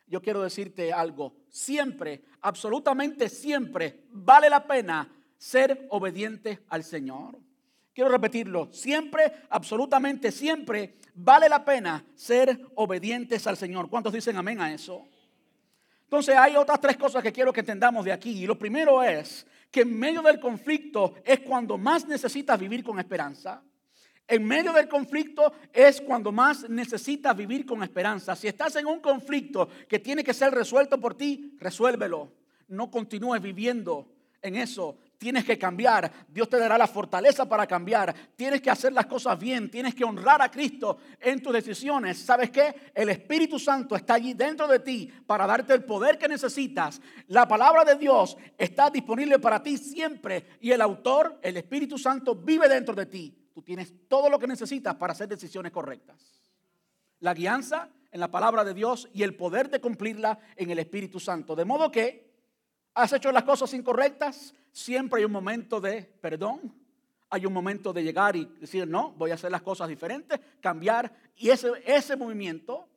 Yo 0.08 0.22
quiero 0.22 0.42
decirte 0.42 0.92
algo, 0.92 1.36
siempre, 1.50 2.24
absolutamente 2.42 3.30
siempre, 3.30 4.06
vale 4.10 4.50
la 4.50 4.66
pena 4.68 5.10
ser 5.38 5.88
obediente 5.90 6.64
al 6.70 6.84
Señor. 6.84 7.38
Quiero 7.94 8.10
repetirlo, 8.10 8.70
siempre, 8.72 9.32
absolutamente 9.50 10.32
siempre, 10.32 10.96
vale 11.14 11.48
la 11.48 11.64
pena 11.64 12.04
ser 12.16 12.60
obedientes 12.76 13.46
al 13.46 13.56
Señor. 13.56 13.90
¿Cuántos 13.90 14.14
dicen 14.14 14.36
amén 14.36 14.60
a 14.60 14.74
eso? 14.74 15.08
Entonces 16.04 16.36
hay 16.36 16.56
otras 16.56 16.80
tres 16.80 16.98
cosas 16.98 17.24
que 17.24 17.32
quiero 17.32 17.54
que 17.54 17.62
entendamos 17.62 18.06
de 18.06 18.12
aquí. 18.12 18.44
Y 18.44 18.48
lo 18.48 18.58
primero 18.58 19.02
es 19.02 19.46
que 19.72 19.82
en 19.82 19.98
medio 19.98 20.22
del 20.22 20.40
conflicto 20.40 21.16
es 21.24 21.40
cuando 21.40 21.78
más 21.78 22.08
necesitas 22.08 22.60
vivir 22.60 22.84
con 22.84 23.00
esperanza. 23.00 23.64
En 24.28 24.46
medio 24.46 24.72
del 24.74 24.88
conflicto 24.88 25.54
es 25.74 26.00
cuando 26.02 26.32
más 26.32 26.70
necesitas 26.70 27.36
vivir 27.36 27.66
con 27.66 27.84
esperanza. 27.84 28.36
Si 28.36 28.48
estás 28.48 28.76
en 28.76 28.86
un 28.86 29.00
conflicto 29.00 29.68
que 29.88 30.00
tiene 30.00 30.24
que 30.24 30.34
ser 30.34 30.54
resuelto 30.54 31.00
por 31.00 31.16
ti, 31.16 31.58
resuélvelo. 31.60 32.32
No 32.68 32.90
continúes 32.90 33.42
viviendo 33.42 34.08
en 34.42 34.56
eso 34.56 34.98
tienes 35.24 35.46
que 35.46 35.58
cambiar. 35.58 36.12
Dios 36.28 36.50
te 36.50 36.60
dará 36.60 36.78
la 36.78 36.86
fortaleza 36.86 37.48
para 37.48 37.66
cambiar. 37.66 38.14
Tienes 38.36 38.62
que 38.62 38.70
hacer 38.70 38.92
las 38.92 39.06
cosas 39.06 39.40
bien. 39.40 39.72
Tienes 39.72 39.96
que 39.96 40.04
honrar 40.04 40.42
a 40.42 40.52
Cristo 40.52 40.98
en 41.18 41.42
tus 41.42 41.54
decisiones. 41.54 42.18
¿Sabes 42.18 42.50
qué? 42.50 42.92
El 42.94 43.08
Espíritu 43.08 43.58
Santo 43.58 43.96
está 43.96 44.16
allí 44.16 44.34
dentro 44.34 44.68
de 44.68 44.80
ti 44.80 45.10
para 45.26 45.48
darte 45.48 45.74
el 45.74 45.86
poder 45.86 46.18
que 46.18 46.28
necesitas. 46.28 47.00
La 47.28 47.48
palabra 47.48 47.86
de 47.86 47.96
Dios 47.96 48.36
está 48.58 48.90
disponible 48.90 49.40
para 49.40 49.64
ti 49.64 49.78
siempre. 49.78 50.58
Y 50.60 50.72
el 50.72 50.82
autor, 50.82 51.40
el 51.42 51.56
Espíritu 51.56 51.98
Santo, 51.98 52.36
vive 52.36 52.68
dentro 52.68 52.94
de 52.94 53.06
ti. 53.06 53.34
Tú 53.54 53.62
tienes 53.62 53.94
todo 54.10 54.30
lo 54.30 54.38
que 54.38 54.48
necesitas 54.48 54.96
para 54.96 55.14
hacer 55.14 55.30
decisiones 55.30 55.72
correctas. 55.72 56.18
La 57.22 57.34
guianza 57.34 57.88
en 58.12 58.20
la 58.20 58.30
palabra 58.30 58.66
de 58.66 58.74
Dios 58.74 59.08
y 59.14 59.24
el 59.24 59.38
poder 59.38 59.70
de 59.70 59.80
cumplirla 59.80 60.38
en 60.58 60.70
el 60.70 60.80
Espíritu 60.80 61.22
Santo. 61.22 61.56
De 61.56 61.64
modo 61.64 61.90
que 61.90 62.33
has 62.94 63.14
hecho 63.14 63.32
las 63.32 63.44
cosas 63.44 63.74
incorrectas, 63.74 64.54
siempre 64.72 65.20
hay 65.20 65.26
un 65.26 65.32
momento 65.32 65.80
de 65.82 66.04
perdón, 66.22 66.74
hay 67.30 67.46
un 67.46 67.54
momento 67.54 67.94
de 67.94 68.04
llegar 68.04 68.36
y 68.36 68.46
decir, 68.60 68.88
no, 68.88 69.12
voy 69.14 69.32
a 69.32 69.36
hacer 69.36 69.52
las 69.52 69.64
cosas 69.64 69.90
diferentes, 69.90 70.40
cambiar. 70.62 71.12
Y 71.36 71.50
ese, 71.50 71.72
ese 71.86 72.16
movimiento 72.16 72.88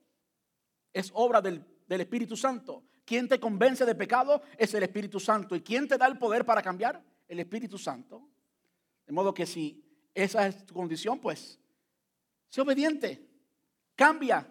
es 0.92 1.10
obra 1.14 1.40
del 1.40 1.64
del 1.86 2.00
Espíritu 2.00 2.36
Santo. 2.36 2.84
¿Quién 3.04 3.28
te 3.28 3.38
convence 3.38 3.84
de 3.84 3.94
pecado? 3.94 4.42
Es 4.58 4.74
el 4.74 4.82
Espíritu 4.82 5.20
Santo. 5.20 5.54
¿Y 5.54 5.60
quién 5.62 5.86
te 5.86 5.96
da 5.96 6.06
el 6.06 6.18
poder 6.18 6.44
para 6.44 6.62
cambiar? 6.62 7.02
El 7.28 7.40
Espíritu 7.40 7.78
Santo. 7.78 8.28
De 9.06 9.12
modo 9.12 9.32
que 9.32 9.46
si 9.46 9.82
esa 10.12 10.46
es 10.46 10.66
tu 10.66 10.74
condición, 10.74 11.20
pues, 11.20 11.60
sé 12.48 12.60
obediente. 12.60 13.24
Cambia. 13.94 14.46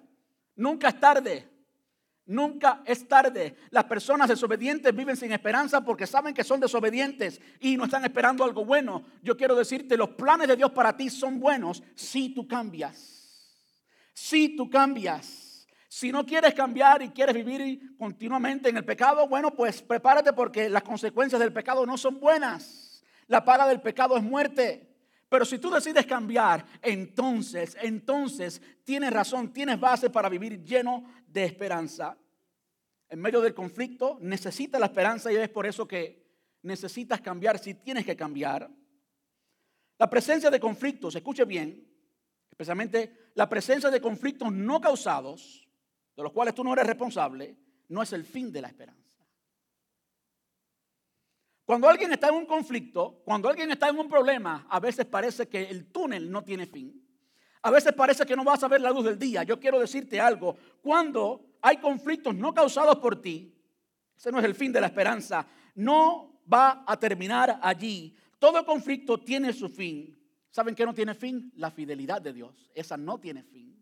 Nunca 0.56 0.90
es 0.90 1.00
tarde. 1.00 1.50
Nunca 2.28 2.82
es 2.86 3.08
tarde. 3.08 3.56
Las 3.70 3.84
personas 3.84 4.28
desobedientes 4.28 4.96
viven 4.96 5.16
sin 5.16 5.32
esperanza 5.32 5.82
porque 5.82 6.08
saben 6.08 6.34
que 6.34 6.44
son 6.44 6.60
desobedientes 6.60 7.40
y 7.60 7.78
no 7.78 7.86
están 7.86 8.04
esperando 8.04 8.44
algo 8.44 8.66
bueno. 8.66 9.04
Yo 9.22 9.38
quiero 9.38 9.56
decirte, 9.56 9.96
los 9.96 10.10
planes 10.10 10.48
de 10.48 10.56
Dios 10.56 10.72
para 10.72 10.98
ti 10.98 11.10
son 11.10 11.40
buenos 11.40 11.84
si 11.94 12.34
tú 12.34 12.48
cambias. 12.48 13.62
Si 14.14 14.56
tú 14.56 14.70
cambias. 14.70 15.68
Si 15.88 16.12
no 16.12 16.26
quieres 16.26 16.54
cambiar 16.56 17.04
y 17.04 17.10
quieres 17.10 17.36
vivir 17.36 17.96
continuamente 17.98 18.70
en 18.70 18.78
el 18.78 18.84
pecado, 18.84 19.28
bueno, 19.28 19.52
pues 19.52 19.82
prepárate 19.82 20.34
porque 20.34 20.68
las 20.68 20.84
consecuencias 20.84 21.40
del 21.40 21.54
pecado 21.54 21.86
no 21.86 21.96
son 21.96 22.20
buenas. 22.20 23.04
La 23.28 23.46
paga 23.46 23.68
del 23.68 23.82
pecado 23.82 24.18
es 24.18 24.24
muerte. 24.24 24.95
Pero 25.36 25.44
si 25.44 25.60
tú 25.60 25.70
decides 25.70 26.06
cambiar, 26.06 26.66
entonces, 26.82 27.76
entonces 27.82 28.62
tienes 28.86 29.12
razón, 29.12 29.52
tienes 29.52 29.78
base 29.78 30.10
para 30.10 30.30
vivir 30.30 30.64
lleno 30.64 31.04
de 31.28 31.44
esperanza. 31.44 32.18
En 33.10 33.20
medio 33.20 33.42
del 33.42 33.54
conflicto 33.54 34.18
necesitas 34.22 34.80
la 34.80 34.86
esperanza 34.86 35.34
y 35.34 35.36
es 35.36 35.50
por 35.50 35.66
eso 35.66 35.86
que 35.86 36.26
necesitas 36.62 37.20
cambiar 37.20 37.60
si 37.60 37.74
tienes 37.74 38.06
que 38.06 38.16
cambiar. 38.16 38.72
La 39.98 40.10
presencia 40.10 40.50
de 40.50 40.58
conflictos, 40.58 41.14
escuche 41.14 41.44
bien, 41.44 41.86
especialmente 42.50 43.32
la 43.34 43.50
presencia 43.50 43.90
de 43.90 44.00
conflictos 44.00 44.54
no 44.54 44.80
causados, 44.80 45.68
de 46.16 46.24
los 46.24 46.32
cuales 46.32 46.56
tú 46.56 46.64
no 46.64 46.72
eres 46.72 46.88
responsable, 46.88 47.58
no 47.90 48.02
es 48.02 48.14
el 48.14 48.24
fin 48.24 48.54
de 48.54 48.62
la 48.62 48.70
esperanza. 48.70 49.05
Cuando 51.66 51.90
alguien 51.90 52.12
está 52.12 52.30
en 52.30 52.36
un 52.36 52.46
conflicto, 52.46 53.22
cuando 53.26 53.50
alguien 53.50 53.72
está 53.72 53.90
en 53.90 53.98
un 53.98 54.08
problema, 54.08 54.68
a 54.70 54.80
veces 54.80 55.06
parece 55.06 55.48
que 55.48 55.64
el 55.64 55.92
túnel 55.92 56.32
no 56.32 56.44
tiene 56.44 56.68
fin. 56.68 57.04
A 57.64 57.72
veces 57.72 57.94
parece 57.94 58.24
que 58.26 58.36
no 58.36 58.44
vas 58.44 58.64
a 58.64 58.68
ver 58.68 58.82
la 58.82 58.92
luz 58.92 59.06
del 59.06 59.18
día. 59.18 59.42
Yo 59.42 59.60
quiero 59.60 59.80
decirte 59.80 60.22
algo. 60.22 60.56
Cuando 60.84 61.58
hay 61.62 61.78
conflictos 61.78 62.36
no 62.36 62.54
causados 62.54 62.98
por 62.98 63.20
ti, 63.20 63.52
ese 64.16 64.32
no 64.32 64.38
es 64.38 64.46
el 64.46 64.54
fin 64.54 64.72
de 64.72 64.80
la 64.80 64.88
esperanza, 64.88 65.48
no 65.74 66.40
va 66.52 66.84
a 66.86 67.00
terminar 67.00 67.60
allí. 67.64 68.16
Todo 68.38 68.64
conflicto 68.64 69.20
tiene 69.20 69.52
su 69.52 69.68
fin. 69.68 70.16
¿Saben 70.52 70.76
qué 70.76 70.86
no 70.86 70.94
tiene 70.94 71.16
fin? 71.16 71.52
La 71.56 71.72
fidelidad 71.72 72.22
de 72.22 72.32
Dios. 72.32 72.70
Esa 72.76 72.96
no 72.96 73.20
tiene 73.20 73.42
fin. 73.42 73.76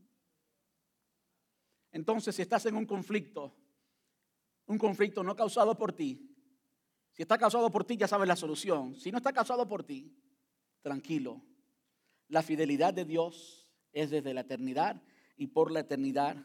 Entonces, 1.92 2.34
si 2.34 2.42
estás 2.42 2.66
en 2.66 2.78
un 2.78 2.86
conflicto, 2.86 3.54
un 4.68 4.78
conflicto 4.78 5.22
no 5.22 5.36
causado 5.36 5.78
por 5.78 5.92
ti, 5.92 6.33
si 7.14 7.22
está 7.22 7.38
causado 7.38 7.70
por 7.72 7.86
ti, 7.86 7.96
ya 7.96 8.08
sabes 8.08 8.28
la 8.28 8.36
solución. 8.36 8.96
Si 8.96 9.12
no 9.12 9.18
está 9.18 9.32
causado 9.32 9.68
por 9.68 9.84
ti, 9.84 10.12
tranquilo. 10.82 11.42
La 12.28 12.42
fidelidad 12.42 12.94
de 12.94 13.06
Dios 13.06 13.70
es 13.92 14.10
desde 14.10 14.34
la 14.34 14.42
eternidad 14.42 15.02
y 15.38 15.48
por 15.48 15.72
la 15.72 15.82
eternidad. 15.82 16.38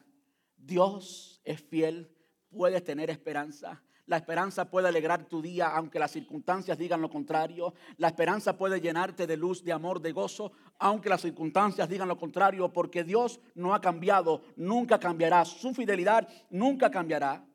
Dios 0.57 1.41
es 1.45 1.62
fiel, 1.62 2.14
puedes 2.51 2.85
tener 2.85 3.09
esperanza. 3.09 3.83
La 4.05 4.19
esperanza 4.19 4.71
puede 4.71 4.89
alegrar 4.89 5.27
tu 5.27 5.41
día 5.41 5.69
aunque 5.69 5.99
las 5.99 6.11
circunstancias 6.11 6.77
digan 6.77 7.01
lo 7.01 7.09
contrario. 7.09 7.73
La 7.97 8.09
esperanza 8.09 8.59
puede 8.59 8.81
llenarte 8.81 9.27
de 9.27 9.37
luz, 9.39 9.64
de 9.64 9.73
amor, 9.73 10.01
de 10.03 10.12
gozo, 10.12 10.53
aunque 10.79 11.09
las 11.09 11.23
circunstancias 11.23 11.89
digan 11.89 12.09
lo 12.09 12.19
contrario, 12.19 12.71
porque 12.73 13.05
Dios 13.05 13.41
no 13.55 13.75
ha 13.75 13.81
cambiado, 13.81 14.43
nunca 14.57 14.99
cambiará. 14.99 15.47
Su 15.47 15.73
fidelidad 15.73 16.29
nunca 16.51 16.91
cambiará. 16.91 17.47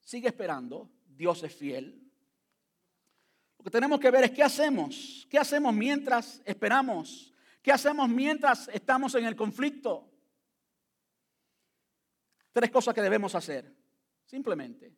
Sigue 0.00 0.28
esperando, 0.28 0.90
Dios 1.06 1.42
es 1.44 1.54
fiel. 1.54 2.01
Lo 3.62 3.66
que 3.66 3.70
tenemos 3.70 4.00
que 4.00 4.10
ver 4.10 4.24
es 4.24 4.32
qué 4.32 4.42
hacemos. 4.42 5.24
¿Qué 5.30 5.38
hacemos 5.38 5.72
mientras 5.72 6.42
esperamos? 6.44 7.32
¿Qué 7.62 7.70
hacemos 7.70 8.08
mientras 8.08 8.66
estamos 8.66 9.14
en 9.14 9.24
el 9.24 9.36
conflicto? 9.36 10.10
Tres 12.52 12.72
cosas 12.72 12.92
que 12.92 13.00
debemos 13.00 13.36
hacer. 13.36 13.72
Simplemente. 14.24 14.92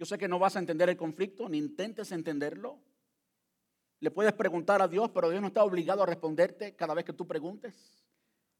Yo 0.00 0.04
sé 0.04 0.18
que 0.18 0.26
no 0.26 0.40
vas 0.40 0.56
a 0.56 0.58
entender 0.58 0.88
el 0.88 0.96
conflicto, 0.96 1.48
ni 1.48 1.58
intentes 1.58 2.10
entenderlo. 2.10 2.80
Le 4.00 4.10
puedes 4.10 4.32
preguntar 4.32 4.82
a 4.82 4.88
Dios, 4.88 5.12
pero 5.14 5.30
Dios 5.30 5.40
no 5.40 5.46
está 5.46 5.62
obligado 5.62 6.02
a 6.02 6.06
responderte 6.06 6.74
cada 6.74 6.94
vez 6.94 7.04
que 7.04 7.12
tú 7.12 7.28
preguntes. 7.28 8.04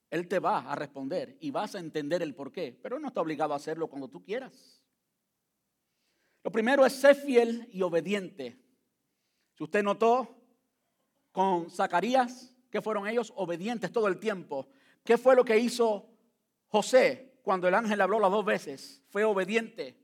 Él 0.08 0.28
te 0.28 0.38
va 0.38 0.70
a 0.70 0.76
responder 0.76 1.36
y 1.40 1.50
vas 1.50 1.74
a 1.74 1.80
entender 1.80 2.22
el 2.22 2.36
por 2.36 2.52
qué, 2.52 2.78
pero 2.80 3.00
no 3.00 3.08
está 3.08 3.20
obligado 3.20 3.54
a 3.54 3.56
hacerlo 3.56 3.88
cuando 3.88 4.06
tú 4.06 4.22
quieras. 4.22 4.80
Lo 6.44 6.52
primero 6.52 6.86
es 6.86 6.92
ser 6.92 7.16
fiel 7.16 7.68
y 7.72 7.82
obediente 7.82 8.62
usted 9.64 9.82
notó 9.82 10.28
con 11.32 11.70
Zacarías, 11.70 12.54
que 12.70 12.82
fueron 12.82 13.06
ellos 13.06 13.32
obedientes 13.36 13.92
todo 13.92 14.08
el 14.08 14.18
tiempo. 14.18 14.66
¿Qué 15.04 15.18
fue 15.18 15.36
lo 15.36 15.44
que 15.44 15.58
hizo 15.58 16.08
José 16.68 17.38
cuando 17.42 17.68
el 17.68 17.74
ángel 17.74 18.00
habló 18.00 18.18
las 18.18 18.30
dos 18.30 18.44
veces? 18.44 19.02
Fue 19.08 19.24
obediente. 19.24 19.96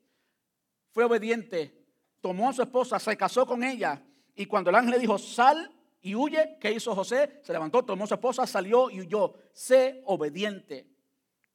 Fue 0.91 1.05
obediente. 1.05 1.87
Tomó 2.21 2.51
a 2.51 2.53
su 2.53 2.63
esposa, 2.63 2.99
se 2.99 3.17
casó 3.17 3.47
con 3.47 3.63
ella. 3.63 4.03
Y 4.35 4.47
cuando 4.47 4.71
el 4.71 4.77
ángel 4.77 4.93
le 4.93 4.99
dijo, 4.99 5.19
sal 5.19 5.73
y 6.01 6.15
huye, 6.15 6.57
¿qué 6.61 6.73
hizo 6.73 6.95
José? 6.95 7.41
Se 7.43 7.53
levantó, 7.53 7.85
tomó 7.85 8.07
su 8.07 8.15
esposa, 8.15 8.47
salió 8.47 8.91
y 8.91 9.01
huyó. 9.01 9.35
Sé 9.53 10.03
obediente. 10.05 10.87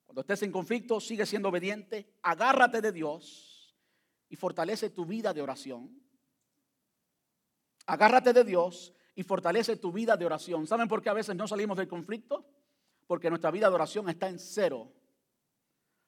Cuando 0.06 0.22
estés 0.22 0.44
en 0.44 0.52
conflicto, 0.52 1.00
sigue 1.00 1.26
siendo 1.26 1.50
obediente. 1.50 2.14
Agárrate 2.22 2.82
de 2.82 2.92
Dios 2.92 3.76
y 4.30 4.36
fortalece 4.36 4.90
tu 4.90 5.06
vida 5.06 5.34
de 5.34 5.42
oración. 5.42 6.03
Agárrate 7.86 8.34
de 8.34 8.44
Dios 8.44 8.94
y 9.16 9.24
fortalece 9.24 9.76
tu 9.78 9.92
vida 9.92 10.18
de 10.18 10.26
oración. 10.26 10.68
¿Saben 10.68 10.88
por 10.88 11.02
qué 11.02 11.10
a 11.10 11.14
veces 11.14 11.36
no 11.36 11.48
salimos 11.48 11.78
del 11.78 11.88
conflicto? 11.88 12.46
Porque 13.08 13.30
nuestra 13.30 13.52
vida 13.52 13.70
de 13.70 13.76
oración 13.76 14.10
está 14.10 14.30
en 14.30 14.40
cero. 14.40 14.92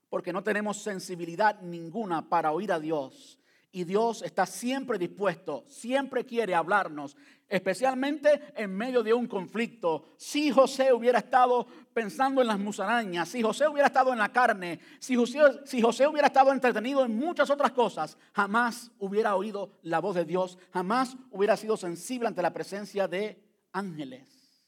Porque 0.10 0.34
no 0.34 0.44
tenemos 0.44 0.82
sensibilidad 0.82 1.62
ninguna 1.62 2.30
para 2.30 2.52
oír 2.52 2.72
a 2.72 2.80
Dios. 2.80 3.40
Y 3.76 3.84
Dios 3.84 4.22
está 4.22 4.46
siempre 4.46 4.98
dispuesto, 4.98 5.66
siempre 5.68 6.26
quiere 6.26 6.56
hablarnos, 6.56 7.18
especialmente 7.50 8.54
en 8.56 8.74
medio 8.74 9.04
de 9.04 9.14
un 9.14 9.28
conflicto. 9.28 10.14
Si 10.16 10.50
José 10.50 10.94
hubiera 10.94 11.20
estado 11.20 11.68
pensando 11.94 12.40
en 12.40 12.48
las 12.48 12.58
musarañas, 12.58 13.28
si 13.28 13.42
José 13.42 13.68
hubiera 13.68 13.88
estado 13.88 14.14
en 14.14 14.20
la 14.20 14.32
carne, 14.32 14.80
si 15.00 15.18
José, 15.18 15.42
si 15.66 15.82
José 15.82 16.08
hubiera 16.08 16.28
estado 16.28 16.54
entretenido 16.54 17.04
en 17.04 17.18
muchas 17.18 17.50
otras 17.50 17.74
cosas, 17.74 18.18
jamás 18.32 18.92
hubiera 18.98 19.36
oído 19.36 19.74
la 19.82 20.00
voz 20.00 20.16
de 20.16 20.24
Dios, 20.24 20.58
jamás 20.72 21.18
hubiera 21.32 21.58
sido 21.58 21.76
sensible 21.76 22.30
ante 22.30 22.42
la 22.42 22.54
presencia 22.54 23.10
de 23.10 23.44
ángeles. 23.74 24.64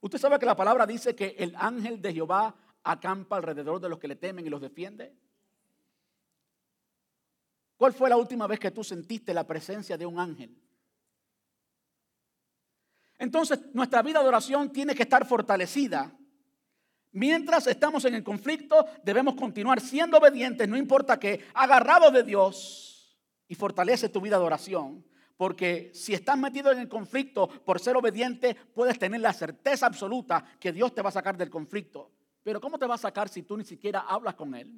Usted 0.00 0.18
sabe 0.18 0.38
que 0.38 0.46
la 0.46 0.56
palabra 0.56 0.86
dice 0.86 1.14
que 1.14 1.36
el 1.38 1.54
ángel 1.54 2.00
de 2.00 2.14
Jehová 2.14 2.54
acampa 2.82 3.36
alrededor 3.36 3.78
de 3.78 3.90
los 3.90 3.98
que 3.98 4.08
le 4.08 4.16
temen 4.16 4.46
y 4.46 4.48
los 4.48 4.62
defiende. 4.62 5.14
¿Cuál 7.82 7.94
fue 7.94 8.08
la 8.08 8.16
última 8.16 8.46
vez 8.46 8.60
que 8.60 8.70
tú 8.70 8.84
sentiste 8.84 9.34
la 9.34 9.44
presencia 9.44 9.98
de 9.98 10.06
un 10.06 10.20
ángel? 10.20 10.56
Entonces, 13.18 13.58
nuestra 13.74 14.02
vida 14.02 14.22
de 14.22 14.28
oración 14.28 14.70
tiene 14.70 14.94
que 14.94 15.02
estar 15.02 15.26
fortalecida. 15.26 16.16
Mientras 17.10 17.66
estamos 17.66 18.04
en 18.04 18.14
el 18.14 18.22
conflicto, 18.22 18.86
debemos 19.02 19.34
continuar 19.34 19.80
siendo 19.80 20.18
obedientes, 20.18 20.68
no 20.68 20.76
importa 20.76 21.18
qué, 21.18 21.44
agarrados 21.54 22.12
de 22.12 22.22
Dios 22.22 23.18
y 23.48 23.56
fortalece 23.56 24.08
tu 24.08 24.20
vida 24.20 24.38
de 24.38 24.44
oración. 24.44 25.04
Porque 25.36 25.90
si 25.92 26.14
estás 26.14 26.38
metido 26.38 26.70
en 26.70 26.78
el 26.78 26.88
conflicto 26.88 27.48
por 27.48 27.80
ser 27.80 27.96
obediente, 27.96 28.54
puedes 28.54 28.96
tener 28.96 29.20
la 29.20 29.32
certeza 29.32 29.86
absoluta 29.86 30.44
que 30.60 30.70
Dios 30.70 30.94
te 30.94 31.02
va 31.02 31.08
a 31.08 31.12
sacar 31.18 31.36
del 31.36 31.50
conflicto. 31.50 32.12
Pero 32.44 32.60
¿cómo 32.60 32.78
te 32.78 32.86
va 32.86 32.94
a 32.94 32.98
sacar 32.98 33.28
si 33.28 33.42
tú 33.42 33.56
ni 33.56 33.64
siquiera 33.64 34.02
hablas 34.02 34.36
con 34.36 34.54
Él? 34.54 34.72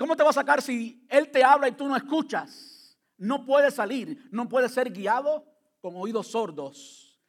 ¿Cómo 0.00 0.16
te 0.16 0.22
va 0.22 0.30
a 0.30 0.32
sacar 0.32 0.62
si 0.62 1.04
Él 1.10 1.30
te 1.30 1.44
habla 1.44 1.68
y 1.68 1.72
tú 1.72 1.86
no 1.86 1.94
escuchas? 1.94 2.98
No 3.18 3.44
puedes 3.44 3.74
salir, 3.74 4.26
no 4.30 4.48
puedes 4.48 4.72
ser 4.72 4.90
guiado 4.90 5.44
con 5.78 5.94
oídos 5.94 6.28
sordos. 6.28 7.20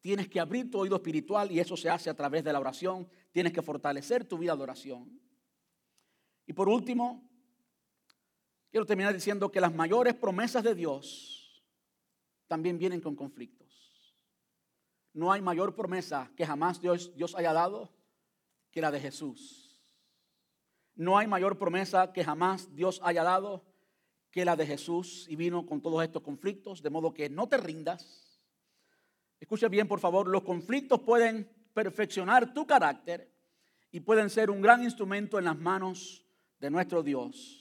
Tienes 0.00 0.28
que 0.28 0.38
abrir 0.38 0.70
tu 0.70 0.78
oído 0.78 0.94
espiritual 0.94 1.50
y 1.50 1.58
eso 1.58 1.76
se 1.76 1.90
hace 1.90 2.08
a 2.08 2.14
través 2.14 2.44
de 2.44 2.52
la 2.52 2.60
oración. 2.60 3.10
Tienes 3.32 3.52
que 3.52 3.62
fortalecer 3.62 4.24
tu 4.24 4.38
vida 4.38 4.54
de 4.54 4.62
oración. 4.62 5.20
Y 6.46 6.52
por 6.52 6.68
último, 6.68 7.28
quiero 8.70 8.86
terminar 8.86 9.12
diciendo 9.12 9.50
que 9.50 9.60
las 9.60 9.74
mayores 9.74 10.14
promesas 10.14 10.62
de 10.62 10.76
Dios 10.76 11.64
también 12.46 12.78
vienen 12.78 13.00
con 13.00 13.16
conflictos. 13.16 14.14
No 15.14 15.32
hay 15.32 15.42
mayor 15.42 15.74
promesa 15.74 16.30
que 16.36 16.46
jamás 16.46 16.80
Dios, 16.80 17.12
Dios 17.16 17.34
haya 17.34 17.52
dado 17.52 17.92
que 18.70 18.80
la 18.80 18.92
de 18.92 19.00
Jesús. 19.00 19.69
No 20.94 21.18
hay 21.18 21.26
mayor 21.26 21.58
promesa 21.58 22.12
que 22.12 22.24
jamás 22.24 22.74
Dios 22.74 23.00
haya 23.02 23.22
dado 23.22 23.64
que 24.30 24.44
la 24.44 24.56
de 24.56 24.66
Jesús 24.66 25.26
y 25.28 25.36
vino 25.36 25.66
con 25.66 25.80
todos 25.80 26.02
estos 26.02 26.22
conflictos, 26.22 26.82
de 26.82 26.90
modo 26.90 27.12
que 27.12 27.28
no 27.28 27.48
te 27.48 27.56
rindas. 27.56 28.40
Escucha 29.40 29.68
bien, 29.68 29.88
por 29.88 30.00
favor, 30.00 30.28
los 30.28 30.42
conflictos 30.42 31.00
pueden 31.00 31.50
perfeccionar 31.72 32.52
tu 32.52 32.66
carácter 32.66 33.32
y 33.90 34.00
pueden 34.00 34.30
ser 34.30 34.50
un 34.50 34.60
gran 34.60 34.82
instrumento 34.82 35.38
en 35.38 35.46
las 35.46 35.58
manos 35.58 36.24
de 36.60 36.70
nuestro 36.70 37.02
Dios. 37.02 37.60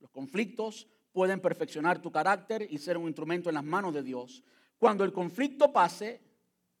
Los 0.00 0.10
conflictos 0.10 0.86
pueden 1.12 1.40
perfeccionar 1.40 2.00
tu 2.00 2.12
carácter 2.12 2.66
y 2.70 2.78
ser 2.78 2.98
un 2.98 3.06
instrumento 3.06 3.48
en 3.48 3.54
las 3.54 3.64
manos 3.64 3.94
de 3.94 4.02
Dios. 4.02 4.44
Cuando 4.78 5.04
el 5.04 5.12
conflicto 5.12 5.72
pase, 5.72 6.20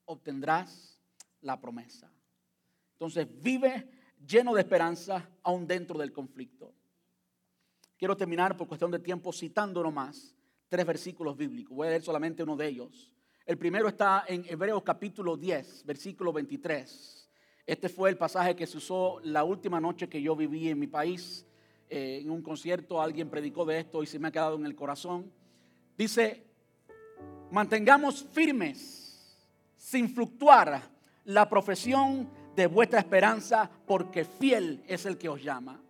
obtendrás 0.04 1.00
la 1.40 1.60
promesa. 1.60 2.12
Entonces 2.92 3.26
vive 3.42 3.88
lleno 4.26 4.54
de 4.54 4.60
esperanza 4.60 5.28
aún 5.42 5.66
dentro 5.66 5.98
del 5.98 6.12
conflicto. 6.12 6.72
Quiero 7.96 8.16
terminar 8.16 8.56
por 8.56 8.66
cuestión 8.66 8.90
de 8.90 8.98
tiempo 8.98 9.32
citando 9.32 9.82
nomás 9.82 10.34
tres 10.68 10.84
versículos 10.86 11.36
bíblicos. 11.36 11.76
Voy 11.76 11.86
a 11.86 11.90
leer 11.90 12.02
solamente 12.02 12.42
uno 12.42 12.56
de 12.56 12.66
ellos. 12.66 13.12
El 13.46 13.58
primero 13.58 13.88
está 13.88 14.24
en 14.26 14.44
Hebreos 14.48 14.82
capítulo 14.82 15.36
10, 15.36 15.84
versículo 15.86 16.32
23. 16.32 17.30
Este 17.66 17.88
fue 17.88 18.10
el 18.10 18.16
pasaje 18.16 18.56
que 18.56 18.66
se 18.66 18.78
usó 18.78 19.20
la 19.22 19.44
última 19.44 19.80
noche 19.80 20.08
que 20.08 20.20
yo 20.20 20.34
viví 20.34 20.68
en 20.68 20.78
mi 20.78 20.86
país. 20.86 21.46
Eh, 21.88 22.20
en 22.22 22.30
un 22.30 22.42
concierto 22.42 23.00
alguien 23.00 23.30
predicó 23.30 23.64
de 23.64 23.78
esto 23.78 24.02
y 24.02 24.06
se 24.06 24.18
me 24.18 24.28
ha 24.28 24.32
quedado 24.32 24.56
en 24.56 24.66
el 24.66 24.74
corazón. 24.74 25.30
Dice, 25.96 26.44
mantengamos 27.50 28.24
firmes, 28.32 29.38
sin 29.76 30.08
fluctuar, 30.08 30.82
la 31.24 31.48
profesión 31.48 32.28
de 32.54 32.66
vuestra 32.66 33.00
esperanza, 33.00 33.70
porque 33.86 34.24
fiel 34.24 34.82
es 34.86 35.06
el 35.06 35.18
que 35.18 35.28
os 35.28 35.42
llama. 35.42 35.80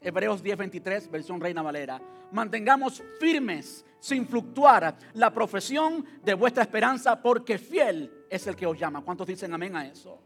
Hebreos 0.00 0.42
10:23, 0.42 1.10
versión 1.10 1.40
Reina 1.40 1.62
Valera. 1.62 2.00
Mantengamos 2.32 3.02
firmes, 3.18 3.84
sin 3.98 4.26
fluctuar, 4.26 4.96
la 5.14 5.30
profesión 5.30 6.04
de 6.24 6.34
vuestra 6.34 6.62
esperanza, 6.62 7.20
porque 7.20 7.58
fiel 7.58 8.10
es 8.30 8.46
el 8.46 8.56
que 8.56 8.66
os 8.66 8.78
llama. 8.78 9.02
¿Cuántos 9.02 9.26
dicen 9.26 9.52
amén 9.52 9.76
a 9.76 9.86
eso? 9.86 10.18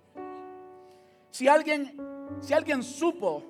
Si 1.31 1.49
alguien, 1.49 1.97
si 2.41 2.55
alguien 2.55 2.83
supo 2.83 3.43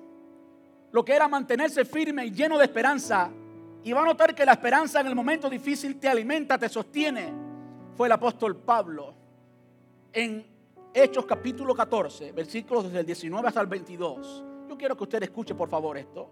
lo 0.91 1.05
que 1.05 1.13
era 1.13 1.27
mantenerse 1.27 1.85
firme 1.85 2.25
y 2.25 2.31
lleno 2.31 2.57
de 2.57 2.65
esperanza, 2.65 3.29
y 3.83 3.91
va 3.93 4.01
a 4.01 4.05
notar 4.05 4.33
que 4.33 4.45
la 4.45 4.53
esperanza 4.53 5.01
en 5.01 5.07
el 5.07 5.13
momento 5.13 5.47
difícil 5.47 5.99
te 5.99 6.07
alimenta, 6.07 6.57
te 6.57 6.67
sostiene, 6.69 7.31
fue 7.95 8.07
el 8.07 8.13
apóstol 8.13 8.55
Pablo. 8.55 9.13
En 10.11 10.54
Hechos 10.97 11.25
capítulo 11.25 11.75
14, 11.75 12.31
versículos 12.31 12.85
desde 12.85 13.01
el 13.01 13.05
19 13.05 13.47
hasta 13.47 13.61
el 13.61 13.67
22 13.67 14.45
quiero 14.77 14.95
que 14.95 15.03
usted 15.03 15.23
escuche 15.23 15.55
por 15.55 15.69
favor 15.69 15.97
esto. 15.97 16.29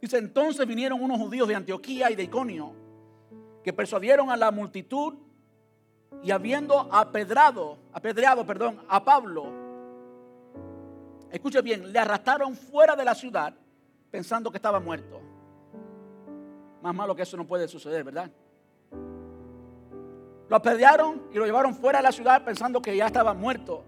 Dice, 0.00 0.18
entonces 0.18 0.66
vinieron 0.66 1.02
unos 1.02 1.18
judíos 1.18 1.48
de 1.48 1.54
Antioquía 1.54 2.10
y 2.10 2.14
de 2.14 2.24
Iconio 2.24 2.72
que 3.62 3.72
persuadieron 3.72 4.30
a 4.30 4.36
la 4.36 4.50
multitud 4.50 5.14
y 6.22 6.30
habiendo 6.30 6.88
apedrado, 6.92 7.78
apedreado, 7.92 8.44
perdón, 8.44 8.82
a 8.88 9.02
Pablo, 9.02 9.46
escuche 11.30 11.62
bien, 11.62 11.92
le 11.92 11.98
arrastraron 11.98 12.54
fuera 12.54 12.94
de 12.94 13.04
la 13.04 13.14
ciudad 13.14 13.54
pensando 14.10 14.50
que 14.50 14.58
estaba 14.58 14.78
muerto. 14.80 15.20
Más 16.82 16.94
malo 16.94 17.16
que 17.16 17.22
eso 17.22 17.36
no 17.36 17.46
puede 17.46 17.66
suceder, 17.66 18.04
¿verdad? 18.04 18.30
Lo 20.48 20.56
apedrearon 20.56 21.22
y 21.32 21.38
lo 21.38 21.46
llevaron 21.46 21.74
fuera 21.74 22.00
de 22.00 22.02
la 22.02 22.12
ciudad 22.12 22.44
pensando 22.44 22.82
que 22.82 22.94
ya 22.94 23.06
estaba 23.06 23.32
muerto. 23.32 23.82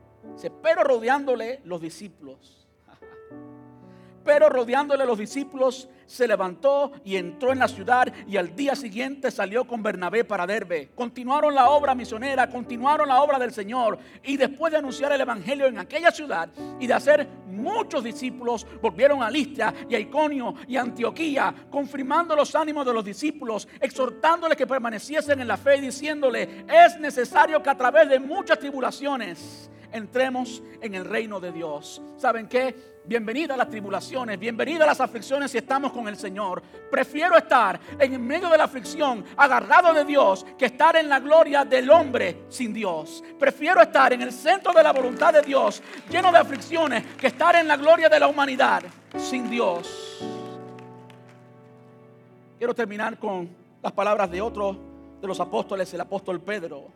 Pero 0.62 0.84
rodeándole 0.84 1.60
los 1.64 1.80
discípulos 1.80 2.66
pero 4.26 4.48
rodeándole 4.48 5.06
los 5.06 5.18
discípulos, 5.18 5.88
se 6.04 6.26
levantó 6.26 6.92
y 7.04 7.16
entró 7.16 7.52
en 7.52 7.60
la 7.60 7.68
ciudad 7.68 8.12
y 8.26 8.36
al 8.36 8.54
día 8.54 8.74
siguiente 8.74 9.30
salió 9.30 9.66
con 9.66 9.82
Bernabé 9.82 10.24
para 10.24 10.46
Derbe. 10.46 10.90
Continuaron 10.94 11.54
la 11.54 11.70
obra 11.70 11.94
misionera, 11.94 12.50
continuaron 12.50 13.08
la 13.08 13.22
obra 13.22 13.38
del 13.38 13.52
Señor 13.52 13.98
y 14.24 14.36
después 14.36 14.72
de 14.72 14.78
anunciar 14.78 15.12
el 15.12 15.20
Evangelio 15.20 15.66
en 15.66 15.78
aquella 15.78 16.10
ciudad 16.10 16.48
y 16.80 16.86
de 16.86 16.94
hacer 16.94 17.28
muchos 17.46 18.04
discípulos, 18.04 18.66
volvieron 18.82 19.22
a 19.22 19.30
Listia 19.30 19.72
y 19.88 19.94
a 19.94 20.00
Iconio 20.00 20.54
y 20.66 20.76
a 20.76 20.82
Antioquía, 20.82 21.54
confirmando 21.70 22.36
los 22.36 22.54
ánimos 22.54 22.84
de 22.84 22.92
los 22.92 23.04
discípulos, 23.04 23.66
exhortándoles 23.80 24.58
que 24.58 24.66
permaneciesen 24.66 25.40
en 25.40 25.48
la 25.48 25.56
fe 25.56 25.76
y 25.78 25.82
diciéndole, 25.82 26.66
es 26.68 26.98
necesario 26.98 27.62
que 27.62 27.70
a 27.70 27.76
través 27.76 28.08
de 28.08 28.20
muchas 28.20 28.58
tribulaciones 28.58 29.70
entremos 29.92 30.62
en 30.80 30.94
el 30.94 31.04
reino 31.04 31.40
de 31.40 31.52
Dios. 31.52 32.00
¿Saben 32.16 32.48
qué? 32.48 32.96
Bienvenida 33.04 33.54
a 33.54 33.56
las 33.56 33.70
tribulaciones, 33.70 34.38
bienvenida 34.38 34.82
a 34.82 34.86
las 34.88 35.00
aflicciones 35.00 35.52
si 35.52 35.58
estamos 35.58 35.92
con 35.92 36.08
el 36.08 36.16
Señor. 36.16 36.60
Prefiero 36.90 37.36
estar 37.36 37.78
en 38.00 38.26
medio 38.26 38.48
de 38.48 38.58
la 38.58 38.64
aflicción, 38.64 39.24
agarrado 39.36 39.94
de 39.94 40.04
Dios, 40.04 40.44
que 40.58 40.66
estar 40.66 40.96
en 40.96 41.08
la 41.08 41.20
gloria 41.20 41.64
del 41.64 41.88
hombre 41.90 42.44
sin 42.48 42.72
Dios. 42.72 43.22
Prefiero 43.38 43.80
estar 43.80 44.12
en 44.12 44.22
el 44.22 44.32
centro 44.32 44.72
de 44.72 44.82
la 44.82 44.92
voluntad 44.92 45.32
de 45.32 45.42
Dios, 45.42 45.82
lleno 46.10 46.32
de 46.32 46.38
aflicciones, 46.38 47.04
que 47.16 47.28
estar 47.28 47.54
en 47.54 47.68
la 47.68 47.76
gloria 47.76 48.08
de 48.08 48.18
la 48.18 48.26
humanidad 48.26 48.82
sin 49.16 49.48
Dios. 49.48 50.18
Quiero 52.58 52.74
terminar 52.74 53.18
con 53.18 53.48
las 53.82 53.92
palabras 53.92 54.30
de 54.30 54.40
otro 54.40 54.76
de 55.20 55.28
los 55.28 55.38
apóstoles, 55.38 55.94
el 55.94 56.00
apóstol 56.00 56.40
Pedro 56.40 56.95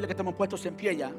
que 0.00 0.12
estemos 0.12 0.34
puestos 0.34 0.64
en 0.66 0.74
pie 0.74 0.96
ya. 0.96 1.12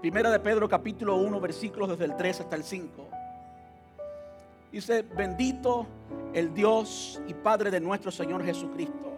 Primera 0.00 0.30
de 0.30 0.40
Pedro 0.40 0.68
capítulo 0.68 1.16
1 1.16 1.40
versículos 1.40 1.88
desde 1.88 2.04
el 2.04 2.16
3 2.16 2.40
hasta 2.40 2.56
el 2.56 2.64
5. 2.64 3.08
Dice, 4.70 5.02
bendito 5.02 5.86
el 6.32 6.52
Dios 6.54 7.20
y 7.26 7.34
Padre 7.34 7.70
de 7.70 7.80
nuestro 7.80 8.10
Señor 8.10 8.44
Jesucristo, 8.44 9.12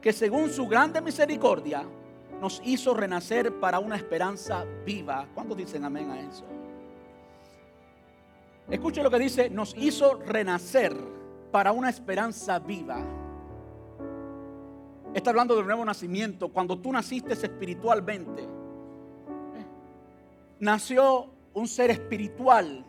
que 0.00 0.12
según 0.12 0.50
su 0.50 0.66
grande 0.66 1.00
misericordia 1.00 1.84
nos 2.40 2.60
hizo 2.64 2.94
renacer 2.94 3.58
para 3.60 3.78
una 3.78 3.96
esperanza 3.96 4.64
viva. 4.84 5.26
¿Cuántos 5.34 5.56
dicen 5.56 5.84
amén 5.84 6.10
a 6.10 6.20
eso? 6.20 6.44
Escuche 8.68 9.02
lo 9.02 9.10
que 9.10 9.18
dice, 9.18 9.50
nos 9.50 9.76
hizo 9.76 10.14
renacer 10.14 10.96
para 11.50 11.72
una 11.72 11.90
esperanza 11.90 12.58
viva 12.58 13.21
Está 15.14 15.30
hablando 15.30 15.56
del 15.56 15.66
nuevo 15.66 15.84
nacimiento. 15.84 16.48
Cuando 16.48 16.78
tú 16.78 16.90
naciste 16.90 17.34
espiritualmente, 17.34 18.48
nació 20.58 21.28
un 21.52 21.68
ser 21.68 21.90
espiritual. 21.90 22.84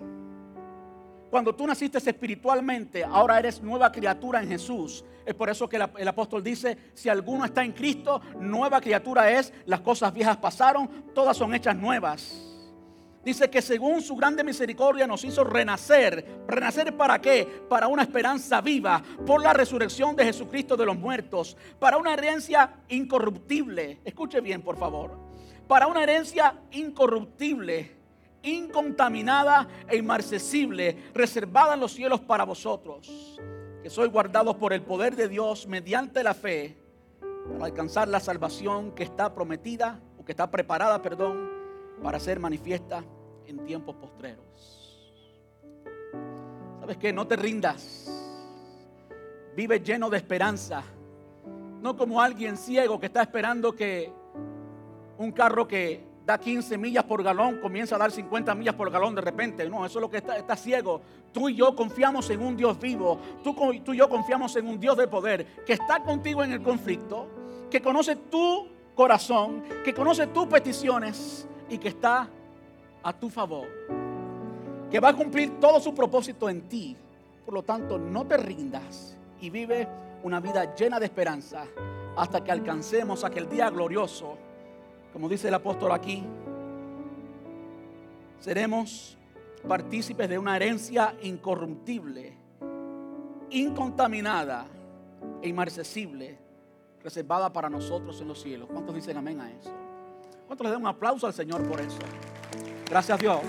Cuando 1.29 1.53
tú 1.53 1.67
naciste 1.67 1.97
espiritualmente, 1.97 3.03
ahora 3.03 3.39
eres 3.39 3.61
nueva 3.61 3.91
criatura 3.91 4.41
en 4.41 4.47
Jesús. 4.47 5.03
Es 5.25 5.33
por 5.33 5.49
eso 5.49 5.67
que 5.67 5.77
el 5.97 6.07
apóstol 6.07 6.43
dice, 6.43 6.77
si 6.93 7.09
alguno 7.09 7.43
está 7.43 7.63
en 7.63 7.71
Cristo, 7.71 8.21
nueva 8.39 8.79
criatura 8.79 9.31
es, 9.31 9.51
las 9.65 9.81
cosas 9.81 10.13
viejas 10.13 10.37
pasaron, 10.37 10.87
todas 11.13 11.35
son 11.35 11.53
hechas 11.53 11.75
nuevas. 11.75 12.52
Dice 13.23 13.49
que 13.49 13.61
según 13.61 14.01
su 14.01 14.15
grande 14.17 14.43
misericordia 14.43 15.07
nos 15.07 15.23
hizo 15.23 15.45
renacer. 15.45 16.43
¿Renacer 16.45 16.95
para 16.97 17.21
qué? 17.21 17.47
Para 17.69 17.87
una 17.87 18.01
esperanza 18.01 18.59
viva, 18.59 19.01
por 19.25 19.41
la 19.41 19.53
resurrección 19.53 20.15
de 20.15 20.25
Jesucristo 20.25 20.75
de 20.75 20.85
los 20.85 20.97
muertos, 20.97 21.55
para 21.79 21.97
una 21.97 22.13
herencia 22.13 22.73
incorruptible. 22.89 24.01
Escuche 24.03 24.41
bien, 24.41 24.61
por 24.61 24.77
favor. 24.77 25.17
Para 25.67 25.87
una 25.87 26.03
herencia 26.03 26.59
incorruptible, 26.71 27.95
incontaminada 28.43 29.69
e 29.87 29.95
inmarcesible, 29.95 30.97
reservada 31.13 31.75
en 31.75 31.79
los 31.79 31.93
cielos 31.93 32.19
para 32.19 32.43
vosotros, 32.43 33.39
que 33.81 33.89
sois 33.89 34.11
guardados 34.11 34.57
por 34.57 34.73
el 34.73 34.81
poder 34.81 35.15
de 35.15 35.29
Dios 35.29 35.65
mediante 35.65 36.23
la 36.23 36.33
fe, 36.33 36.77
para 37.53 37.65
alcanzar 37.65 38.09
la 38.09 38.19
salvación 38.19 38.91
que 38.91 39.03
está 39.03 39.33
prometida, 39.33 40.01
o 40.19 40.25
que 40.25 40.33
está 40.33 40.51
preparada, 40.51 41.01
perdón 41.01 41.62
para 42.01 42.19
ser 42.19 42.39
manifiesta 42.39 43.03
en 43.45 43.65
tiempos 43.65 43.95
postreros. 43.95 44.43
¿Sabes 46.79 46.97
qué? 46.97 47.13
No 47.13 47.27
te 47.27 47.35
rindas. 47.35 48.09
Vive 49.55 49.79
lleno 49.79 50.09
de 50.09 50.17
esperanza. 50.17 50.83
No 51.81 51.95
como 51.95 52.21
alguien 52.21 52.57
ciego 52.57 52.99
que 52.99 53.05
está 53.05 53.21
esperando 53.21 53.73
que 53.73 54.11
un 55.17 55.31
carro 55.31 55.67
que 55.67 56.03
da 56.25 56.37
15 56.37 56.77
millas 56.77 57.03
por 57.03 57.21
galón 57.21 57.59
comienza 57.59 57.95
a 57.95 57.99
dar 57.99 58.11
50 58.11 58.55
millas 58.55 58.75
por 58.75 58.89
galón 58.89 59.15
de 59.15 59.21
repente. 59.21 59.69
No, 59.69 59.85
eso 59.85 59.99
es 59.99 60.01
lo 60.01 60.09
que 60.09 60.17
está, 60.17 60.37
está 60.37 60.55
ciego. 60.55 61.01
Tú 61.31 61.49
y 61.49 61.55
yo 61.55 61.75
confiamos 61.75 62.29
en 62.29 62.41
un 62.41 62.55
Dios 62.55 62.79
vivo. 62.79 63.19
Tú, 63.43 63.55
tú 63.83 63.93
y 63.93 63.97
yo 63.97 64.09
confiamos 64.09 64.55
en 64.55 64.67
un 64.67 64.79
Dios 64.79 64.97
de 64.97 65.07
poder 65.07 65.45
que 65.65 65.73
está 65.73 66.01
contigo 66.01 66.43
en 66.43 66.53
el 66.53 66.61
conflicto, 66.61 67.27
que 67.69 67.81
conoce 67.81 68.15
tu 68.15 68.67
corazón, 68.95 69.63
que 69.83 69.93
conoce 69.93 70.27
tus 70.27 70.47
peticiones 70.47 71.47
y 71.69 71.77
que 71.77 71.89
está 71.89 72.27
a 73.03 73.13
tu 73.13 73.29
favor, 73.29 73.67
que 74.89 74.99
va 74.99 75.09
a 75.09 75.15
cumplir 75.15 75.59
todo 75.59 75.79
su 75.79 75.93
propósito 75.93 76.49
en 76.49 76.61
ti. 76.63 76.95
Por 77.45 77.53
lo 77.53 77.63
tanto, 77.63 77.97
no 77.97 78.25
te 78.25 78.37
rindas 78.37 79.17
y 79.41 79.49
vive 79.49 79.87
una 80.23 80.39
vida 80.39 80.73
llena 80.75 80.99
de 80.99 81.05
esperanza 81.05 81.65
hasta 82.15 82.43
que 82.43 82.51
alcancemos 82.51 83.23
aquel 83.23 83.49
día 83.49 83.69
glorioso. 83.69 84.37
Como 85.11 85.27
dice 85.27 85.49
el 85.49 85.53
apóstol 85.53 85.91
aquí, 85.91 86.23
seremos 88.39 89.17
partícipes 89.67 90.29
de 90.29 90.37
una 90.37 90.55
herencia 90.55 91.15
incorruptible, 91.21 92.37
incontaminada 93.49 94.65
e 95.41 95.49
inmarcesible, 95.49 96.37
reservada 97.03 97.51
para 97.51 97.69
nosotros 97.69 98.19
en 98.21 98.27
los 98.27 98.41
cielos. 98.41 98.69
¿Cuántos 98.71 98.95
dicen 98.95 99.17
amén 99.17 99.41
a 99.41 99.51
eso? 99.51 99.82
¿Cuánto 100.47 100.63
le 100.63 100.69
dan 100.69 100.81
un 100.81 100.87
aplauso 100.87 101.27
al 101.27 101.33
Señor 101.33 101.67
por 101.67 101.79
eso? 101.79 101.99
Gracias 102.89 103.19
Dios. 103.19 103.41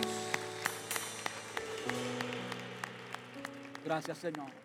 Gracias 3.84 4.18
Señor. 4.18 4.63